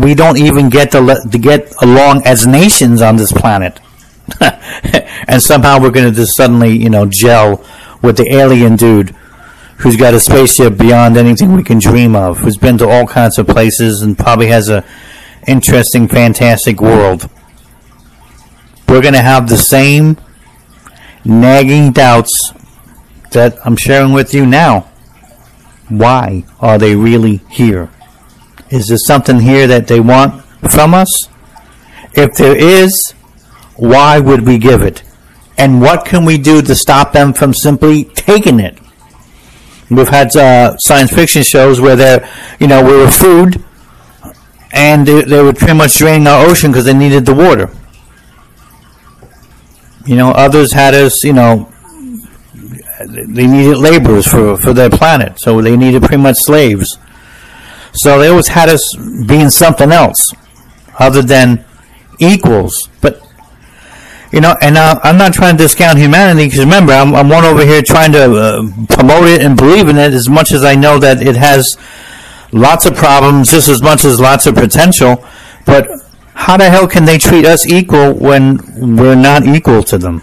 We 0.00 0.14
don't 0.14 0.38
even 0.38 0.68
get 0.68 0.92
to, 0.92 1.20
to 1.30 1.38
get 1.38 1.74
along 1.82 2.22
as 2.24 2.46
nations 2.46 3.02
on 3.02 3.16
this 3.16 3.32
planet, 3.32 3.80
and 4.40 5.42
somehow 5.42 5.80
we're 5.80 5.90
going 5.90 6.08
to 6.08 6.14
just 6.14 6.36
suddenly 6.36 6.76
you 6.76 6.90
know 6.90 7.06
gel 7.10 7.64
with 8.02 8.16
the 8.16 8.32
alien 8.32 8.76
dude 8.76 9.14
who's 9.80 9.96
got 9.96 10.12
a 10.12 10.20
spaceship 10.20 10.76
beyond 10.76 11.16
anything 11.16 11.52
we 11.52 11.64
can 11.64 11.78
dream 11.78 12.14
of, 12.14 12.38
who's 12.38 12.58
been 12.58 12.76
to 12.76 12.88
all 12.88 13.06
kinds 13.06 13.38
of 13.38 13.46
places 13.46 14.02
and 14.02 14.16
probably 14.18 14.48
has 14.48 14.68
a 14.68 14.84
interesting, 15.46 16.06
fantastic 16.06 16.80
world. 16.82 17.28
We're 18.86 19.00
going 19.00 19.14
to 19.14 19.22
have 19.22 19.48
the 19.48 19.56
same 19.56 20.18
nagging 21.24 21.92
doubts 21.92 22.52
that 23.30 23.56
I'm 23.64 23.76
sharing 23.76 24.12
with 24.12 24.34
you 24.34 24.44
now. 24.44 24.80
Why 25.88 26.44
are 26.60 26.76
they 26.76 26.94
really 26.94 27.36
here? 27.48 27.88
Is 28.68 28.88
there 28.88 28.98
something 28.98 29.40
here 29.40 29.66
that 29.66 29.86
they 29.86 30.00
want 30.00 30.44
from 30.70 30.92
us? 30.92 31.08
If 32.12 32.34
there 32.34 32.56
is, 32.56 33.14
why 33.76 34.18
would 34.18 34.46
we 34.46 34.58
give 34.58 34.82
it? 34.82 35.02
And 35.56 35.80
what 35.80 36.04
can 36.04 36.24
we 36.24 36.36
do 36.36 36.60
to 36.60 36.74
stop 36.74 37.12
them 37.12 37.32
from 37.32 37.54
simply 37.54 38.04
taking 38.04 38.60
it? 38.60 38.78
We've 39.90 40.08
had 40.08 40.34
uh, 40.36 40.76
science 40.78 41.12
fiction 41.12 41.42
shows 41.42 41.80
where 41.80 41.96
they're, 41.96 42.28
you 42.60 42.68
know, 42.68 42.84
we 42.84 42.92
were 42.92 43.10
food, 43.10 43.62
and 44.72 45.06
they, 45.06 45.22
they 45.22 45.42
were 45.42 45.52
pretty 45.52 45.74
much 45.74 45.98
draining 45.98 46.28
our 46.28 46.46
ocean 46.46 46.70
because 46.70 46.84
they 46.84 46.94
needed 46.94 47.26
the 47.26 47.34
water. 47.34 47.70
You 50.06 50.16
know, 50.16 50.30
others 50.30 50.72
had 50.72 50.94
us, 50.94 51.24
you 51.24 51.32
know, 51.32 51.72
they 53.00 53.46
needed 53.46 53.78
laborers 53.78 54.26
for, 54.26 54.56
for 54.56 54.72
their 54.72 54.90
planet, 54.90 55.40
so 55.40 55.60
they 55.60 55.76
needed 55.76 56.02
pretty 56.02 56.22
much 56.22 56.36
slaves. 56.38 56.98
So 57.92 58.18
they 58.18 58.28
always 58.28 58.48
had 58.48 58.68
us 58.68 58.94
being 59.26 59.50
something 59.50 59.90
else 59.90 60.32
other 60.98 61.22
than 61.22 61.64
equals. 62.18 62.88
But 63.00 63.20
you 64.32 64.40
know, 64.40 64.54
and 64.60 64.76
uh, 64.76 64.98
I'm 65.02 65.18
not 65.18 65.32
trying 65.32 65.56
to 65.56 65.64
discount 65.64 65.98
humanity 65.98 66.46
because 66.46 66.60
remember, 66.60 66.92
I'm, 66.92 67.14
I'm, 67.14 67.28
one 67.28 67.44
over 67.44 67.64
here 67.64 67.82
trying 67.82 68.12
to 68.12 68.32
uh, 68.32 68.62
promote 68.88 69.28
it 69.28 69.42
and 69.42 69.56
believe 69.56 69.88
in 69.88 69.96
it 69.96 70.12
as 70.12 70.28
much 70.28 70.52
as 70.52 70.64
I 70.64 70.76
know 70.76 70.98
that 70.98 71.20
it 71.20 71.34
has 71.34 71.76
lots 72.52 72.86
of 72.86 72.94
problems 72.94 73.50
just 73.50 73.68
as 73.68 73.82
much 73.82 74.04
as 74.04 74.20
lots 74.20 74.46
of 74.46 74.54
potential. 74.54 75.24
But 75.66 75.88
how 76.34 76.56
the 76.56 76.70
hell 76.70 76.86
can 76.86 77.04
they 77.04 77.18
treat 77.18 77.44
us 77.44 77.66
equal 77.66 78.14
when 78.14 78.96
we're 78.96 79.16
not 79.16 79.46
equal 79.46 79.82
to 79.84 79.98
them? 79.98 80.22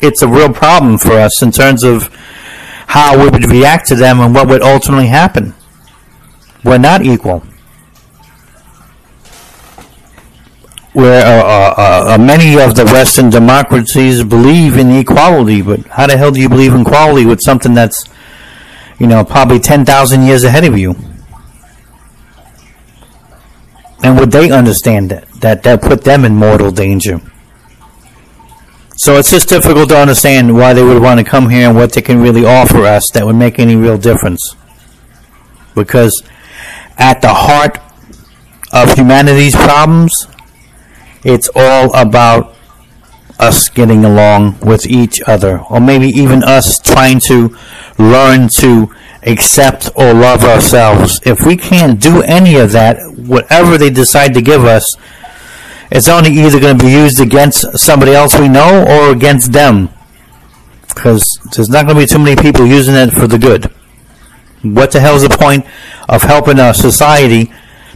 It's 0.00 0.22
a 0.22 0.28
real 0.28 0.52
problem 0.52 0.98
for 0.98 1.12
us 1.12 1.40
in 1.40 1.52
terms 1.52 1.84
of 1.84 2.08
how 2.88 3.18
we 3.18 3.28
would 3.28 3.46
react 3.46 3.86
to 3.88 3.94
them 3.94 4.20
and 4.20 4.34
what 4.34 4.48
would 4.48 4.62
ultimately 4.62 5.06
happen. 5.06 5.54
We're 6.64 6.78
not 6.78 7.04
equal. 7.04 7.44
Where 10.94 11.26
uh, 11.26 11.74
uh, 11.76 12.14
uh, 12.14 12.18
many 12.18 12.56
of 12.58 12.76
the 12.76 12.84
Western 12.84 13.28
democracies 13.28 14.22
believe 14.22 14.78
in 14.78 14.92
equality, 14.92 15.60
but 15.60 15.84
how 15.86 16.06
the 16.06 16.16
hell 16.16 16.30
do 16.30 16.40
you 16.40 16.48
believe 16.48 16.72
in 16.72 16.82
equality 16.82 17.26
with 17.26 17.40
something 17.42 17.74
that's, 17.74 18.08
you 19.00 19.08
know, 19.08 19.24
probably 19.24 19.58
10,000 19.58 20.22
years 20.22 20.44
ahead 20.44 20.64
of 20.64 20.78
you? 20.78 20.94
And 24.04 24.16
would 24.20 24.30
they 24.30 24.52
understand 24.52 25.10
that, 25.10 25.28
that 25.40 25.62
that 25.64 25.82
put 25.82 26.04
them 26.04 26.24
in 26.24 26.36
mortal 26.36 26.70
danger? 26.70 27.20
So 28.96 29.16
it's 29.18 29.32
just 29.32 29.48
difficult 29.48 29.88
to 29.88 29.98
understand 29.98 30.54
why 30.54 30.74
they 30.74 30.84
would 30.84 31.02
want 31.02 31.18
to 31.18 31.24
come 31.24 31.50
here 31.50 31.68
and 31.68 31.76
what 31.76 31.92
they 31.92 32.02
can 32.02 32.20
really 32.20 32.44
offer 32.44 32.84
us 32.84 33.10
that 33.14 33.26
would 33.26 33.34
make 33.34 33.58
any 33.58 33.74
real 33.74 33.98
difference. 33.98 34.54
Because 35.74 36.22
at 36.98 37.20
the 37.20 37.34
heart 37.34 37.80
of 38.72 38.94
humanity's 38.94 39.56
problems 39.56 40.28
it's 41.24 41.48
all 41.54 41.94
about 41.94 42.54
us 43.38 43.68
getting 43.68 44.04
along 44.04 44.58
with 44.60 44.86
each 44.86 45.20
other, 45.26 45.60
or 45.70 45.80
maybe 45.80 46.08
even 46.08 46.44
us 46.44 46.78
trying 46.78 47.18
to 47.18 47.56
learn 47.98 48.48
to 48.58 48.94
accept 49.24 49.90
or 49.96 50.12
love 50.12 50.44
ourselves. 50.44 51.20
If 51.24 51.44
we 51.46 51.56
can't 51.56 52.00
do 52.00 52.22
any 52.22 52.56
of 52.56 52.72
that, 52.72 52.98
whatever 53.16 53.78
they 53.78 53.90
decide 53.90 54.34
to 54.34 54.42
give 54.42 54.64
us, 54.64 54.84
it's 55.90 56.08
only 56.08 56.30
either 56.30 56.60
going 56.60 56.78
to 56.78 56.84
be 56.84 56.92
used 56.92 57.20
against 57.20 57.78
somebody 57.78 58.12
else 58.12 58.38
we 58.38 58.48
know 58.48 58.84
or 58.86 59.12
against 59.12 59.52
them. 59.52 59.90
Because 60.88 61.26
there's 61.54 61.68
not 61.68 61.86
going 61.86 61.96
to 61.96 62.02
be 62.02 62.06
too 62.06 62.18
many 62.18 62.40
people 62.40 62.66
using 62.66 62.94
it 62.94 63.10
for 63.10 63.26
the 63.26 63.38
good. 63.38 63.66
What 64.62 64.92
the 64.92 65.00
hell 65.00 65.16
is 65.16 65.22
the 65.22 65.36
point 65.36 65.66
of 66.08 66.22
helping 66.22 66.58
our 66.58 66.74
society 66.74 67.52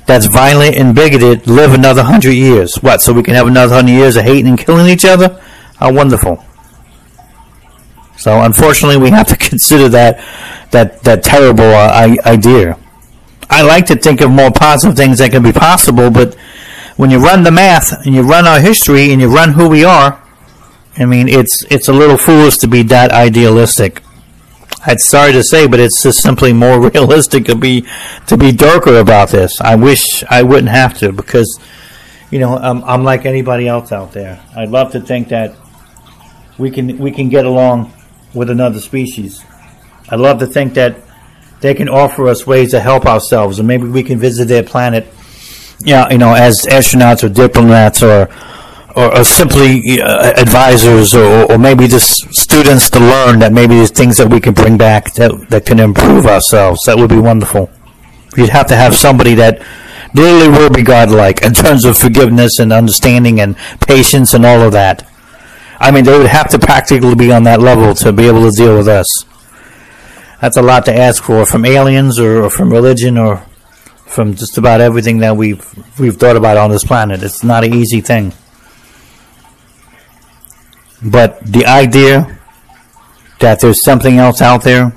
that's 0.08 0.24
violent 0.26 0.74
and 0.74 0.94
bigoted 0.94 1.46
live 1.46 1.74
another 1.74 2.02
hundred 2.02 2.32
years. 2.32 2.76
What, 2.76 3.02
so 3.02 3.12
we 3.12 3.22
can 3.22 3.34
have 3.34 3.46
another 3.46 3.74
hundred 3.74 3.92
years 3.92 4.16
of 4.16 4.24
hating 4.24 4.48
and 4.48 4.58
killing 4.58 4.88
each 4.88 5.04
other? 5.04 5.38
How 5.76 5.92
wonderful. 5.92 6.42
So 8.16 8.40
unfortunately, 8.40 8.96
we 8.96 9.10
have 9.10 9.28
to 9.28 9.36
consider 9.50 9.90
that 9.90 10.24
that 10.70 11.02
that 11.02 11.22
terrible 11.22 11.62
uh, 11.62 12.16
idea. 12.24 12.78
I 13.50 13.62
like 13.62 13.84
to 13.86 13.96
think 13.96 14.22
of 14.22 14.30
more 14.30 14.50
positive 14.50 14.96
things 14.96 15.18
that 15.18 15.30
can 15.30 15.42
be 15.42 15.52
possible, 15.52 16.10
but 16.10 16.34
when 16.96 17.10
you 17.10 17.18
run 17.18 17.42
the 17.42 17.50
math 17.50 17.92
and 18.04 18.14
you 18.14 18.22
run 18.22 18.46
our 18.46 18.60
history 18.60 19.12
and 19.12 19.20
you 19.20 19.32
run 19.32 19.52
who 19.52 19.68
we 19.68 19.84
are, 19.84 20.22
I 20.96 21.04
mean, 21.04 21.28
it's 21.28 21.64
it's 21.70 21.88
a 21.88 21.92
little 21.92 22.16
foolish 22.16 22.56
to 22.58 22.66
be 22.66 22.82
that 22.84 23.10
idealistic. 23.10 24.02
I'm 24.84 24.98
sorry 24.98 25.32
to 25.32 25.42
say, 25.42 25.66
but 25.66 25.80
it's 25.80 26.02
just 26.02 26.22
simply 26.22 26.52
more 26.52 26.80
realistic 26.90 27.46
to 27.46 27.56
be 27.56 27.86
to 28.26 28.36
be 28.36 28.52
darker 28.52 28.98
about 28.98 29.30
this. 29.30 29.60
I 29.60 29.76
wish 29.76 30.24
I 30.30 30.42
wouldn't 30.42 30.68
have 30.68 30.96
to 30.98 31.12
because, 31.12 31.58
you 32.30 32.38
know, 32.38 32.56
I'm, 32.56 32.84
I'm 32.84 33.04
like 33.04 33.26
anybody 33.26 33.66
else 33.68 33.92
out 33.92 34.12
there. 34.12 34.40
I'd 34.56 34.70
love 34.70 34.92
to 34.92 35.00
think 35.00 35.28
that 35.28 35.56
we 36.58 36.70
can 36.70 36.98
we 36.98 37.10
can 37.10 37.28
get 37.28 37.44
along 37.44 37.92
with 38.34 38.50
another 38.50 38.80
species. 38.80 39.44
I'd 40.08 40.20
love 40.20 40.38
to 40.40 40.46
think 40.46 40.74
that 40.74 40.96
they 41.60 41.74
can 41.74 41.88
offer 41.88 42.28
us 42.28 42.46
ways 42.46 42.70
to 42.70 42.80
help 42.80 43.06
ourselves, 43.06 43.58
and 43.58 43.66
maybe 43.66 43.88
we 43.88 44.02
can 44.02 44.18
visit 44.18 44.46
their 44.46 44.62
planet. 44.62 45.12
Yeah, 45.80 46.10
you 46.10 46.18
know, 46.18 46.34
as 46.34 46.66
astronauts 46.68 47.22
or 47.24 47.28
diplomats 47.28 48.02
or 48.02 48.28
or, 48.96 49.18
or 49.18 49.24
simply 49.24 50.00
uh, 50.00 50.32
advisors 50.36 51.14
or, 51.14 51.52
or 51.52 51.58
maybe 51.58 51.86
just 51.86 52.32
students 52.34 52.90
to 52.90 52.98
learn 52.98 53.38
that 53.40 53.52
maybe 53.52 53.76
there's 53.76 53.90
things 53.90 54.16
that 54.16 54.28
we 54.28 54.40
can 54.40 54.54
bring 54.54 54.78
back 54.78 55.12
that, 55.14 55.48
that 55.50 55.66
can 55.66 55.78
improve 55.78 56.26
ourselves. 56.26 56.80
That 56.86 56.96
would 56.96 57.10
be 57.10 57.18
wonderful. 57.18 57.70
You'd 58.36 58.50
have 58.50 58.66
to 58.68 58.76
have 58.76 58.94
somebody 58.94 59.34
that 59.34 59.62
literally 60.14 60.48
will 60.48 60.70
be 60.70 60.82
godlike 60.82 61.42
in 61.42 61.52
terms 61.52 61.84
of 61.84 61.98
forgiveness 61.98 62.58
and 62.58 62.72
understanding 62.72 63.40
and 63.40 63.56
patience 63.86 64.34
and 64.34 64.44
all 64.44 64.62
of 64.62 64.72
that. 64.72 65.08
I 65.80 65.90
mean, 65.90 66.04
they 66.04 66.16
would 66.16 66.26
have 66.26 66.48
to 66.50 66.58
practically 66.58 67.14
be 67.14 67.32
on 67.32 67.44
that 67.44 67.60
level 67.60 67.94
to 67.96 68.12
be 68.12 68.26
able 68.26 68.50
to 68.50 68.56
deal 68.56 68.76
with 68.76 68.88
us. 68.88 69.06
That's 70.40 70.56
a 70.56 70.62
lot 70.62 70.84
to 70.86 70.96
ask 70.96 71.22
for 71.22 71.44
from 71.46 71.64
aliens 71.64 72.18
or, 72.18 72.44
or 72.44 72.50
from 72.50 72.70
religion 72.70 73.18
or 73.18 73.44
from 74.06 74.34
just 74.34 74.56
about 74.56 74.80
everything 74.80 75.18
that 75.18 75.36
we've 75.36 75.64
we've 75.98 76.16
thought 76.16 76.36
about 76.36 76.56
on 76.56 76.70
this 76.70 76.84
planet. 76.84 77.22
It's 77.22 77.44
not 77.44 77.64
an 77.64 77.74
easy 77.74 78.00
thing. 78.00 78.32
But 81.02 81.40
the 81.44 81.64
idea 81.66 82.38
that 83.40 83.60
there's 83.60 83.84
something 83.84 84.18
else 84.18 84.42
out 84.42 84.64
there, 84.64 84.92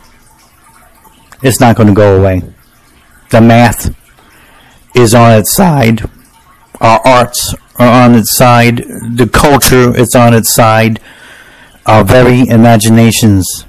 it's 1.44 1.60
not 1.60 1.76
going 1.76 1.88
to 1.88 1.94
go 1.94 2.20
away. 2.20 2.42
The 3.30 3.42
math 3.42 3.96
is 4.96 5.14
on 5.14 5.34
its 5.40 5.54
side. 5.54 6.02
Our 6.80 7.00
arts 7.06 7.54
are 7.78 8.04
on 8.06 8.16
its 8.16 8.36
side. 8.36 8.78
The 8.78 9.30
culture 9.32 9.96
is 9.96 10.16
on 10.16 10.34
its 10.34 10.54
side. 10.54 11.00
Our 11.86 12.04
very 12.04 12.48
imaginations 12.48 13.66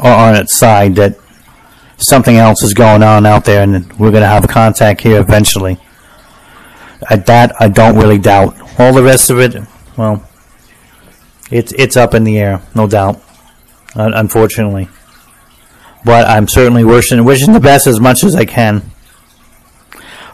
are 0.00 0.28
on 0.28 0.36
its 0.36 0.56
side 0.56 0.96
that 0.96 1.18
something 1.96 2.36
else 2.36 2.62
is 2.62 2.74
going 2.74 3.02
on 3.02 3.24
out 3.26 3.44
there 3.44 3.62
and 3.62 3.90
we're 3.98 4.10
going 4.10 4.22
to 4.22 4.28
have 4.28 4.48
contact 4.48 5.00
here 5.00 5.20
eventually. 5.20 5.78
At 7.10 7.26
that, 7.26 7.54
I 7.60 7.68
don't 7.68 7.96
really 7.96 8.18
doubt. 8.18 8.56
All 8.78 8.92
the 8.92 9.02
rest 9.02 9.30
of 9.30 9.38
it, 9.38 9.56
well, 9.96 10.26
it's 11.50 11.72
it's 11.72 11.96
up 11.96 12.14
in 12.14 12.24
the 12.24 12.38
air, 12.38 12.62
no 12.74 12.86
doubt. 12.86 13.22
unfortunately, 13.94 14.88
but 16.04 16.26
I'm 16.26 16.48
certainly 16.48 16.84
wishing 16.84 17.24
wishing 17.24 17.52
the 17.52 17.60
best 17.60 17.86
as 17.86 18.00
much 18.00 18.24
as 18.24 18.34
I 18.34 18.44
can. 18.44 18.82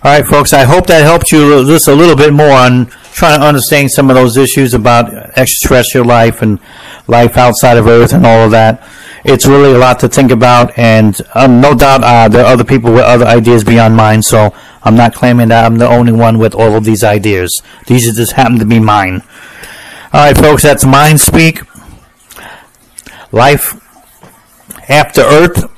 All 0.03 0.11
right, 0.13 0.27
folks. 0.27 0.55
I 0.55 0.65
hope 0.65 0.87
that 0.87 1.03
helped 1.03 1.31
you 1.31 1.65
just 1.67 1.87
a 1.87 1.95
little 1.95 2.17
bit 2.17 2.33
more 2.33 2.51
on 2.51 2.87
trying 3.13 3.39
to 3.39 3.47
understand 3.47 3.91
some 3.91 4.09
of 4.09 4.17
those 4.17 4.39
issues 4.39 4.73
about 4.73 5.13
extraterrestrial 5.37 6.07
life 6.07 6.41
and 6.41 6.59
life 7.07 7.37
outside 7.37 7.77
of 7.77 7.87
Earth 7.87 8.15
and 8.15 8.25
all 8.25 8.47
of 8.47 8.51
that. 8.53 8.83
It's 9.25 9.45
really 9.45 9.75
a 9.75 9.79
lot 9.79 10.01
to 10.01 10.09
think 10.09 10.31
about, 10.31 10.73
and 10.79 11.21
um, 11.35 11.61
no 11.61 11.75
doubt 11.75 12.03
uh, 12.03 12.29
there 12.29 12.47
are 12.47 12.53
other 12.55 12.65
people 12.65 12.93
with 12.93 13.03
other 13.03 13.27
ideas 13.27 13.63
beyond 13.63 13.95
mine. 13.95 14.23
So 14.23 14.55
I'm 14.83 14.97
not 14.97 15.13
claiming 15.13 15.49
that 15.49 15.67
I'm 15.67 15.77
the 15.77 15.89
only 15.89 16.13
one 16.13 16.39
with 16.39 16.55
all 16.55 16.75
of 16.77 16.85
these 16.85 17.05
ideas. 17.05 17.61
These 17.87 18.17
just 18.17 18.33
happen 18.33 18.59
to 18.59 18.65
be 18.65 18.81
mine. 18.81 19.23
All 20.13 20.25
right, 20.25 20.37
folks, 20.37 20.65
that's 20.65 20.85
Mind 20.85 21.21
Speak. 21.21 21.61
Life 23.31 23.81
After 24.89 25.21
Earth, 25.21 25.71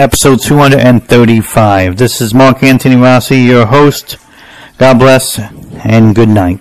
episode 0.00 0.40
235. 0.42 1.96
This 1.96 2.20
is 2.20 2.34
Mark 2.34 2.64
Antony 2.64 2.96
Rossi, 2.96 3.36
your 3.38 3.66
host. 3.66 4.16
God 4.78 4.98
bless 4.98 5.38
and 5.38 6.12
good 6.12 6.28
night. 6.28 6.60